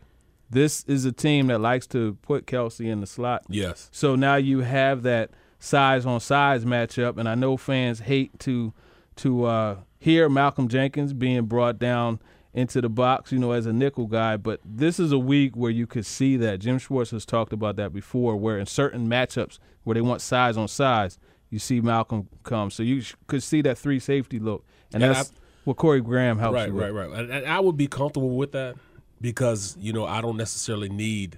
this 0.49 0.83
is 0.85 1.03
a 1.03 1.11
team 1.11 1.47
that 1.47 1.59
likes 1.59 1.87
to 1.87 2.17
put 2.21 2.45
Kelce 2.45 2.85
in 2.85 3.01
the 3.01 3.07
slot. 3.07 3.43
Yes. 3.49 3.89
So 3.91 4.15
now 4.15 4.35
you 4.35 4.59
have 4.59 5.03
that 5.03 5.31
size 5.63 6.05
on 6.05 6.19
size 6.19 6.65
matchup, 6.65 7.17
and 7.17 7.29
I 7.29 7.35
know 7.35 7.55
fans 7.55 8.01
hate 8.01 8.37
to 8.39 8.73
to 9.15 9.45
uh, 9.45 9.77
hear 9.99 10.27
Malcolm 10.27 10.67
Jenkins 10.67 11.13
being 11.13 11.45
brought 11.45 11.79
down 11.79 12.19
into 12.53 12.81
the 12.81 12.89
box, 12.89 13.31
you 13.31 13.39
know, 13.39 13.51
as 13.51 13.65
a 13.65 13.71
nickel 13.73 14.07
guy. 14.07 14.35
But 14.37 14.59
this 14.65 14.99
is 14.99 15.11
a 15.11 15.17
week 15.19 15.55
where 15.55 15.71
you 15.71 15.87
could 15.87 16.05
see 16.05 16.35
that. 16.37 16.59
Jim 16.59 16.79
Schwartz 16.79 17.11
has 17.11 17.25
talked 17.25 17.53
about 17.53 17.77
that 17.77 17.93
before, 17.93 18.35
where 18.35 18.57
in 18.59 18.65
certain 18.65 19.07
matchups 19.07 19.57
where 19.83 19.93
they 19.93 20.01
want 20.01 20.21
size 20.21 20.57
on 20.57 20.67
size, 20.67 21.17
you 21.49 21.59
see 21.59 21.79
Malcolm 21.79 22.27
come. 22.43 22.69
So 22.69 22.83
you 22.83 23.01
sh- 23.01 23.15
could 23.27 23.41
see 23.43 23.61
that 23.61 23.77
three 23.77 23.99
safety 23.99 24.39
look, 24.39 24.65
and, 24.93 25.01
And 25.03 25.15
that's 25.15 25.29
I- 25.29 25.33
what 25.63 25.77
Corey 25.77 26.01
Graham 26.01 26.39
helps 26.39 26.55
right, 26.55 26.67
you 26.67 26.73
with. 26.73 26.91
right, 26.91 27.07
right, 27.09 27.19
And, 27.19 27.31
and 27.31 27.45
I 27.45 27.59
would 27.61 27.77
be 27.77 27.87
comfortable 27.87 28.35
with 28.35 28.51
that 28.51 28.75
because 29.21 29.77
you 29.79 29.93
know 29.93 30.05
I 30.05 30.19
don't 30.21 30.37
necessarily 30.37 30.89
need 30.89 31.37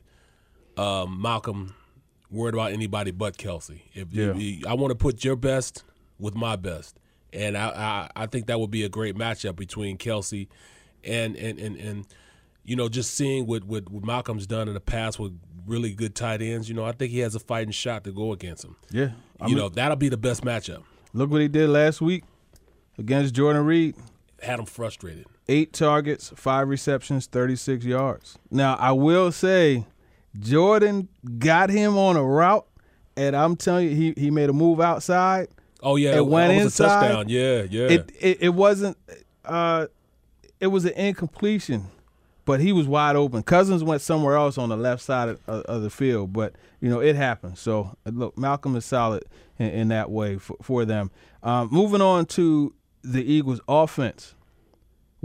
um, 0.77 1.21
Malcolm 1.21 1.75
worried 2.31 2.53
about 2.53 2.71
anybody 2.71 3.11
but 3.11 3.37
Kelce. 3.37 3.81
If 3.93 4.07
Yeah. 4.11 4.33
you- 4.33 4.63
I 4.67 4.73
want 4.73 4.91
to 4.91 4.95
put 4.95 5.23
your 5.23 5.35
best 5.35 5.83
with 6.19 6.35
my 6.35 6.55
best, 6.55 6.99
and 7.33 7.57
I, 7.57 7.67
I 8.15 8.23
I 8.23 8.25
think 8.27 8.47
that 8.47 8.59
would 8.59 8.71
be 8.71 8.83
a 8.83 8.89
great 8.89 9.15
matchup 9.15 9.55
between 9.55 9.97
Kelce 9.97 10.47
and 11.03 11.35
and 11.35 11.59
and 11.59 11.75
and 11.77 12.05
you 12.63 12.75
know 12.75 12.87
just 12.89 13.13
seeing 13.13 13.45
what 13.45 13.63
what, 13.65 13.89
what 13.91 14.03
Malcolm's 14.05 14.47
done 14.47 14.67
in 14.67 14.73
the 14.73 14.79
past 14.79 15.19
with 15.19 15.37
really 15.67 15.93
good 15.93 16.15
tight 16.15 16.41
ends. 16.41 16.69
You 16.69 16.75
know 16.75 16.85
I 16.85 16.91
think 16.93 17.11
he 17.11 17.19
has 17.19 17.35
a 17.35 17.39
fighting 17.39 17.71
shot 17.71 18.03
to 18.05 18.11
go 18.11 18.31
against 18.31 18.63
him. 18.63 18.75
Yeah, 18.91 19.11
I 19.39 19.45
you 19.47 19.55
mean, 19.55 19.57
know 19.63 19.69
that'll 19.69 19.97
be 19.97 20.09
the 20.09 20.17
best 20.17 20.43
matchup. 20.43 20.83
look 21.13 21.29
what 21.29 21.41
he 21.41 21.47
did 21.47 21.69
last 21.69 22.01
week 22.01 22.23
against 22.97 23.33
Jordan 23.35 23.65
Reed. 23.65 23.95
Had 24.41 24.59
him 24.59 24.65
frustrated. 24.65 25.25
eight 25.47 25.73
targets, 25.73 26.31
five 26.35 26.67
receptions, 26.67 27.25
36 27.25 27.85
yards. 27.85 28.37
Now, 28.51 28.75
I 28.75 28.91
will 28.91 29.31
say, 29.31 29.85
Jordan 30.39 31.07
got 31.39 31.69
him 31.69 31.97
on 31.97 32.15
a 32.15 32.23
route, 32.23 32.67
and 33.15 33.35
I'm 33.35 33.55
telling 33.55 33.89
you, 33.89 33.95
he, 33.95 34.13
he 34.17 34.31
made 34.31 34.49
a 34.49 34.53
move 34.53 34.79
outside. 34.81 35.47
Oh 35.81 35.95
yeah, 35.95 36.15
it 36.15 36.25
went 36.25 36.51
that 36.51 36.63
was 36.63 36.79
inside. 36.79 36.85
a 36.85 37.07
touchdown. 37.07 37.29
Yeah, 37.29 37.63
yeah. 37.69 37.87
It, 37.87 38.11
it 38.19 38.37
it 38.41 38.49
wasn't. 38.49 38.97
Uh, 39.43 39.87
it 40.59 40.67
was 40.67 40.85
an 40.85 40.93
incompletion, 40.93 41.85
but 42.45 42.59
he 42.59 42.71
was 42.71 42.87
wide 42.87 43.15
open. 43.15 43.43
Cousins 43.43 43.83
went 43.83 44.01
somewhere 44.01 44.35
else 44.35 44.57
on 44.57 44.69
the 44.69 44.77
left 44.77 45.01
side 45.01 45.29
of, 45.29 45.39
of, 45.47 45.61
of 45.63 45.81
the 45.83 45.89
field, 45.89 46.33
but 46.33 46.53
you 46.81 46.89
know 46.89 46.99
it 46.99 47.15
happened. 47.15 47.57
So 47.57 47.95
look, 48.05 48.37
Malcolm 48.37 48.75
is 48.75 48.85
solid 48.85 49.23
in, 49.59 49.69
in 49.69 49.87
that 49.89 50.09
way 50.09 50.37
for, 50.37 50.57
for 50.61 50.85
them. 50.85 51.11
Um, 51.43 51.69
moving 51.71 52.01
on 52.01 52.25
to 52.27 52.73
the 53.03 53.23
Eagles' 53.23 53.61
offense 53.67 54.35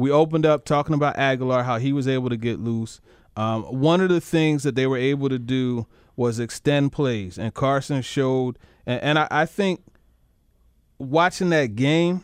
we 0.00 0.10
opened 0.10 0.46
up 0.46 0.64
talking 0.64 0.94
about 0.94 1.16
Agholor, 1.16 1.62
how 1.62 1.76
he 1.76 1.92
was 1.92 2.08
able 2.08 2.30
to 2.30 2.36
get 2.36 2.58
loose. 2.58 3.02
Um, 3.40 3.62
one 3.62 4.02
of 4.02 4.10
the 4.10 4.20
things 4.20 4.64
that 4.64 4.74
they 4.74 4.86
were 4.86 4.98
able 4.98 5.30
to 5.30 5.38
do 5.38 5.86
was 6.14 6.38
extend 6.38 6.92
plays, 6.92 7.38
and 7.38 7.54
Carson 7.54 8.02
showed. 8.02 8.58
And, 8.84 9.02
and 9.02 9.18
I, 9.18 9.28
I 9.30 9.46
think 9.46 9.82
watching 10.98 11.48
that 11.48 11.74
game 11.74 12.22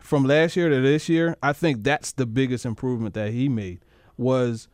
from 0.00 0.24
last 0.24 0.56
year 0.56 0.68
to 0.68 0.80
this 0.80 1.08
year, 1.08 1.36
I 1.40 1.52
think 1.52 1.84
that's 1.84 2.10
the 2.10 2.26
biggest 2.26 2.66
improvement 2.66 3.14
that 3.14 3.32
he 3.32 3.48
made 3.48 3.84
was 4.16 4.66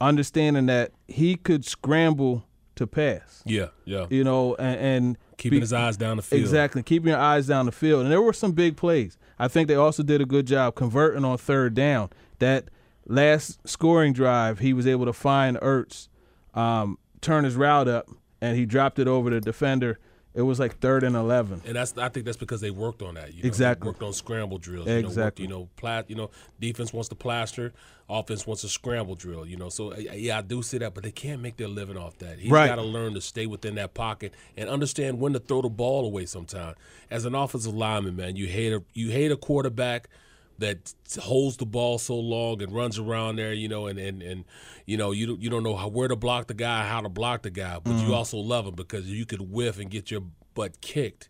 understanding 0.00 0.66
that 0.66 0.90
he 1.06 1.36
could 1.36 1.64
scramble 1.64 2.44
to 2.74 2.88
pass. 2.88 3.44
Yeah, 3.46 3.68
yeah. 3.84 4.06
You 4.10 4.24
know, 4.24 4.56
and, 4.56 4.80
and 4.80 5.18
Keeping 5.36 5.60
his 5.60 5.72
eyes 5.72 5.96
down 5.96 6.16
the 6.16 6.24
field. 6.24 6.40
Exactly, 6.40 6.82
keeping 6.82 7.10
your 7.10 7.18
eyes 7.18 7.46
down 7.46 7.66
the 7.66 7.72
field. 7.72 8.02
And 8.02 8.10
there 8.10 8.20
were 8.20 8.32
some 8.32 8.50
big 8.50 8.76
plays. 8.76 9.16
I 9.38 9.46
think 9.46 9.68
they 9.68 9.76
also 9.76 10.02
did 10.02 10.20
a 10.20 10.26
good 10.26 10.48
job 10.48 10.74
converting 10.74 11.24
on 11.24 11.38
third 11.38 11.74
down. 11.74 12.10
That 12.40 12.68
last 13.08 13.66
scoring 13.68 14.12
drive, 14.12 14.58
he 14.60 14.72
was 14.72 14.86
able 14.86 15.06
to 15.06 15.12
find 15.12 15.56
Ertz, 15.58 16.08
um, 16.54 16.98
turn 17.20 17.44
his 17.44 17.56
route 17.56 17.88
up, 17.88 18.06
and 18.40 18.56
he 18.56 18.64
dropped 18.66 18.98
it 18.98 19.08
over 19.08 19.30
the 19.30 19.40
defender. 19.40 19.98
It 20.34 20.42
was 20.42 20.60
like 20.60 20.78
third 20.78 21.02
and 21.02 21.16
eleven. 21.16 21.60
And 21.66 21.74
that's 21.74 21.96
I 21.98 22.10
think 22.10 22.24
that's 22.24 22.36
because 22.36 22.60
they 22.60 22.70
worked 22.70 23.02
on 23.02 23.14
that. 23.14 23.34
You 23.34 23.42
know, 23.42 23.46
Exactly. 23.48 23.86
They 23.86 23.88
worked 23.90 24.02
on 24.04 24.12
scramble 24.12 24.58
drills. 24.58 24.86
Exactly. 24.86 25.44
You 25.44 25.48
know, 25.48 25.60
worked, 25.60 25.70
you 25.80 25.84
know, 25.86 26.02
pla- 26.02 26.02
you 26.06 26.14
know, 26.14 26.30
defense 26.60 26.92
wants 26.92 27.08
to 27.08 27.16
plaster, 27.16 27.72
offense 28.08 28.46
wants 28.46 28.62
a 28.62 28.68
scramble 28.68 29.16
drill. 29.16 29.44
You 29.46 29.56
know, 29.56 29.68
so 29.68 29.96
yeah, 29.96 30.38
I 30.38 30.42
do 30.42 30.62
see 30.62 30.78
that, 30.78 30.94
but 30.94 31.02
they 31.02 31.10
can't 31.10 31.42
make 31.42 31.56
their 31.56 31.66
living 31.66 31.96
off 31.96 32.18
that. 32.18 32.38
He's 32.38 32.52
Right. 32.52 32.68
got 32.68 32.76
to 32.76 32.82
learn 32.82 33.14
to 33.14 33.20
stay 33.20 33.46
within 33.46 33.74
that 33.76 33.94
pocket 33.94 34.32
and 34.56 34.68
understand 34.68 35.18
when 35.18 35.32
to 35.32 35.40
throw 35.40 35.60
the 35.62 35.70
ball 35.70 36.04
away. 36.04 36.26
Sometime, 36.26 36.74
as 37.10 37.24
an 37.24 37.34
offensive 37.34 37.74
lineman, 37.74 38.14
man, 38.14 38.36
you 38.36 38.46
hate 38.46 38.72
a 38.72 38.84
you 38.92 39.10
hate 39.10 39.32
a 39.32 39.36
quarterback 39.36 40.08
that 40.58 40.92
holds 41.20 41.56
the 41.56 41.66
ball 41.66 41.98
so 41.98 42.16
long 42.16 42.60
and 42.62 42.72
runs 42.72 42.98
around 42.98 43.36
there, 43.36 43.52
you 43.52 43.68
know, 43.68 43.86
and 43.86 43.98
and, 43.98 44.22
and 44.22 44.44
you 44.86 44.96
know 44.96 45.12
you 45.12 45.26
don't, 45.26 45.40
you 45.40 45.48
don't 45.50 45.62
know 45.62 45.76
how, 45.76 45.88
where 45.88 46.08
to 46.08 46.16
block 46.16 46.48
the 46.48 46.54
guy, 46.54 46.86
how 46.88 47.00
to 47.00 47.08
block 47.08 47.42
the 47.42 47.50
guy, 47.50 47.78
but 47.82 47.92
Mm-hmm. 47.92 48.08
you 48.08 48.14
also 48.14 48.38
love 48.38 48.66
him 48.66 48.74
because 48.74 49.06
you 49.08 49.24
could 49.26 49.40
whiff 49.52 49.78
and 49.78 49.90
get 49.90 50.10
your 50.10 50.22
butt 50.54 50.80
kicked 50.80 51.28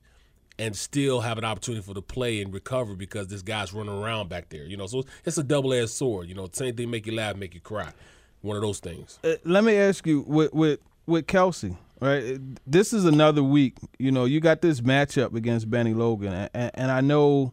and 0.59 0.75
still 0.75 1.21
have 1.21 1.39
an 1.39 1.45
opportunity 1.45 1.83
for 1.85 1.95
the 1.95 2.03
play 2.03 2.41
and 2.43 2.53
recover 2.53 2.97
because 2.97 3.29
this 3.29 3.43
guy's 3.43 3.73
running 3.73 3.95
around 4.03 4.29
back 4.29 4.49
there. 4.49 4.65
You 4.65 4.77
know, 4.77 4.87
so 4.87 5.05
it's 5.25 5.39
a 5.39 5.45
double 5.45 5.73
edged 5.73 5.91
sword. 5.91 6.29
You 6.29 6.35
know, 6.35 6.49
same 6.53 6.75
thing 6.75 6.91
make 6.91 7.07
you 7.07 7.15
laugh, 7.15 7.37
make 7.37 7.55
you 7.55 7.61
cry. 7.61 7.93
One 8.41 8.57
of 8.57 8.63
those 8.63 8.81
things. 8.81 9.19
Uh, 9.23 9.35
let 9.45 9.63
me 9.65 9.77
ask 9.77 10.07
you 10.07 10.23
with 10.27 10.53
with 10.53 10.81
with 11.07 11.27
Kelce, 11.27 11.77
right? 12.01 12.39
This 12.67 12.93
is 12.93 13.05
another 13.05 13.43
week. 13.43 13.77
You 13.99 14.11
know, 14.13 14.25
you 14.25 14.41
got 14.41 14.63
this 14.63 14.81
matchup 14.81 15.35
against 15.35 15.69
Bennie 15.71 15.95
Logan, 15.95 16.49
and, 16.55 16.71
and 16.75 16.91
I 16.91 17.01
know 17.03 17.53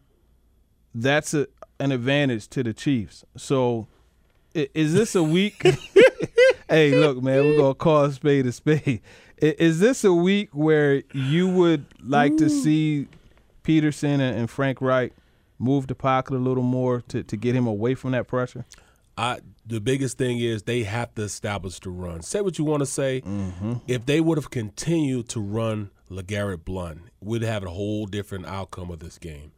that's 0.94 1.34
a, 1.34 1.48
an 1.80 1.92
advantage 1.92 2.48
to 2.50 2.64
the 2.64 2.74
Chiefs. 2.74 3.24
So, 3.36 3.88
is 4.54 4.94
this 4.94 5.16
a 5.16 5.24
week? 5.24 5.62
hey, 6.70 6.96
look, 6.96 7.22
man, 7.22 7.44
we're 7.44 7.58
gonna 7.58 7.76
call 7.76 8.06
a 8.06 8.12
spade 8.12 8.46
a 8.46 8.52
spade. 8.52 9.02
Is 9.38 9.80
this 9.80 10.04
a 10.04 10.14
week 10.14 10.50
where 10.54 11.04
you 11.14 11.50
would 11.50 11.86
like 12.02 12.34
Ooh. 12.34 12.40
to 12.40 12.50
see 12.50 13.08
Pederson 13.64 14.20
and 14.20 14.50
Frank 14.50 14.82
Reich 14.82 15.12
move 15.60 15.88
the 15.88 15.96
pocket 15.96 16.36
a 16.36 16.40
little 16.40 16.64
more 16.64 17.02
to, 17.10 17.24
to 17.24 17.38
get 17.38 17.56
him 17.56 17.68
away 17.68 17.96
from 17.96 18.12
that 18.12 18.28
pressure? 18.28 18.66
I 19.18 19.40
the 19.66 19.80
biggest 19.82 20.18
thing 20.18 20.40
is 20.40 20.64
they 20.64 20.84
have 20.84 21.14
to 21.16 21.24
establish 21.24 21.80
the 21.80 21.90
run. 21.90 22.22
Say 22.22 22.42
what 22.42 22.60
you 22.60 22.66
want 22.66 22.82
to 22.82 22.86
say. 22.86 23.22
Mm-hmm. 23.22 23.74
If 23.88 24.06
they 24.06 24.22
would 24.22 24.38
have 24.38 24.50
continued 24.50 25.30
to 25.30 25.40
run 25.40 25.90
LeGarrette 26.10 26.66
Blunt, 26.66 27.02
we'd 27.22 27.42
have 27.42 27.64
a 27.64 27.70
whole 27.70 28.06
different 28.06 28.46
outcome 28.46 28.92
of 28.92 29.00
this 29.00 29.18
game. 29.18 29.52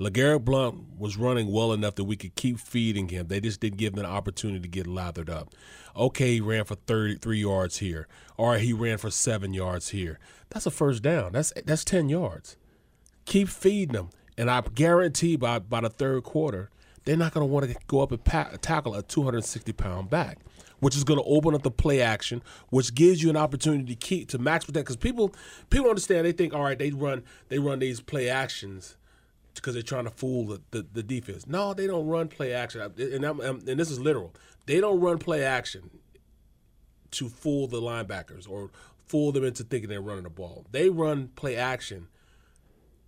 LeGarrette 0.00 0.46
Blunt 0.46 0.98
was 0.98 1.18
running 1.18 1.52
well 1.52 1.74
enough 1.74 1.96
that 1.96 2.04
we 2.04 2.16
could 2.16 2.34
keep 2.34 2.58
feeding 2.58 3.10
him. 3.10 3.26
They 3.26 3.38
just 3.38 3.60
didn't 3.60 3.76
give 3.76 3.92
him 3.92 3.98
an 3.98 4.06
opportunity 4.06 4.60
to 4.60 4.68
get 4.68 4.86
lathered 4.86 5.28
up. 5.28 5.54
Okay, 5.94 6.34
he 6.34 6.40
ran 6.40 6.64
for 6.64 6.74
33 6.74 7.38
yards 7.38 7.78
here, 7.78 8.08
or 8.38 8.56
he 8.56 8.72
ran 8.72 8.96
for 8.96 9.10
seven 9.10 9.52
yards 9.52 9.90
here. 9.90 10.18
That's 10.48 10.64
a 10.64 10.70
first 10.70 11.02
down. 11.02 11.32
That's 11.32 11.52
that's 11.66 11.84
10 11.84 12.08
yards. 12.08 12.56
Keep 13.26 13.50
feeding 13.50 13.92
them, 13.92 14.10
and 14.38 14.50
I 14.50 14.62
guarantee 14.62 15.36
by 15.36 15.58
by 15.58 15.82
the 15.82 15.90
third 15.90 16.22
quarter, 16.24 16.70
they're 17.04 17.18
not 17.18 17.34
going 17.34 17.46
to 17.46 17.52
want 17.52 17.68
to 17.68 17.76
go 17.86 18.00
up 18.00 18.10
and 18.10 18.24
pa- 18.24 18.52
tackle 18.62 18.94
a 18.94 19.02
260 19.02 19.70
pound 19.74 20.08
back, 20.08 20.38
which 20.78 20.96
is 20.96 21.04
going 21.04 21.20
to 21.20 21.26
open 21.26 21.54
up 21.54 21.62
the 21.62 21.70
play 21.70 22.00
action, 22.00 22.42
which 22.70 22.94
gives 22.94 23.22
you 23.22 23.28
an 23.28 23.36
opportunity 23.36 23.94
to 23.94 24.00
keep 24.00 24.30
to 24.30 24.38
max 24.38 24.64
protect. 24.64 24.86
Because 24.86 24.96
people 24.96 25.34
people 25.68 25.90
understand 25.90 26.24
they 26.24 26.32
think 26.32 26.54
all 26.54 26.62
right 26.62 26.78
they 26.78 26.90
run 26.90 27.22
they 27.50 27.58
run 27.58 27.80
these 27.80 28.00
play 28.00 28.30
actions 28.30 28.96
because 29.54 29.74
they're 29.74 29.82
trying 29.82 30.04
to 30.04 30.10
fool 30.10 30.46
the, 30.46 30.60
the, 30.70 30.86
the, 30.92 31.02
defense. 31.02 31.46
No, 31.46 31.74
they 31.74 31.86
don't 31.86 32.06
run 32.06 32.28
play 32.28 32.52
action, 32.52 32.80
and, 32.80 33.24
I'm, 33.24 33.40
I'm, 33.40 33.56
and 33.68 33.78
this 33.78 33.90
is 33.90 34.00
literal. 34.00 34.32
They 34.66 34.80
don't 34.80 35.00
run 35.00 35.18
play 35.18 35.44
action 35.44 35.90
to 37.12 37.28
fool 37.28 37.66
the 37.66 37.80
linebackers 37.80 38.48
or 38.48 38.70
fool 39.06 39.32
them 39.32 39.44
into 39.44 39.64
thinking 39.64 39.88
they're 39.88 40.00
running 40.00 40.24
the 40.24 40.30
ball. 40.30 40.64
They 40.70 40.88
run 40.88 41.28
play 41.34 41.56
action 41.56 42.08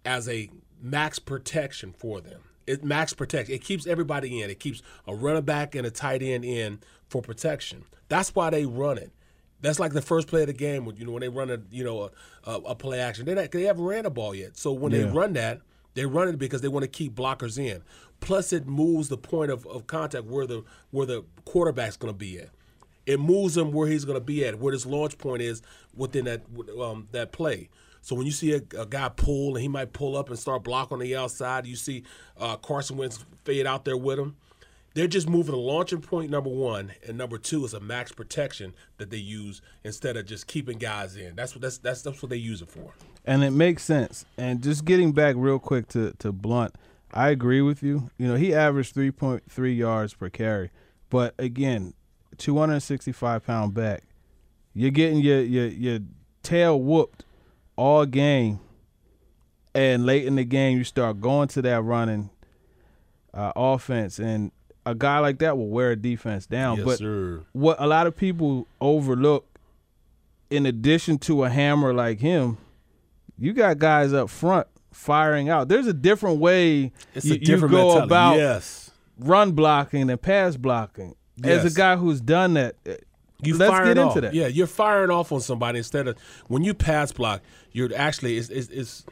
as 0.04 0.28
a 0.28 0.50
max 0.80 1.18
protection 1.18 1.94
for 1.96 2.20
them 2.20 2.40
it 2.66 2.84
max 2.84 3.12
protects. 3.12 3.50
It 3.50 3.62
keeps 3.62 3.86
everybody 3.86 4.40
in. 4.40 4.50
It 4.50 4.60
keeps 4.60 4.82
a 5.06 5.14
running 5.14 5.42
back 5.42 5.74
and 5.74 5.86
a 5.86 5.90
tight 5.90 6.22
end 6.22 6.44
in 6.44 6.80
for 7.08 7.22
protection. 7.22 7.84
That's 8.08 8.34
why 8.34 8.50
they 8.50 8.66
run 8.66 8.98
it. 8.98 9.12
That's 9.60 9.78
like 9.78 9.92
the 9.92 10.02
first 10.02 10.26
play 10.28 10.42
of 10.42 10.48
the 10.48 10.52
game 10.52 10.84
when 10.84 10.96
you 10.96 11.04
know 11.04 11.12
when 11.12 11.20
they 11.20 11.28
run 11.28 11.50
a 11.50 11.58
you 11.70 11.84
know 11.84 12.10
a, 12.44 12.50
a, 12.50 12.54
a 12.58 12.74
play 12.74 13.00
action. 13.00 13.24
They 13.24 13.34
they 13.46 13.62
haven't 13.62 13.84
ran 13.84 14.06
a 14.06 14.10
ball 14.10 14.34
yet. 14.34 14.56
So 14.56 14.72
when 14.72 14.92
yeah. 14.92 14.98
they 14.98 15.04
run 15.04 15.34
that, 15.34 15.60
they 15.94 16.06
run 16.06 16.28
it 16.28 16.38
because 16.38 16.60
they 16.60 16.68
want 16.68 16.82
to 16.84 16.88
keep 16.88 17.14
blockers 17.14 17.58
in. 17.58 17.82
Plus, 18.20 18.52
it 18.52 18.66
moves 18.66 19.08
the 19.08 19.16
point 19.16 19.50
of, 19.50 19.66
of 19.66 19.86
contact 19.86 20.24
where 20.24 20.46
the 20.46 20.64
where 20.90 21.06
the 21.06 21.24
quarterback's 21.44 21.96
going 21.96 22.12
to 22.12 22.18
be 22.18 22.38
at. 22.38 22.50
It 23.04 23.18
moves 23.18 23.56
him 23.56 23.72
where 23.72 23.88
he's 23.88 24.04
going 24.04 24.18
to 24.18 24.24
be 24.24 24.44
at, 24.44 24.60
where 24.60 24.72
his 24.72 24.86
launch 24.86 25.18
point 25.18 25.42
is 25.42 25.60
within 25.94 26.24
that 26.26 26.42
um, 26.80 27.08
that 27.12 27.32
play. 27.32 27.68
So 28.00 28.16
when 28.16 28.26
you 28.26 28.32
see 28.32 28.52
a, 28.52 28.62
a, 28.78 28.86
guy 28.86 29.08
pull 29.10 29.54
and 29.54 29.62
he 29.62 29.68
might 29.68 29.92
pull 29.92 30.16
up 30.16 30.28
and 30.28 30.36
start 30.36 30.64
blocking 30.64 30.94
on 30.96 31.00
the 31.00 31.14
outside, 31.14 31.66
you 31.66 31.76
see 31.76 32.02
uh, 32.36 32.56
Carson 32.56 32.96
Wentz 32.96 33.24
fade 33.44 33.64
out 33.64 33.84
there 33.84 33.96
with 33.96 34.18
him. 34.18 34.36
They're 34.94 35.06
just 35.06 35.28
moving 35.28 35.54
a 35.54 35.58
launching 35.58 36.02
point, 36.02 36.30
number 36.30 36.50
one, 36.50 36.92
and 37.06 37.16
number 37.16 37.38
two 37.38 37.64
is 37.64 37.72
a 37.72 37.80
max 37.80 38.12
protection 38.12 38.74
that 38.98 39.10
they 39.10 39.16
use 39.16 39.62
instead 39.84 40.16
of 40.16 40.26
just 40.26 40.46
keeping 40.46 40.78
guys 40.78 41.16
in. 41.16 41.34
That's 41.34 41.54
what 41.54 41.62
that's 41.62 41.78
that's 41.78 42.02
that's 42.02 42.22
what 42.22 42.28
they 42.30 42.36
use 42.36 42.60
it 42.60 42.70
for. 42.70 42.92
And 43.24 43.42
it 43.42 43.52
makes 43.52 43.84
sense. 43.84 44.24
And 44.36 44.62
just 44.62 44.84
getting 44.84 45.12
back 45.12 45.34
real 45.38 45.58
quick 45.58 45.88
to 45.88 46.12
to 46.18 46.32
Blunt, 46.32 46.74
I 47.12 47.30
agree 47.30 47.62
with 47.62 47.82
you. 47.82 48.10
You 48.18 48.28
know, 48.28 48.34
he 48.34 48.54
averaged 48.54 48.92
three 48.94 49.10
point 49.10 49.50
three 49.50 49.74
yards 49.74 50.12
per 50.14 50.28
carry, 50.28 50.70
but 51.08 51.34
again, 51.38 51.94
two 52.36 52.58
hundred 52.58 52.74
and 52.74 52.82
sixty 52.82 53.12
five 53.12 53.46
pound 53.46 53.72
back, 53.72 54.02
you're 54.74 54.90
getting 54.90 55.20
your 55.20 55.40
your 55.40 55.68
your 55.68 55.98
tail 56.42 56.78
whooped 56.78 57.24
all 57.76 58.04
game, 58.04 58.60
and 59.74 60.04
late 60.04 60.26
in 60.26 60.34
the 60.36 60.44
game 60.44 60.76
you 60.76 60.84
start 60.84 61.20
going 61.20 61.48
to 61.48 61.62
that 61.62 61.82
running 61.82 62.28
uh, 63.32 63.52
offense, 63.56 64.18
and 64.18 64.52
a 64.84 64.94
guy 64.94 65.18
like 65.18 65.38
that 65.38 65.56
will 65.56 65.68
wear 65.68 65.92
a 65.92 65.96
defense 65.96 66.46
down. 66.46 66.78
Yes, 66.78 66.86
but 66.86 66.98
sir. 66.98 67.42
what 67.52 67.80
a 67.80 67.86
lot 67.86 68.06
of 68.06 68.16
people 68.16 68.66
overlook, 68.80 69.46
in 70.50 70.66
addition 70.66 71.18
to 71.18 71.44
a 71.44 71.50
hammer 71.50 71.94
like 71.94 72.20
him, 72.20 72.58
you 73.38 73.52
got 73.52 73.78
guys 73.78 74.12
up 74.12 74.28
front 74.28 74.66
firing 74.92 75.48
out. 75.48 75.68
There's 75.68 75.86
a 75.86 75.92
different 75.92 76.38
way 76.38 76.92
it's 77.14 77.24
you, 77.24 77.38
different 77.38 77.72
you 77.72 77.78
go 77.78 77.88
mentality. 77.88 78.06
about 78.06 78.36
yes. 78.36 78.90
run 79.18 79.52
blocking 79.52 80.10
and 80.10 80.20
pass 80.20 80.56
blocking. 80.56 81.14
Yes. 81.36 81.64
As 81.64 81.72
a 81.72 81.76
guy 81.76 81.96
who's 81.96 82.20
done 82.20 82.54
that, 82.54 82.76
uh, 82.86 82.92
you 83.42 83.56
Let's 83.56 83.76
get 83.78 83.88
into 83.88 84.02
off. 84.02 84.20
that. 84.20 84.34
Yeah, 84.34 84.46
you're 84.46 84.68
firing 84.68 85.10
off 85.10 85.32
on 85.32 85.40
somebody 85.40 85.78
instead 85.78 86.06
of 86.06 86.16
when 86.46 86.62
you 86.62 86.74
pass 86.74 87.10
block. 87.10 87.42
You're 87.72 87.90
actually 87.96 88.36
it's, 88.36 88.50
it's, 88.50 88.68
it's 88.68 89.04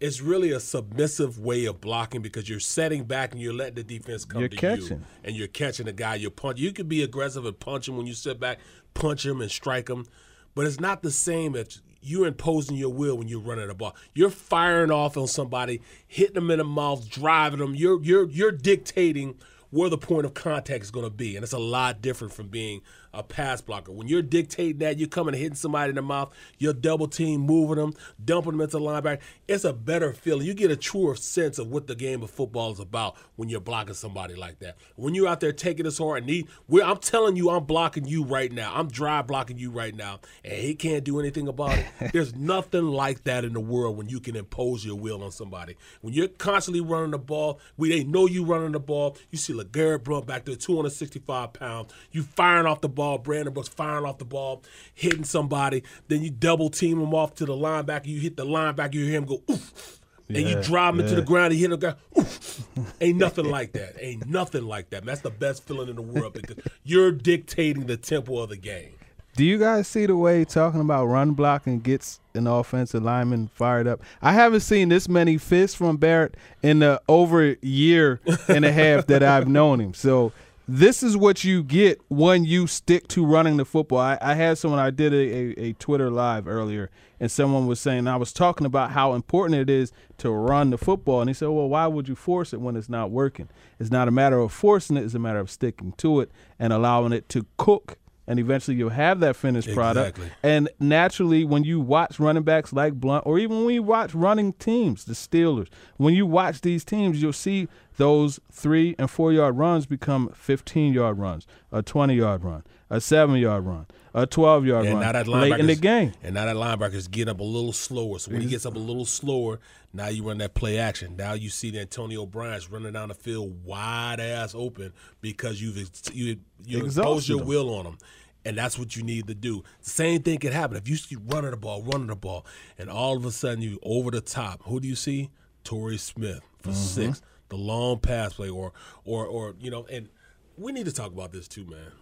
it's 0.00 0.20
really 0.20 0.52
a 0.52 0.60
submissive 0.60 1.38
way 1.38 1.64
of 1.64 1.80
blocking 1.80 2.22
because 2.22 2.48
you're 2.48 2.60
setting 2.60 3.04
back 3.04 3.32
and 3.32 3.40
you're 3.40 3.52
letting 3.52 3.74
the 3.74 3.82
defense 3.82 4.24
come 4.24 4.40
you're 4.40 4.48
to 4.48 4.56
catching. 4.56 4.98
you, 4.98 5.00
and 5.24 5.36
you're 5.36 5.48
catching 5.48 5.86
the 5.86 5.92
guy. 5.92 6.14
You 6.16 6.30
punch. 6.30 6.58
You 6.58 6.72
can 6.72 6.86
be 6.86 7.02
aggressive 7.02 7.44
and 7.44 7.58
punch 7.58 7.88
him 7.88 7.96
when 7.96 8.06
you 8.06 8.14
sit 8.14 8.38
back, 8.38 8.58
punch 8.94 9.26
him 9.26 9.40
and 9.40 9.50
strike 9.50 9.88
him, 9.88 10.06
but 10.54 10.66
it's 10.66 10.80
not 10.80 11.02
the 11.02 11.10
same 11.10 11.56
as 11.56 11.80
you're 12.00 12.26
imposing 12.26 12.76
your 12.76 12.92
will 12.92 13.18
when 13.18 13.28
you're 13.28 13.40
running 13.40 13.66
the 13.68 13.74
ball. 13.74 13.96
You're 14.14 14.30
firing 14.30 14.90
off 14.90 15.16
on 15.16 15.26
somebody, 15.26 15.82
hitting 16.06 16.34
them 16.34 16.50
in 16.50 16.58
the 16.58 16.64
mouth, 16.64 17.08
driving 17.10 17.58
them. 17.58 17.74
You're 17.74 18.02
you're 18.02 18.28
you're 18.28 18.52
dictating 18.52 19.36
where 19.70 19.90
the 19.90 19.98
point 19.98 20.24
of 20.24 20.34
contact 20.34 20.82
is 20.84 20.90
going 20.90 21.04
to 21.06 21.10
be, 21.10 21.36
and 21.36 21.42
it's 21.42 21.52
a 21.52 21.58
lot 21.58 22.00
different 22.00 22.32
from 22.32 22.48
being 22.48 22.80
a 23.12 23.22
pass 23.22 23.60
blocker. 23.60 23.92
When 23.92 24.08
you're 24.08 24.22
dictating 24.22 24.78
that, 24.78 24.98
you're 24.98 25.08
coming 25.08 25.34
and 25.34 25.42
hitting 25.42 25.56
somebody 25.56 25.90
in 25.90 25.96
the 25.96 26.02
mouth, 26.02 26.32
you're 26.58 26.72
double 26.72 27.08
team, 27.08 27.40
moving 27.40 27.76
them, 27.76 27.94
dumping 28.24 28.52
them 28.52 28.60
into 28.60 28.78
the 28.78 28.84
linebacker. 28.84 29.20
It's 29.46 29.64
a 29.64 29.72
better 29.72 30.12
feeling. 30.12 30.46
You 30.46 30.54
get 30.54 30.70
a 30.70 30.76
truer 30.76 31.16
sense 31.16 31.58
of 31.58 31.68
what 31.68 31.86
the 31.86 31.94
game 31.94 32.22
of 32.22 32.30
football 32.30 32.72
is 32.72 32.80
about 32.80 33.16
when 33.36 33.48
you're 33.48 33.60
blocking 33.60 33.94
somebody 33.94 34.34
like 34.34 34.58
that. 34.60 34.76
When 34.96 35.14
you're 35.14 35.28
out 35.28 35.40
there 35.40 35.52
taking 35.52 35.84
this 35.84 35.98
hard 35.98 36.18
and 36.18 36.26
need, 36.26 36.48
I'm 36.82 36.98
telling 36.98 37.36
you, 37.36 37.50
I'm 37.50 37.64
blocking 37.64 38.06
you 38.06 38.24
right 38.24 38.50
now. 38.50 38.72
I'm 38.74 38.88
dry 38.88 39.22
blocking 39.22 39.58
you 39.58 39.70
right 39.70 39.94
now, 39.94 40.20
and 40.44 40.54
he 40.54 40.74
can't 40.74 41.04
do 41.04 41.18
anything 41.20 41.48
about 41.48 41.78
it. 41.78 41.86
There's 42.12 42.34
nothing 42.34 42.84
like 42.84 43.24
that 43.24 43.44
in 43.44 43.52
the 43.52 43.60
world 43.60 43.96
when 43.96 44.08
you 44.08 44.20
can 44.20 44.36
impose 44.36 44.84
your 44.84 44.96
will 44.96 45.22
on 45.22 45.30
somebody. 45.30 45.76
When 46.00 46.14
you're 46.14 46.28
constantly 46.28 46.80
running 46.80 47.10
the 47.12 47.18
ball, 47.18 47.60
we 47.76 47.88
they 47.88 48.04
know 48.04 48.26
you 48.26 48.44
running 48.44 48.72
the 48.72 48.80
ball. 48.80 49.16
You 49.30 49.38
see 49.38 49.52
LeGarrette 49.52 50.04
Blunt 50.04 50.26
back 50.26 50.44
there, 50.44 50.56
265 50.56 51.52
pounds. 51.52 51.92
You 52.12 52.22
firing 52.22 52.66
off 52.66 52.80
the 52.80 52.88
ball, 52.98 53.16
Brandon 53.16 53.54
Brooks 53.54 53.68
firing 53.68 54.04
off 54.04 54.18
the 54.18 54.24
ball, 54.24 54.62
hitting 54.92 55.24
somebody. 55.24 55.82
Then 56.08 56.22
you 56.22 56.30
double 56.30 56.68
team 56.68 57.00
him 57.00 57.14
off 57.14 57.34
to 57.36 57.46
the 57.46 57.54
linebacker. 57.54 58.06
You 58.06 58.20
hit 58.20 58.36
the 58.36 58.44
linebacker, 58.44 58.94
you 58.94 59.04
hear 59.04 59.18
him 59.18 59.24
go, 59.24 59.42
oof. 59.50 60.00
Yeah, 60.28 60.40
and 60.40 60.48
you 60.48 60.62
drive 60.62 60.94
him 60.94 61.00
yeah. 61.00 61.04
into 61.04 61.16
the 61.16 61.22
ground, 61.22 61.54
he 61.54 61.60
hit 61.60 61.72
a 61.72 61.76
guy. 61.76 61.94
Oof. 62.18 62.68
Ain't 63.00 63.16
nothing 63.16 63.46
like 63.46 63.72
that. 63.72 63.94
Ain't 63.98 64.26
nothing 64.26 64.64
like 64.64 64.90
that. 64.90 65.04
That's 65.06 65.22
the 65.22 65.30
best 65.30 65.66
feeling 65.66 65.88
in 65.88 65.96
the 65.96 66.02
world 66.02 66.34
because 66.34 66.56
you're 66.84 67.12
dictating 67.12 67.86
the 67.86 67.96
tempo 67.96 68.38
of 68.38 68.50
the 68.50 68.58
game. 68.58 68.90
Do 69.36 69.44
you 69.44 69.56
guys 69.56 69.86
see 69.86 70.04
the 70.04 70.16
way 70.16 70.44
talking 70.44 70.80
about 70.80 71.06
run 71.06 71.30
blocking 71.30 71.78
gets 71.78 72.18
an 72.34 72.48
offensive 72.48 73.04
lineman 73.04 73.48
fired 73.54 73.86
up? 73.86 74.02
I 74.20 74.32
haven't 74.32 74.60
seen 74.60 74.88
this 74.88 75.08
many 75.08 75.38
fists 75.38 75.76
from 75.76 75.96
Barrett 75.96 76.36
in 76.60 76.80
the 76.80 77.00
over 77.08 77.56
year 77.62 78.20
and 78.48 78.64
a 78.64 78.72
half 78.72 79.06
that 79.06 79.22
I've 79.22 79.46
known 79.46 79.80
him. 79.80 79.94
So 79.94 80.32
this 80.70 81.02
is 81.02 81.16
what 81.16 81.44
you 81.44 81.62
get 81.64 81.98
when 82.08 82.44
you 82.44 82.66
stick 82.66 83.08
to 83.08 83.24
running 83.24 83.56
the 83.56 83.64
football. 83.64 84.00
I, 84.00 84.18
I 84.20 84.34
had 84.34 84.58
someone 84.58 84.78
I 84.78 84.90
did 84.90 85.14
a, 85.14 85.16
a, 85.16 85.68
a, 85.68 85.72
Twitter 85.72 86.10
live 86.10 86.46
earlier, 86.46 86.90
and 87.18 87.30
someone 87.30 87.66
was 87.66 87.80
saying 87.80 88.06
I 88.06 88.16
was 88.16 88.34
talking 88.34 88.66
about 88.66 88.90
how 88.90 89.14
important 89.14 89.58
it 89.58 89.70
is 89.70 89.92
to 90.18 90.30
run 90.30 90.68
the 90.68 90.76
football, 90.76 91.22
and 91.22 91.30
he 91.30 91.34
said, 91.34 91.48
"Well, 91.48 91.70
why 91.70 91.86
would 91.86 92.06
you 92.06 92.14
force 92.14 92.52
it 92.52 92.60
when 92.60 92.76
it's 92.76 92.90
not 92.90 93.10
working? 93.10 93.48
It's 93.80 93.90
not 93.90 94.08
a 94.08 94.10
matter 94.10 94.38
of 94.38 94.52
forcing 94.52 94.98
it; 94.98 95.04
it's 95.04 95.14
a 95.14 95.18
matter 95.18 95.38
of 95.38 95.50
sticking 95.50 95.92
to 95.92 96.20
it 96.20 96.30
and 96.58 96.70
allowing 96.70 97.12
it 97.12 97.30
to 97.30 97.46
cook." 97.56 97.96
And 98.28 98.38
eventually, 98.38 98.76
you'll 98.76 98.90
have 98.90 99.20
that 99.20 99.36
finished 99.36 99.72
product. 99.72 100.18
Exactly. 100.18 100.36
And 100.42 100.68
naturally, 100.78 101.44
when 101.44 101.64
you 101.64 101.80
watch 101.80 102.20
running 102.20 102.42
backs 102.42 102.74
like 102.74 102.92
Blunt, 102.94 103.26
or 103.26 103.38
even 103.38 103.64
when 103.64 103.74
you 103.74 103.82
watch 103.82 104.14
running 104.14 104.52
teams, 104.52 105.04
the 105.06 105.14
Steelers, 105.14 105.68
when 105.96 106.14
you 106.14 106.26
watch 106.26 106.60
these 106.60 106.84
teams, 106.84 107.22
you'll 107.22 107.32
see 107.32 107.68
those 107.96 108.38
three 108.52 108.94
and 108.98 109.10
four 109.10 109.32
yard 109.32 109.56
runs 109.56 109.86
become 109.86 110.28
15 110.34 110.92
yard 110.92 111.18
runs, 111.18 111.46
a 111.72 111.82
20 111.82 112.14
yard 112.14 112.44
run, 112.44 112.62
a 112.90 113.00
seven 113.00 113.36
yard 113.36 113.64
run, 113.64 113.86
a 114.14 114.26
12 114.26 114.66
yard 114.66 114.86
run 114.86 115.00
now 115.00 115.12
that 115.12 115.28
late 115.28 115.58
in 115.60 115.66
the 115.66 115.74
game. 115.76 116.12
And 116.22 116.34
now 116.34 116.46
that 116.46 116.56
linebacker's 116.56 117.08
getting 117.08 117.30
up 117.30 117.40
a 117.40 117.44
little 117.44 117.72
slower. 117.72 118.18
So 118.18 118.30
when 118.32 118.40
he 118.40 118.48
gets 118.48 118.64
up 118.66 118.74
a 118.76 118.78
little 118.78 119.04
slower, 119.04 119.60
now 119.92 120.08
you 120.08 120.22
run 120.26 120.38
that 120.38 120.54
play 120.54 120.78
action. 120.78 121.16
Now 121.16 121.32
you 121.34 121.48
see 121.50 121.70
the 121.70 121.80
Antonio 121.80 122.24
Bryant's 122.26 122.70
running 122.70 122.92
down 122.92 123.08
the 123.08 123.14
field 123.14 123.64
wide 123.64 124.20
ass 124.20 124.54
open 124.54 124.92
because 125.20 125.60
you've 125.62 125.76
you 126.12 126.38
you 126.64 126.84
imposed 126.84 127.28
your 127.28 127.42
will 127.44 127.74
on 127.74 127.86
him. 127.86 127.98
And 128.44 128.56
that's 128.56 128.78
what 128.78 128.96
you 128.96 129.02
need 129.02 129.26
to 129.26 129.34
do. 129.34 129.62
The 129.82 129.90
same 129.90 130.22
thing 130.22 130.38
can 130.38 130.52
happen 130.52 130.76
if 130.78 130.88
you 130.88 130.96
keep 130.96 131.18
running 131.26 131.50
the 131.50 131.56
ball, 131.58 131.82
running 131.82 132.06
the 132.06 132.16
ball, 132.16 132.46
and 132.78 132.88
all 132.88 133.16
of 133.16 133.24
a 133.26 133.30
sudden 133.32 133.60
you 133.60 133.78
over 133.82 134.10
the 134.10 134.20
top. 134.22 134.62
Who 134.64 134.80
do 134.80 134.88
you 134.88 134.94
see? 134.96 135.28
Torrey 135.64 135.98
Smith 135.98 136.40
for 136.62 136.70
Mm-hmm. 136.70 136.72
six, 136.78 137.20
the 137.50 137.56
long 137.56 137.98
pass 137.98 138.34
play, 138.34 138.48
or 138.48 138.72
or 139.04 139.26
or 139.26 139.54
you 139.60 139.70
know. 139.70 139.84
And 139.90 140.08
we 140.56 140.72
need 140.72 140.86
to 140.86 140.92
talk 140.92 141.12
about 141.12 141.30
this 141.32 141.46
too, 141.46 141.66
man. 141.66 141.92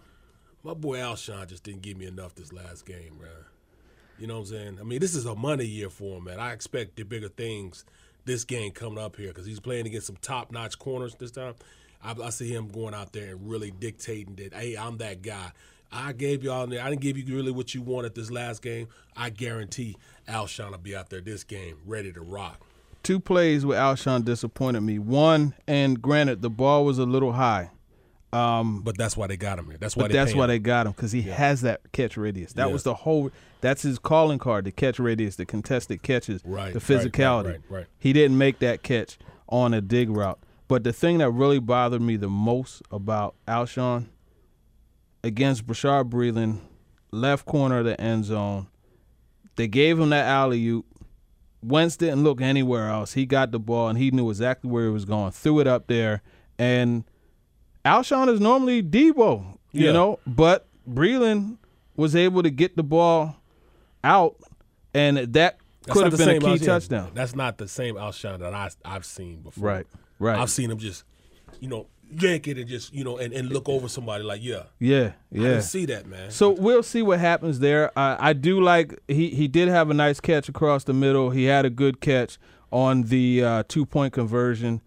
My 0.67 0.73
boy 0.73 0.97
Alshon 0.97 1.47
just 1.47 1.63
didn't 1.63 1.81
give 1.81 1.95
me 1.95 2.07
enough 2.07 2.35
this 2.35 2.51
last 2.51 2.85
game, 2.85 3.17
man. 3.21 3.29
You 4.19 4.27
know 4.27 4.33
what 4.33 4.39
I'm 4.41 4.45
saying? 4.47 4.77
I 4.81 4.83
mean, 4.83 4.99
this 4.99 5.15
is 5.15 5.25
a 5.25 5.33
money 5.33 5.63
year 5.63 5.89
for 5.89 6.17
him, 6.17 6.25
man. 6.25 6.41
I 6.41 6.51
expect 6.51 6.97
the 6.97 7.03
bigger 7.03 7.29
things 7.29 7.85
this 8.25 8.43
game 8.43 8.73
coming 8.73 8.99
up 8.99 9.15
here 9.15 9.29
because 9.29 9.45
he's 9.45 9.61
playing 9.61 9.85
against 9.85 10.07
some 10.07 10.17
top 10.17 10.51
notch 10.51 10.77
corners 10.77 11.15
this 11.15 11.31
time. 11.31 11.55
I, 12.03 12.15
I 12.21 12.31
see 12.31 12.53
him 12.53 12.67
going 12.67 12.93
out 12.93 13.13
there 13.13 13.29
and 13.31 13.49
really 13.49 13.71
dictating 13.71 14.35
that, 14.35 14.53
hey, 14.53 14.75
I'm 14.75 14.97
that 14.97 15.21
guy. 15.21 15.53
I 15.89 16.11
gave 16.11 16.43
y'all, 16.43 16.63
I 16.63 16.89
didn't 16.89 16.99
give 16.99 17.17
you 17.17 17.33
really 17.33 17.53
what 17.53 17.73
you 17.73 17.81
wanted 17.81 18.13
this 18.13 18.29
last 18.29 18.61
game. 18.61 18.89
I 19.15 19.29
guarantee 19.29 19.95
Alshon 20.27 20.71
will 20.71 20.79
be 20.79 20.97
out 20.97 21.09
there 21.09 21.21
this 21.21 21.45
game 21.45 21.77
ready 21.85 22.11
to 22.11 22.19
rock. 22.19 22.59
Two 23.03 23.21
plays 23.21 23.65
where 23.65 23.79
Alshon 23.79 24.25
disappointed 24.25 24.81
me. 24.81 24.99
One, 24.99 25.53
and 25.65 26.01
granted, 26.01 26.41
the 26.41 26.49
ball 26.49 26.83
was 26.83 26.99
a 26.99 27.05
little 27.05 27.31
high. 27.31 27.69
Um, 28.33 28.81
But 28.83 28.97
that's 28.97 29.15
why 29.15 29.27
they 29.27 29.37
got 29.37 29.57
him 29.57 29.67
here. 29.67 29.77
That's 29.79 29.95
why 29.95 30.07
that's 30.09 30.35
why 30.35 30.43
him. 30.43 30.49
they 30.49 30.59
got 30.59 30.85
him 30.85 30.91
because 30.91 31.11
he 31.13 31.21
has 31.23 31.61
that 31.61 31.81
catch 31.93 32.17
radius. 32.17 32.53
That 32.53 32.67
Yeah. 32.67 32.73
was 32.73 32.83
the 32.83 32.93
whole. 32.93 33.31
That's 33.61 33.81
his 33.83 33.97
calling 33.99 34.37
card: 34.37 34.65
the 34.65 34.71
catch 34.71 34.99
radius, 34.99 35.37
the 35.37 35.45
contested 35.45 36.03
catches, 36.03 36.41
Right, 36.43 36.73
the 36.73 36.79
right, 36.79 36.89
right, 36.89 37.11
physicality. 37.13 37.45
right, 37.45 37.61
right. 37.69 37.85
He 37.97 38.11
didn't 38.13 38.37
make 38.37 38.59
that 38.59 38.83
catch 38.83 39.17
on 39.49 39.73
a 39.73 39.81
dig 39.81 40.09
route. 40.09 40.39
But 40.67 40.83
the 40.83 40.91
thing 40.91 41.19
that 41.19 41.29
really 41.31 41.59
bothered 41.59 42.01
me 42.01 42.17
the 42.17 42.29
most 42.29 42.81
about 42.91 43.35
Alshon 43.47 44.07
against 45.23 45.65
Bashaud 45.65 46.09
Breeland, 46.09 46.59
left 47.11 47.45
corner 47.45 47.79
of 47.79 47.85
the 47.85 47.99
end 47.99 48.25
zone, 48.25 48.67
they 49.55 49.67
gave 49.69 49.97
him 49.99 50.09
that 50.09 50.25
alley 50.27 50.65
oop. 50.67 50.85
Wentz 51.63 51.95
didn't 51.97 52.23
look 52.23 52.41
anywhere 52.41 52.89
else. 52.89 53.13
He 53.13 53.25
got 53.25 53.51
the 53.51 53.59
ball 53.59 53.87
and 53.89 53.97
he 53.97 54.11
knew 54.11 54.29
exactly 54.29 54.69
where 54.69 54.83
he 54.85 54.91
was 54.91 55.05
going. 55.05 55.31
Threw 55.31 55.59
it 55.59 55.67
up 55.67 55.87
there, 55.87 56.21
and 56.59 57.03
Alshon 57.87 58.29
is 58.29 58.39
normally 58.39 58.83
Debo, 58.83 59.57
you 59.71 59.85
Yeah. 59.87 59.91
know, 59.93 60.19
but 60.27 60.67
Breeland 60.89 61.57
was 61.95 62.15
able 62.15 62.43
to 62.43 62.49
get 62.49 62.75
the 62.75 62.83
ball 62.83 63.35
out, 64.03 64.35
and 64.93 65.17
that 65.33 65.57
could 65.89 66.03
have 66.05 66.17
been 66.17 66.29
a 66.29 66.39
key 66.39 66.45
Alshon- 66.45 66.65
touchdown. 66.65 67.11
That's 67.13 67.35
not 67.35 67.57
the 67.57 67.67
same 67.67 67.95
Alshon 67.95 68.39
that 68.39 68.53
I, 68.53 68.69
I've 68.85 69.05
seen 69.05 69.41
before. 69.41 69.67
Right, 69.69 69.87
right. 70.19 70.37
I've 70.39 70.49
seen 70.49 70.69
him 70.69 70.77
just, 70.77 71.03
you 71.59 71.67
know, 71.69 71.87
yank 72.19 72.47
it 72.47 72.57
and 72.57 72.67
just, 72.67 72.93
you 72.93 73.03
know, 73.03 73.17
and, 73.17 73.33
and 73.33 73.49
look 73.49 73.67
over 73.69 73.87
somebody 73.89 74.23
like, 74.23 74.41
yeah. 74.43 74.63
Yeah, 74.79 74.97
I 74.97 75.13
yeah. 75.31 75.41
didn't 75.43 75.61
see 75.63 75.85
that, 75.85 76.05
man. 76.07 76.31
So 76.31 76.49
we'll 76.51 76.83
see 76.83 77.01
what 77.01 77.19
happens 77.19 77.59
there. 77.59 77.97
I, 77.97 78.29
I 78.29 78.33
do 78.33 78.61
like 78.61 78.99
he 79.07 79.29
he 79.29 79.47
did 79.47 79.67
have 79.69 79.89
a 79.89 79.93
nice 79.93 80.19
catch 80.19 80.47
across 80.49 80.83
the 80.85 80.93
middle. 80.93 81.29
He 81.31 81.45
had 81.45 81.65
a 81.65 81.69
good 81.69 81.99
catch 82.01 82.37
on 82.71 83.03
the 83.03 83.43
uh, 83.43 83.63
two 83.67 83.85
point 83.85 84.13
conversion. 84.13 84.81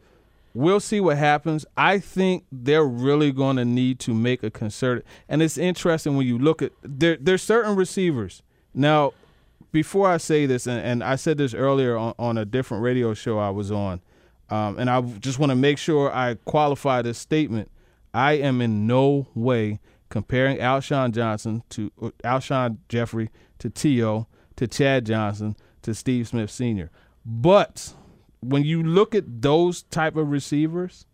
We'll 0.52 0.80
see 0.80 1.00
what 1.00 1.16
happens. 1.16 1.64
I 1.76 1.98
think 1.98 2.44
they're 2.50 2.84
really 2.84 3.30
going 3.30 3.56
to 3.56 3.64
need 3.64 4.00
to 4.00 4.14
make 4.14 4.42
a 4.42 4.50
concerted. 4.50 5.04
And 5.28 5.42
it's 5.42 5.56
interesting 5.56 6.16
when 6.16 6.26
you 6.26 6.38
look 6.38 6.60
at 6.60 6.72
there. 6.82 7.16
There's 7.20 7.42
certain 7.42 7.76
receivers 7.76 8.42
now. 8.74 9.12
Before 9.72 10.08
I 10.08 10.16
say 10.16 10.46
this, 10.46 10.66
and, 10.66 10.84
and 10.84 11.04
I 11.04 11.14
said 11.14 11.38
this 11.38 11.54
earlier 11.54 11.96
on, 11.96 12.12
on 12.18 12.36
a 12.36 12.44
different 12.44 12.82
radio 12.82 13.14
show 13.14 13.38
I 13.38 13.50
was 13.50 13.70
on, 13.70 14.00
um, 14.48 14.76
and 14.80 14.90
I 14.90 15.00
just 15.00 15.38
want 15.38 15.50
to 15.50 15.56
make 15.56 15.78
sure 15.78 16.12
I 16.12 16.34
qualify 16.44 17.02
this 17.02 17.18
statement. 17.18 17.70
I 18.12 18.32
am 18.32 18.60
in 18.60 18.88
no 18.88 19.28
way 19.32 19.78
comparing 20.08 20.58
Alshon 20.58 21.12
Johnson 21.12 21.62
to 21.70 21.92
Alshon 22.24 22.78
Jeffery 22.88 23.30
to 23.60 23.70
T.O. 23.70 24.26
to 24.56 24.66
Chad 24.66 25.06
Johnson 25.06 25.56
to 25.82 25.94
Steve 25.94 26.26
Smith 26.26 26.50
Sr. 26.50 26.90
But 27.24 27.94
when 28.40 28.64
you 28.64 28.82
look 28.82 29.14
at 29.14 29.42
those 29.42 29.82
type 29.84 30.16
of 30.16 30.30
receivers, 30.30 31.06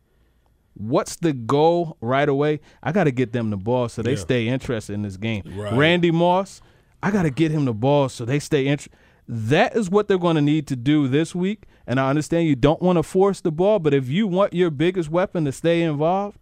what's 0.75 1.17
the 1.17 1.33
goal 1.33 1.97
right 2.01 2.29
away? 2.29 2.61
I 2.83 2.93
got 2.93 3.05
to 3.05 3.11
get 3.11 3.33
them 3.33 3.51
the 3.51 3.57
ball 3.57 3.89
so 3.89 4.03
they 4.03 4.13
Yeah. 4.13 4.17
stay 4.19 4.49
interested 4.49 4.93
in 4.95 5.03
this 5.03 5.17
game. 5.17 5.43
Right. 5.47 5.73
Randy 5.73 6.11
Moss, 6.11 6.61
I 7.03 7.11
got 7.11 7.23
to 7.23 7.31
get 7.31 7.51
him 7.51 7.65
the 7.65 7.75
ball 7.75 8.09
so 8.09 8.25
they 8.25 8.39
stay 8.39 8.67
interested. 8.67 8.97
That 9.29 9.75
is 9.77 9.91
what 9.91 10.07
they're 10.07 10.19
going 10.19 10.37
to 10.37 10.43
need 10.43 10.69
to 10.69 10.77
do 10.77 11.09
this 11.09 11.35
week. 11.35 11.65
And 11.87 11.99
I 11.99 12.11
understand 12.11 12.47
you 12.47 12.55
don't 12.57 12.81
want 12.81 12.97
to 12.97 13.03
force 13.03 13.41
the 13.41 13.51
ball, 13.51 13.79
but 13.81 13.93
if 13.93 14.09
you 14.09 14.27
want 14.29 14.53
your 14.53 14.71
biggest 14.71 15.11
weapon 15.11 15.45
to 15.47 15.53
stay 15.53 15.83
involved, 15.83 16.39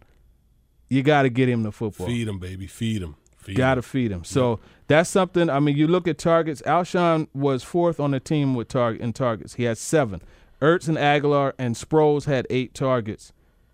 you 0.87 1.01
got 1.01 1.23
to 1.23 1.29
get 1.29 1.49
him 1.49 1.63
the 1.63 1.71
football. 1.71 2.05
Feed 2.05 2.27
him, 2.27 2.37
baby. 2.37 2.67
Feed 2.67 3.01
him. 3.01 3.15
Got 3.55 3.75
to 3.75 3.81
feed 3.83 4.11
him. 4.11 4.23
So 4.23 4.59
that's 4.87 5.07
something. 5.09 5.49
I 5.51 5.59
mean, 5.59 5.77
you 5.77 5.87
look 5.87 6.07
at 6.07 6.17
targets. 6.17 6.63
Alshon 6.63 7.27
was 7.33 7.63
fourth 7.63 7.99
on 7.99 8.09
the 8.11 8.19
team 8.19 8.55
with 8.55 8.67
target 8.69 9.01
in 9.01 9.13
targets. 9.13 9.53
He 9.55 9.63
had 9.63 9.77
seven. 9.77 10.21
Ertz 10.65 10.87
and 10.87 10.97
Agholor 10.97 11.53
and 11.59 11.75
Sproles 11.75 12.25
had 12.25 12.47
eight 12.49 12.73
targets. 12.73 13.31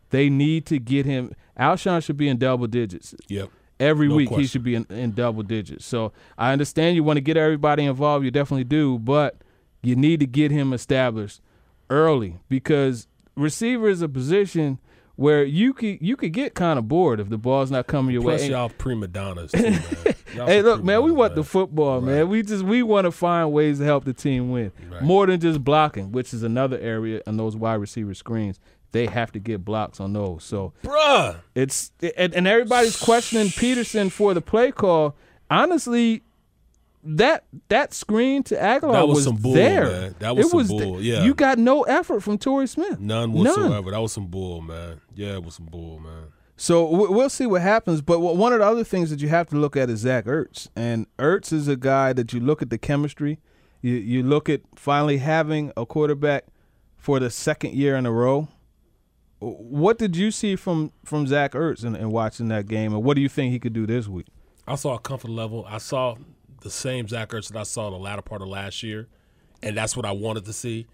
They 0.10 0.30
need 0.30 0.66
to 0.66 0.78
get 0.78 1.06
him. 1.06 1.34
Alshon 1.58 2.04
should 2.04 2.18
be 2.18 2.28
in 2.28 2.38
double 2.38 2.68
digits. 2.68 3.16
Yep. 3.30 3.50
Every 3.80 4.10
No 4.10 4.16
week 4.16 4.30
he 4.30 4.46
should 4.46 4.64
be 4.64 4.76
in, 4.76 4.86
in 4.90 5.14
double 5.14 5.42
digits. 5.42 5.86
So 5.86 6.12
I 6.38 6.52
understand 6.52 6.96
you 6.96 7.04
want 7.04 7.18
to 7.18 7.22
get 7.22 7.38
everybody 7.38 7.86
involved. 7.86 8.26
You 8.26 8.32
definitely 8.32 8.66
do, 8.66 9.00
but 9.00 9.38
you 9.82 9.96
need 9.96 10.20
to 10.20 10.28
get 10.28 10.52
him 10.52 10.74
established 10.74 11.42
early 11.90 12.40
because 12.50 13.08
receiver 13.36 13.88
is 13.88 14.02
a 14.02 14.10
position 14.10 14.78
where 15.16 15.44
you 15.44 15.74
could 15.74 16.00
you 16.02 16.16
could 16.16 16.34
get 16.34 16.56
kind 16.56 16.78
of 16.78 16.88
bored 16.88 17.20
if 17.20 17.30
the 17.30 17.38
ball's 17.38 17.72
not 17.72 17.88
coming 17.88 18.14
your 18.14 18.24
way. 18.24 18.38
Plus, 18.38 18.50
y'all 18.50 18.70
prima 18.70 19.08
donnas, 19.08 19.52
too, 19.52 19.62
man. 19.62 19.84
Y'all 20.36 20.48
hey, 20.48 20.62
look, 20.62 20.84
man, 20.84 21.04
we 21.04 21.12
want 21.12 21.36
the 21.36 21.44
football, 21.44 22.02
man. 22.02 22.30
We 22.30 22.42
just 22.44 22.64
we 22.64 22.84
want 22.84 23.06
to 23.06 23.12
find 23.12 23.52
ways 23.52 23.80
to 23.80 23.86
help 23.86 24.06
the 24.06 24.14
team 24.14 24.52
win 24.52 24.72
Right. 24.92 25.02
more 25.02 25.26
than 25.28 25.40
just 25.40 25.64
blocking, 25.64 26.12
which 26.12 26.34
is 26.34 26.44
another 26.44 26.78
area 26.80 27.22
in 27.28 27.38
those 27.38 27.56
wide 27.56 27.76
receiver 27.76 28.14
screens. 28.14 28.60
They 28.94 29.06
have 29.06 29.32
to 29.34 29.40
get 29.40 29.64
blocks 29.64 30.00
on 30.02 30.12
those. 30.14 30.44
So, 30.44 30.74
Bruh. 30.84 31.38
it's 31.56 31.92
and, 32.18 32.34
and 32.34 32.48
everybody's 32.48 32.98
questioning 33.00 33.48
Pederson 33.48 34.12
for 34.12 34.34
the 34.34 34.42
play 34.42 34.72
call. 34.72 35.16
Honestly, 35.50 36.24
that 37.04 37.44
that 37.70 37.94
screen 37.94 38.44
to 38.44 38.56
Agholor 38.56 38.92
That 38.94 39.08
was 39.08 39.24
some 39.24 39.36
bull, 39.38 39.54
there. 39.54 39.86
man. 39.86 40.16
That 40.20 40.36
was 40.36 40.46
it 40.46 40.50
some 40.50 40.58
was 40.60 40.68
bull, 40.68 41.02
yeah. 41.02 41.24
you 41.24 41.34
got 41.34 41.58
no 41.58 41.84
effort 41.84 42.22
from 42.22 42.38
Torrey 42.38 42.68
Smith. 42.68 43.00
None 43.00 43.32
whatsoever. 43.34 43.92
That 43.92 44.02
was 44.02 44.12
some 44.14 44.28
bull, 44.28 44.62
man. 44.62 45.02
Yeah, 45.16 45.34
it 45.36 45.44
was 45.44 45.56
some 45.56 45.66
bull, 45.66 46.00
man. 46.00 46.26
So 46.62 46.86
we'll 46.86 47.32
see 47.32 47.48
what 47.48 47.64
happens. 47.64 48.04
But 48.04 48.20
one 48.20 48.54
of 48.54 48.60
the 48.60 48.66
other 48.66 48.84
things 48.84 49.10
that 49.10 49.20
you 49.20 49.30
have 49.30 49.50
to 49.50 49.56
look 49.56 49.76
at 49.76 49.90
is 49.90 50.02
Zach 50.02 50.26
Ertz, 50.26 50.68
and 50.76 51.08
Ertz 51.18 51.52
is 51.52 51.68
a 51.68 51.76
guy 51.76 52.14
that 52.14 52.34
you 52.34 52.40
look 52.40 52.62
at 52.62 52.70
the 52.70 52.78
chemistry. 52.78 53.40
You 53.82 53.96
you 53.96 54.22
look 54.22 54.48
at 54.48 54.62
finally 54.76 55.18
having 55.18 55.74
a 55.76 55.88
quarterback 55.88 56.46
for 56.96 57.20
the 57.20 57.32
second 57.32 57.74
year 57.74 57.96
in 57.96 58.06
a 58.06 58.12
row. 58.12 58.48
What 59.40 59.98
did 59.98 60.16
you 60.16 60.30
see 60.30 60.56
from 60.56 60.92
from 61.04 61.26
Zach 61.26 61.54
Ertz 61.54 61.84
in, 61.84 61.96
in 61.96 62.12
watching 62.12 62.50
that 62.50 62.68
game, 62.68 62.94
and 62.94 63.04
what 63.04 63.16
do 63.16 63.22
you 63.22 63.30
think 63.30 63.52
he 63.52 63.58
could 63.58 63.74
do 63.74 63.88
this 63.88 64.08
week? 64.08 64.28
I 64.68 64.76
saw 64.76 64.94
a 64.94 65.00
comfort 65.00 65.32
level. 65.32 65.66
I 65.68 65.80
saw 65.80 66.16
the 66.62 66.70
same 66.70 67.08
Zach 67.08 67.30
Ertz 67.30 67.48
that 67.52 67.58
I 67.58 67.64
saw 67.64 67.90
the 67.90 67.98
latter 67.98 68.22
part 68.22 68.44
of 68.44 68.50
last 68.50 68.84
year, 68.84 69.08
and 69.64 69.76
that's 69.76 69.98
what 69.98 70.06
I 70.06 70.12
wanted 70.12 70.46
to 70.46 70.54
see. 70.54 70.86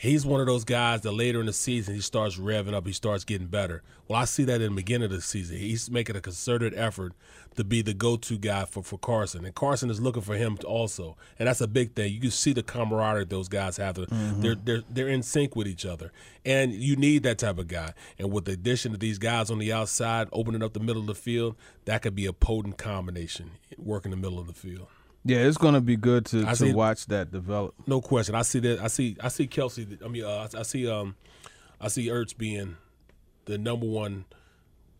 He's 0.00 0.24
one 0.24 0.40
of 0.40 0.46
those 0.46 0.62
guys 0.62 1.00
that 1.00 1.10
later 1.10 1.40
in 1.40 1.46
the 1.46 1.52
season 1.52 1.92
he 1.92 2.00
starts 2.00 2.36
revving 2.36 2.72
up, 2.72 2.86
he 2.86 2.92
starts 2.92 3.24
getting 3.24 3.48
better. 3.48 3.82
Well, 4.06 4.20
I 4.20 4.26
see 4.26 4.44
that 4.44 4.60
in 4.60 4.70
the 4.70 4.76
beginning 4.76 5.06
of 5.06 5.10
the 5.10 5.20
season. 5.20 5.56
He's 5.56 5.90
making 5.90 6.14
a 6.14 6.20
concerted 6.20 6.72
effort 6.76 7.14
to 7.56 7.64
be 7.64 7.82
the 7.82 7.94
go-to 7.94 8.38
guy 8.38 8.64
for, 8.64 8.84
for 8.84 8.96
Carson, 8.96 9.44
and 9.44 9.56
Carson 9.56 9.90
is 9.90 10.00
looking 10.00 10.22
for 10.22 10.36
him 10.36 10.56
also, 10.64 11.16
and 11.36 11.48
that's 11.48 11.60
a 11.60 11.66
big 11.66 11.96
thing. 11.96 12.12
You 12.12 12.20
can 12.20 12.30
see 12.30 12.52
the 12.52 12.62
camaraderie 12.62 13.24
those 13.24 13.48
guys 13.48 13.76
have. 13.78 13.96
Mm-hmm. 13.96 14.40
They're 14.40 14.54
they're 14.54 14.82
they're 14.88 15.08
in 15.08 15.24
sync 15.24 15.56
with 15.56 15.66
each 15.66 15.84
other, 15.84 16.12
and 16.44 16.72
you 16.72 16.94
need 16.94 17.24
that 17.24 17.38
type 17.38 17.58
of 17.58 17.66
guy. 17.66 17.92
And 18.20 18.30
with 18.30 18.44
the 18.44 18.52
addition 18.52 18.94
of 18.94 19.00
these 19.00 19.18
guys 19.18 19.50
on 19.50 19.58
the 19.58 19.72
outside, 19.72 20.28
opening 20.32 20.62
up 20.62 20.74
the 20.74 20.80
middle 20.80 21.02
of 21.02 21.08
the 21.08 21.16
field, 21.16 21.56
that 21.86 22.02
could 22.02 22.14
be 22.14 22.26
a 22.26 22.32
potent 22.32 22.78
combination. 22.78 23.50
Working 23.76 24.12
the 24.12 24.16
middle 24.16 24.38
of 24.38 24.46
the 24.46 24.54
field. 24.54 24.86
Yeah, 25.24 25.38
it's 25.38 25.58
going 25.58 25.74
to 25.74 25.80
be 25.80 25.96
good 25.96 26.24
to, 26.26 26.46
I 26.46 26.50
to 26.50 26.56
see- 26.56 26.72
watch 26.72 27.06
that 27.06 27.30
develop. 27.30 27.74
No 27.86 28.00
question. 28.00 28.34
I 28.34 28.42
see 28.42 28.60
that. 28.60 28.80
I 28.80 28.86
see. 28.88 29.16
I 29.20 29.28
see 29.28 29.46
Kelce. 29.46 30.02
I 30.04 30.08
mean, 30.08 30.24
uh, 30.24 30.48
I 30.56 30.62
see. 30.62 30.88
Um, 30.88 31.16
I 31.80 31.88
see 31.88 32.06
Ertz 32.08 32.36
being 32.36 32.76
the 33.44 33.58
number 33.58 33.86
one 33.86 34.24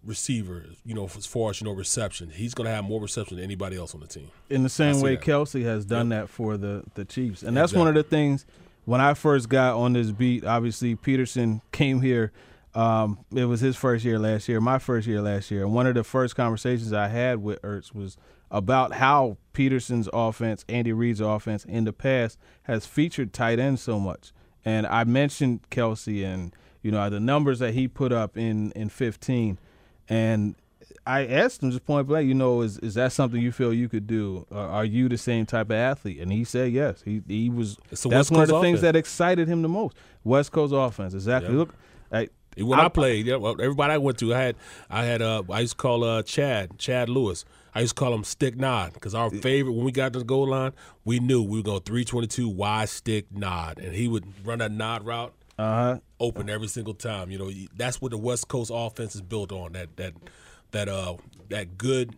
receiver. 0.04 0.66
You 0.84 0.94
know, 0.94 1.04
as 1.16 1.26
far 1.26 1.50
as 1.50 1.60
you 1.60 1.66
know, 1.66 1.72
reception. 1.72 2.30
He's 2.30 2.54
going 2.54 2.66
to 2.66 2.74
have 2.74 2.84
more 2.84 3.00
reception 3.00 3.36
than 3.36 3.44
anybody 3.44 3.76
else 3.76 3.94
on 3.94 4.00
the 4.00 4.06
team. 4.06 4.30
in 4.50 4.62
the 4.62 4.68
same 4.68 5.00
way 5.00 5.16
that. 5.16 5.24
Kelce 5.24 5.62
has 5.64 5.84
done 5.84 6.10
that 6.10 6.28
for 6.28 6.56
the 6.56 6.84
the 6.94 7.04
Chiefs, 7.04 7.42
and 7.42 7.56
that's 7.56 7.72
one 7.72 7.88
of 7.88 7.94
the 7.94 8.02
things. 8.02 8.44
When 8.84 9.00
I 9.02 9.12
first 9.14 9.48
got 9.50 9.76
on 9.76 9.92
this 9.92 10.10
beat, 10.10 10.44
obviously 10.46 10.96
Pederson 10.96 11.60
came 11.72 12.00
here 12.00 12.32
Um, 12.74 13.18
it 13.34 13.44
was 13.44 13.60
his 13.60 13.76
first 13.76 14.02
year 14.04 14.18
last 14.18 14.48
year, 14.48 14.60
my 14.62 14.78
first 14.78 15.06
year 15.06 15.20
last 15.20 15.50
year. 15.50 15.62
And 15.64 15.74
one 15.74 15.86
of 15.86 15.94
the 15.94 16.04
first 16.04 16.36
conversations 16.36 16.92
I 16.92 17.08
had 17.08 17.42
with 17.42 17.60
Ertz 17.62 17.94
was 17.94 18.16
about 18.50 18.94
how 18.94 19.36
Pederson's 19.52 20.08
offense, 20.12 20.64
Andy 20.68 20.92
Reid's 20.92 21.20
offense 21.20 21.64
in 21.64 21.84
the 21.84 21.92
past 21.92 22.38
has 22.62 22.86
featured 22.86 23.32
tight 23.32 23.58
ends 23.58 23.82
so 23.82 23.98
much. 23.98 24.32
And 24.64 24.86
I 24.86 25.04
mentioned 25.04 25.60
Kelce 25.70 26.24
and 26.24 26.54
you 26.82 26.90
know 26.90 27.08
the 27.10 27.20
numbers 27.20 27.58
that 27.58 27.74
he 27.74 27.88
put 27.88 28.12
up 28.12 28.36
in 28.36 28.72
in 28.72 28.88
15, 28.88 29.58
and 30.08 30.54
I 31.06 31.26
asked 31.26 31.62
him 31.62 31.70
just 31.70 31.86
point 31.86 32.06
blank, 32.06 32.28
you 32.28 32.34
know, 32.34 32.60
is 32.60 32.78
is 32.78 32.94
that 32.94 33.12
something 33.12 33.40
you 33.40 33.50
feel 33.50 33.72
you 33.72 33.88
could 33.88 34.06
do? 34.06 34.46
Uh, 34.52 34.58
are 34.58 34.84
you 34.84 35.08
the 35.08 35.16
same 35.16 35.46
type 35.46 35.66
of 35.70 35.76
athlete? 35.76 36.20
And 36.20 36.30
he 36.30 36.44
said 36.44 36.72
yes. 36.72 37.02
He 37.02 37.22
he 37.26 37.48
was. 37.48 37.78
A 37.92 38.08
that's 38.08 38.30
one 38.30 38.42
of 38.42 38.48
the 38.48 38.54
Coast 38.54 38.62
things 38.62 38.80
that 38.82 38.94
excited 38.94 39.48
him 39.48 39.62
the 39.62 39.68
most. 39.68 39.96
West 40.22 40.52
Coast 40.52 40.74
offense, 40.76 41.14
exactly. 41.14 41.52
Yeah. 41.52 41.58
Look, 41.60 41.74
I, 42.12 42.28
When 42.58 42.78
I, 42.78 42.88
played, 42.88 43.26
yeah, 43.26 43.36
everybody 43.36 43.94
I 43.94 43.98
went 43.98 44.18
to, 44.18 44.34
I 44.34 44.38
had, 44.38 44.56
I 44.90 45.04
had, 45.04 45.22
uh, 45.22 45.42
I 45.50 45.60
used 45.60 45.72
to 45.72 45.76
call 45.76 46.04
uh, 46.04 46.22
Chad, 46.22 46.78
Chad 46.78 47.08
Lewis. 47.08 47.44
I 47.74 47.80
used 47.80 47.96
to 47.96 48.00
call 48.00 48.14
him 48.14 48.24
Stick 48.24 48.56
Nod 48.56 48.94
because 48.94 49.14
our 49.14 49.30
favorite 49.30 49.72
when 49.72 49.84
we 49.84 49.92
got 49.92 50.12
to 50.14 50.20
the 50.20 50.24
goal 50.24 50.48
line, 50.48 50.72
we 51.04 51.20
knew 51.20 51.42
we 51.42 51.58
were 51.58 51.64
going 51.64 51.82
three 51.82 52.04
twenty 52.04 52.26
two 52.26 52.48
wide 52.48 52.88
stick 52.88 53.26
nod, 53.30 53.78
and 53.78 53.94
he 53.94 54.08
would 54.08 54.24
run 54.46 54.58
that 54.58 54.72
nod 54.72 55.04
route, 55.04 55.34
uh-huh. 55.58 55.98
open 56.20 56.48
every 56.48 56.68
single 56.68 56.94
time. 56.94 57.30
You 57.30 57.38
know, 57.38 57.50
that's 57.76 58.00
what 58.00 58.10
the 58.10 58.18
West 58.18 58.48
Coast 58.48 58.70
offense 58.74 59.14
is 59.14 59.22
built 59.22 59.52
on. 59.52 59.72
That 59.72 59.96
that 59.96 60.14
that 60.70 60.88
uh 60.88 61.16
that 61.50 61.78
good 61.78 62.16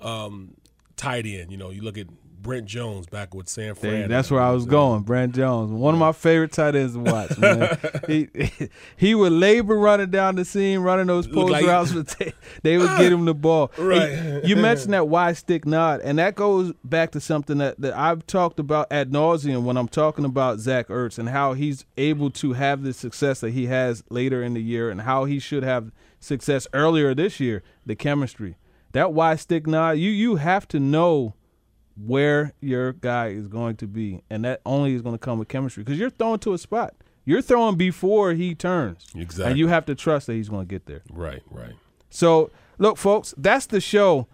um, 0.00 0.54
tight 0.96 1.26
end. 1.26 1.50
You 1.50 1.56
know, 1.56 1.70
you 1.70 1.82
look 1.82 1.98
at 1.98 2.06
Brent 2.40 2.66
Jones 2.66 3.06
back 3.06 3.34
with 3.34 3.48
San 3.48 3.74
Fran. 3.74 4.08
that's 4.08 4.30
where 4.30 4.40
I 4.40 4.50
was 4.50 4.66
going. 4.66 5.02
Brent 5.02 5.34
Jones, 5.34 5.72
one 5.72 5.94
of 5.94 6.00
my 6.00 6.12
favorite 6.12 6.52
tight 6.52 6.76
ends 6.76 6.94
to 6.94 7.00
watch. 7.00 7.36
Man, 7.38 7.76
he 8.06 8.28
he 8.96 9.14
would 9.14 9.32
labor 9.32 9.76
running 9.76 10.10
down 10.10 10.36
the 10.36 10.44
seam, 10.44 10.82
running 10.82 11.06
those 11.06 11.26
post 11.26 11.50
like- 11.50 11.64
routes, 11.66 11.92
they, 12.14 12.32
they 12.62 12.78
would 12.78 12.96
get 12.98 13.12
him 13.12 13.24
the 13.24 13.34
ball. 13.34 13.72
Right. 13.78 14.44
You 14.44 14.56
mentioned 14.56 14.92
that 14.92 15.08
wide 15.08 15.36
stick 15.36 15.66
nod, 15.66 16.00
and 16.02 16.18
that 16.18 16.34
goes 16.34 16.72
back 16.84 17.12
to 17.12 17.20
something 17.20 17.58
that, 17.58 17.80
that 17.80 17.96
I've 17.96 18.26
talked 18.26 18.60
about 18.60 18.86
ad 18.90 19.10
nauseum 19.10 19.62
when 19.64 19.76
I'm 19.76 19.88
talking 19.88 20.24
about 20.24 20.58
Zach 20.58 20.88
Ertz 20.88 21.18
and 21.18 21.28
how 21.28 21.52
he's 21.54 21.84
able 21.96 22.30
to 22.32 22.52
have 22.52 22.82
the 22.82 22.92
success 22.92 23.40
that 23.40 23.50
he 23.50 23.66
has 23.66 24.04
later 24.10 24.42
in 24.42 24.54
the 24.54 24.62
year, 24.62 24.90
and 24.90 25.02
how 25.02 25.24
he 25.24 25.38
should 25.38 25.62
have 25.62 25.90
success 26.20 26.66
earlier 26.72 27.14
this 27.14 27.40
year. 27.40 27.62
The 27.84 27.94
chemistry, 27.96 28.56
that 28.92 29.12
wide 29.12 29.40
stick 29.40 29.66
nod, 29.66 29.92
you 29.98 30.10
you 30.10 30.36
have 30.36 30.66
to 30.68 30.78
know 30.80 31.34
where 31.96 32.52
your 32.60 32.92
guy 32.92 33.28
is 33.28 33.48
going 33.48 33.76
to 33.76 33.86
be, 33.86 34.22
and 34.30 34.44
that 34.44 34.60
only 34.66 34.94
is 34.94 35.02
going 35.02 35.14
to 35.14 35.18
come 35.18 35.38
with 35.38 35.48
chemistry 35.48 35.82
because 35.82 35.98
you're 35.98 36.10
throwing 36.10 36.38
to 36.40 36.52
a 36.54 36.58
spot. 36.58 36.94
You're 37.24 37.42
throwing 37.42 37.76
before 37.76 38.34
he 38.34 38.54
turns, 38.54 39.06
Exactly. 39.14 39.50
and 39.50 39.58
you 39.58 39.66
have 39.68 39.84
to 39.86 39.94
trust 39.94 40.26
that 40.28 40.34
he's 40.34 40.48
going 40.48 40.66
to 40.66 40.70
get 40.70 40.86
there. 40.86 41.02
Right, 41.10 41.42
right. 41.50 41.72
So, 42.10 42.50
look, 42.78 42.96
folks, 42.98 43.34
that's 43.36 43.66
the 43.66 43.80
show. 43.80 44.28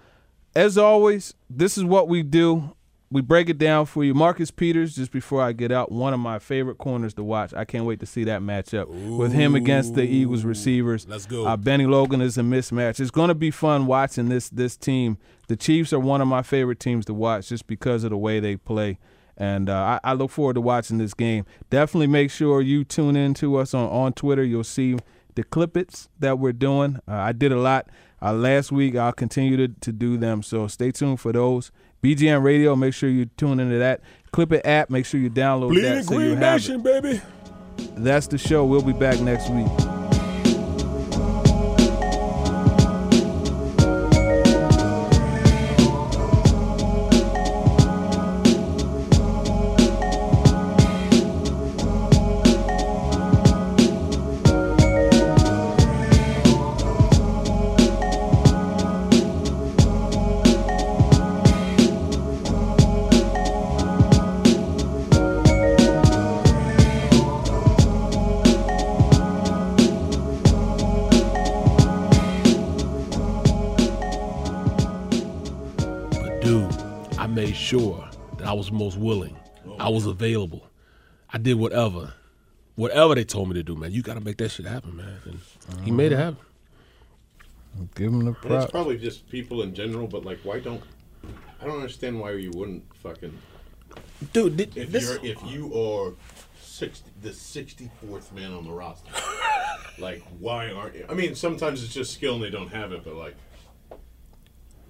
As 0.55 0.77
always, 0.77 1.33
this 1.49 1.79
is 1.79 1.85
what 1.85 2.09
we 2.09 2.23
do. 2.23 2.77
We 3.11 3.21
break 3.21 3.49
it 3.51 3.59
down 3.59 3.87
for 3.87 4.05
you. 4.05 4.15
Marcus 4.15 4.51
Peters, 4.51 4.97
just 4.97 5.13
before 5.13 5.43
I 5.43 5.53
get 5.53 5.71
out, 5.71 5.93
one 5.93 6.15
of 6.15 6.21
my 6.21 6.39
favorite 6.39 6.79
corners 6.79 7.13
to 7.15 7.23
watch. 7.23 7.53
I 7.55 7.65
can't 7.67 7.85
wait 7.85 8.01
to 8.01 8.07
see 8.07 8.25
that 8.25 8.41
matchup 8.41 8.89
with 9.19 9.33
him 9.33 9.55
against 9.55 9.95
the 9.95 10.03
Eagles 10.03 10.45
receivers. 10.45 11.07
Let's 11.07 11.27
go. 11.27 11.47
Uh, 11.47 11.57
Bennie 11.59 11.85
Logan 11.87 12.23
is 12.23 12.39
a 12.39 12.43
mismatch. 12.43 13.01
It's 13.01 13.11
going 13.11 13.29
to 13.29 13.35
be 13.35 13.51
fun 13.51 13.87
watching 13.87 14.29
this 14.31 14.49
this 14.49 14.77
team. 14.79 15.19
The 15.53 15.57
Chiefs 15.57 15.93
are 15.93 16.01
one 16.01 16.23
of 16.23 16.29
my 16.29 16.41
favorite 16.41 16.81
teams 16.81 17.05
to 17.05 17.13
watch 17.13 17.51
just 17.51 17.67
because 17.67 18.05
of 18.05 18.11
the 18.11 18.17
way 18.17 18.41
they 18.41 18.57
play. 18.57 18.99
And 19.37 19.69
uh, 19.69 19.99
I, 20.03 20.13
I 20.13 20.13
look 20.15 20.31
forward 20.31 20.55
to 20.55 20.63
watching 20.63 20.97
this 20.97 21.13
game. 21.13 21.45
Definitely 21.69 22.07
make 22.07 22.31
sure 22.31 22.63
you 22.63 22.85
tune 22.85 23.17
in 23.17 23.35
to 23.35 23.57
us 23.57 23.75
on, 23.75 23.87
on 23.91 24.15
Twitter. 24.15 24.43
You'll 24.43 24.65
see 24.65 24.97
the 25.35 25.45
clippets 25.45 26.09
that 26.21 26.39
we're 26.39 26.55
doing. 26.55 27.01
Uh, 27.07 27.17
I 27.17 27.33
did 27.33 27.53
a 27.53 27.59
lot 27.61 27.91
uh, 28.23 28.33
last 28.33 28.73
week. 28.73 28.97
I'll 28.97 29.13
continue 29.13 29.59
to, 29.59 29.69
to 29.69 29.93
do 29.93 30.17
them. 30.17 30.43
So 30.43 30.69
stay 30.69 30.91
tuned 30.91 31.21
for 31.21 31.33
those. 31.35 31.71
BGN 32.03 32.43
Radio, 32.43 32.75
make 32.75 32.95
sure 32.95 33.11
you 33.11 33.27
tune 33.27 33.61
into 33.61 33.77
that. 33.77 34.01
Clip 34.33 34.53
It 34.53 34.65
app, 34.65 34.89
make 34.89 35.05
sure 35.05 35.21
you 35.21 35.29
download 35.29 35.69
Bleeding 35.69 35.97
that 35.97 36.05
so 36.07 36.15
you 36.15 36.19
Green 36.31 36.37
have 36.39 36.61
Nation, 36.63 36.81
it. 36.81 36.83
baby. 36.83 37.21
That's 37.99 38.27
the 38.27 38.39
show. 38.39 38.65
We'll 38.65 38.81
be 38.81 38.95
back 38.95 39.21
next 39.21 39.51
week. 39.51 39.69
Was 78.73 78.97
most 78.97 78.99
willing. 78.99 79.37
I 79.79 79.89
was 79.89 80.07
available. 80.07 80.67
I 81.31 81.39
did 81.39 81.55
whatever, 81.55 82.15
whatever 82.75 83.15
they 83.15 83.25
told 83.25 83.49
me 83.49 83.55
to 83.55 83.63
do, 83.63 83.77
man. 83.77 83.93
You 83.93 84.03
got 84.03 84.15
to 84.15 84.21
make 84.21 84.39
that 84.39 84.51
shit 84.51 84.67
happen, 84.67 84.97
man. 84.97 85.19
And 85.25 85.81
he 85.85 85.91
made 85.91 86.13
it 86.13 86.17
happen. 86.17 86.39
Give 87.95 88.13
him 88.13 88.25
the 88.25 88.37
And 88.43 88.55
it's 88.55 88.71
probably 88.71 88.99
just 88.99 89.29
people 89.31 89.63
in 89.63 89.75
general, 89.75 90.07
but 90.07 90.25
like, 90.25 90.41
why 90.43 90.61
don't 90.61 90.83
I 91.61 91.65
don't 91.65 91.77
understand 91.77 92.21
why 92.21 92.33
you 92.33 92.51
wouldn't 92.51 92.85
fucking 92.97 93.39
Dude, 94.33 94.57
did, 94.57 94.77
if 94.77 94.91
this, 94.91 95.05
you're 95.05 95.25
if 95.25 95.43
you 95.45 95.73
are 95.75 96.13
sixty 96.61 97.11
the 97.23 97.33
sixty 97.33 97.91
fourth 98.01 98.33
man 98.33 98.53
on 98.53 98.65
the 98.65 98.71
roster. 98.71 99.11
like, 99.99 100.23
why 100.39 100.71
aren't 100.71 100.97
you? 100.97 101.07
I 101.09 101.15
mean, 101.15 101.35
sometimes 101.35 101.83
it's 101.83 101.95
just 101.95 102.13
skill 102.13 102.35
and 102.35 102.45
they 102.45 102.51
don't 102.51 102.73
have 102.73 102.93
it, 102.93 103.05
but 103.05 103.15
like, 103.15 103.37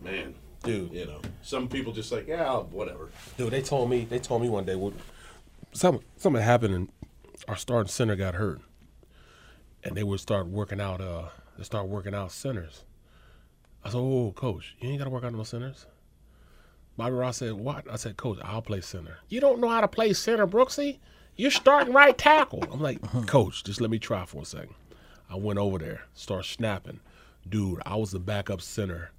man, 0.02 0.34
dude, 0.62 0.92
you 0.92 1.06
know, 1.06 1.20
some 1.42 1.68
people 1.68 1.92
just 1.92 2.12
like, 2.12 2.28
yeah, 2.28 2.56
whatever. 2.56 3.10
dude, 3.36 3.50
they 3.50 3.62
told 3.62 3.90
me, 3.90 4.04
they 4.04 4.18
told 4.18 4.42
me 4.42 4.48
one 4.48 4.64
day, 4.64 4.76
what, 4.76 4.92
something, 5.72 6.04
something 6.16 6.42
happened 6.42 6.74
and 6.74 6.88
our 7.48 7.56
starting 7.56 7.88
center 7.88 8.16
got 8.16 8.34
hurt, 8.34 8.60
and 9.84 9.96
they 9.96 10.02
would 10.02 10.20
start 10.20 10.46
working 10.46 10.80
out. 10.80 11.00
Uh, 11.00 11.24
they 11.58 11.64
start 11.64 11.88
working 11.88 12.14
out 12.14 12.32
centers. 12.32 12.84
I 13.84 13.90
said, 13.90 13.98
"Oh, 13.98 14.32
coach, 14.34 14.76
you 14.80 14.90
ain't 14.90 14.98
got 14.98 15.04
to 15.04 15.10
work 15.10 15.24
out 15.24 15.32
no 15.32 15.42
centers." 15.42 15.86
Bobby 16.96 17.14
Ross 17.14 17.38
said, 17.38 17.54
"What?" 17.54 17.90
I 17.90 17.96
said, 17.96 18.16
"Coach, 18.16 18.38
I'll 18.42 18.62
play 18.62 18.80
center." 18.80 19.18
You 19.28 19.40
don't 19.40 19.60
know 19.60 19.68
how 19.68 19.80
to 19.80 19.88
play 19.88 20.12
center, 20.12 20.46
Brooksy. 20.46 20.98
You're 21.36 21.50
starting 21.50 21.94
right 21.94 22.16
tackle. 22.16 22.62
I'm 22.70 22.80
like, 22.80 23.00
Coach, 23.26 23.64
just 23.64 23.80
let 23.80 23.90
me 23.90 23.98
try 23.98 24.26
for 24.26 24.42
a 24.42 24.44
second. 24.44 24.74
I 25.30 25.36
went 25.36 25.58
over 25.58 25.78
there, 25.78 26.02
start 26.12 26.44
snapping. 26.44 27.00
Dude, 27.48 27.80
I 27.86 27.96
was 27.96 28.10
the 28.10 28.20
backup 28.20 28.60
center 28.60 29.10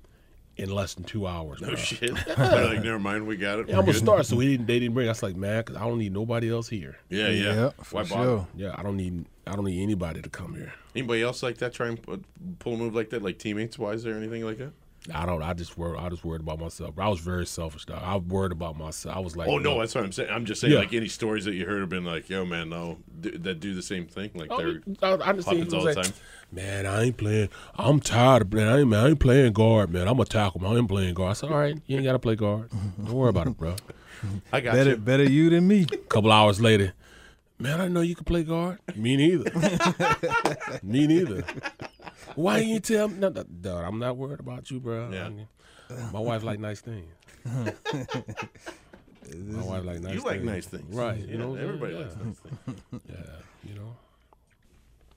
in 0.58 0.70
less 0.70 0.94
than 0.94 1.04
two 1.04 1.26
hours. 1.28 1.62
No 1.62 1.68
bro. 1.70 1.76
shit. 1.76 2.14
They're 2.26 2.36
like, 2.38 2.84
never 2.84 3.00
mind, 3.00 3.26
we 3.28 3.38
got 3.38 3.60
it. 3.60 3.70
Yeah, 3.70 3.76
I'm 3.78 3.84
a 3.84 3.86
good." 3.92 3.96
star, 3.96 4.24
so 4.24 4.36
we 4.36 4.46
didn't. 4.52 4.68
They 4.68 4.80
didn't 4.80 4.94
bring. 4.94 5.08
us 5.10 5.24
like, 5.24 5.36
man, 5.36 5.64
'cause 5.64 5.76
I 5.76 5.82
don't 5.82 5.98
need 5.98 6.14
nobody 6.14 6.50
else 6.52 6.68
here. 6.70 6.98
Yeah, 7.10 7.30
yeah. 7.30 7.54
Yeah, 7.54 7.70
Why 7.92 8.04
for 8.04 8.10
bother? 8.10 8.24
sure. 8.26 8.48
Yeah, 8.56 8.76
I 8.78 8.84
don't 8.84 8.98
need. 8.98 9.26
I 9.46 9.56
don't 9.56 9.66
need 9.66 9.82
anybody 9.84 10.22
to 10.22 10.30
come 10.30 10.56
here. 10.56 10.74
Anybody 10.96 11.22
else 11.22 11.44
like 11.44 11.58
that? 11.58 11.74
Try 11.74 11.88
and 11.90 12.24
pull 12.60 12.76
a 12.76 12.78
move 12.78 12.96
like 12.96 13.10
that, 13.10 13.22
like 13.22 13.40
teammates 13.40 13.78
wise 13.78 14.06
or 14.06 14.16
anything 14.16 14.46
like 14.46 14.58
that? 14.60 14.72
I 15.14 15.26
don't. 15.26 15.42
I 15.44 15.54
just 15.54 15.78
worried. 15.78 16.00
I 16.00 16.08
just 16.10 16.24
worried 16.24 16.42
about 16.42 16.60
myself. 16.60 16.98
I 16.98 17.10
was 17.10 17.20
very 17.20 17.46
selfish, 17.46 17.86
dog. 17.86 18.02
I 18.02 18.16
was 18.16 18.24
worried 18.24 18.52
about 18.54 18.78
myself. 18.78 19.18
I 19.18 19.20
was 19.20 19.36
like, 19.36 19.50
oh 19.50 19.58
no, 19.58 19.72
look, 19.72 19.82
that's 19.82 19.96
what 19.96 20.04
I'm 20.06 20.12
saying. 20.14 20.30
I'm 20.32 20.46
just 20.46 20.62
saying, 20.62 20.72
Yeah. 20.74 20.80
like 20.80 20.94
any 20.94 21.10
stories 21.10 21.44
that 21.46 21.54
you 21.56 21.66
heard 21.66 21.82
have 21.82 21.90
been 21.90 22.06
like, 22.06 22.30
yo, 22.30 22.46
man, 22.46 22.70
no, 22.70 23.00
do, 23.20 23.32
that 23.40 23.60
do 23.60 23.74
the 23.76 23.82
same 23.82 24.06
thing. 24.06 24.32
Like 24.34 24.48
Oh, 24.50 24.58
they're 24.58 24.82
I, 25.02 25.08
I 25.08 25.30
understand. 25.30 25.58
happens 25.58 25.74
all 25.74 25.84
was 25.84 25.96
the 25.96 26.02
like, 26.02 26.06
time. 26.12 26.16
Man, 26.54 26.86
I 26.86 27.04
ain't 27.04 27.18
playing. 27.18 27.50
I'm 27.76 28.00
tired 28.00 28.44
of 28.44 28.52
playing. 28.52 28.70
I 28.70 28.80
ain't, 28.80 28.88
man, 28.90 29.06
I 29.06 29.10
ain't 29.10 29.20
playing 29.20 29.52
guard, 29.54 29.92
man. 29.92 30.08
I'm 30.08 30.20
a 30.20 30.26
tackle. 30.26 30.62
Man. 30.62 30.72
I 30.72 30.78
ain't 30.78 30.88
playing 30.88 31.14
guard. 31.16 31.32
I 31.32 31.34
said, 31.34 31.52
all 31.52 31.58
right, 31.58 31.76
you 31.88 31.98
ain't 31.98 32.06
got 32.06 32.14
to 32.14 32.20
play 32.20 32.36
guard. 32.36 32.70
Don't 33.04 33.12
worry 33.14 33.30
about 33.30 33.48
it, 33.48 33.58
bro. 33.58 33.76
I 34.54 34.62
got 34.62 34.74
Better, 34.74 34.92
you. 34.92 34.98
better 34.98 35.24
you 35.24 35.50
than 35.50 35.68
me. 35.68 35.86
A 35.92 35.98
couple 36.08 36.32
hours 36.32 36.62
later, 36.62 36.94
man, 37.60 37.82
I 37.82 37.90
know 37.90 38.00
you 38.02 38.16
can 38.16 38.24
play 38.24 38.44
guard. 38.44 38.80
Me 38.96 39.18
neither. 39.18 39.52
me 40.84 41.08
neither. 41.08 41.44
Why 42.36 42.58
you 42.60 42.80
tell 42.80 43.08
me? 43.08 43.20
No, 43.20 43.30
no, 43.30 43.44
dog, 43.44 43.86
I'm 43.86 44.00
not 44.00 44.18
worried 44.18 44.40
about 44.40 44.70
you, 44.72 44.80
bro. 44.80 45.10
Yeah. 45.12 45.30
My 46.12 46.20
wife 46.20 46.44
like 46.44 46.60
nice 46.60 46.82
things. 46.82 47.12
My 47.46 47.74
wife 49.64 49.84
like 49.86 50.00
nice 50.02 50.14
You 50.14 50.22
things. 50.22 50.26
like 50.26 50.42
nice 50.42 50.66
things. 50.66 50.96
right? 50.96 51.18
Yeah, 51.18 51.26
You 51.32 51.38
know, 51.38 51.50
I'm 51.52 51.56
saying? 51.58 51.68
everybody 51.68 51.94
yeah. 51.94 52.00
likes 52.00 52.16
nice 52.18 52.40
things. 52.40 52.82
Yeah, 53.10 53.16
you 53.64 53.76
know. 53.76 53.96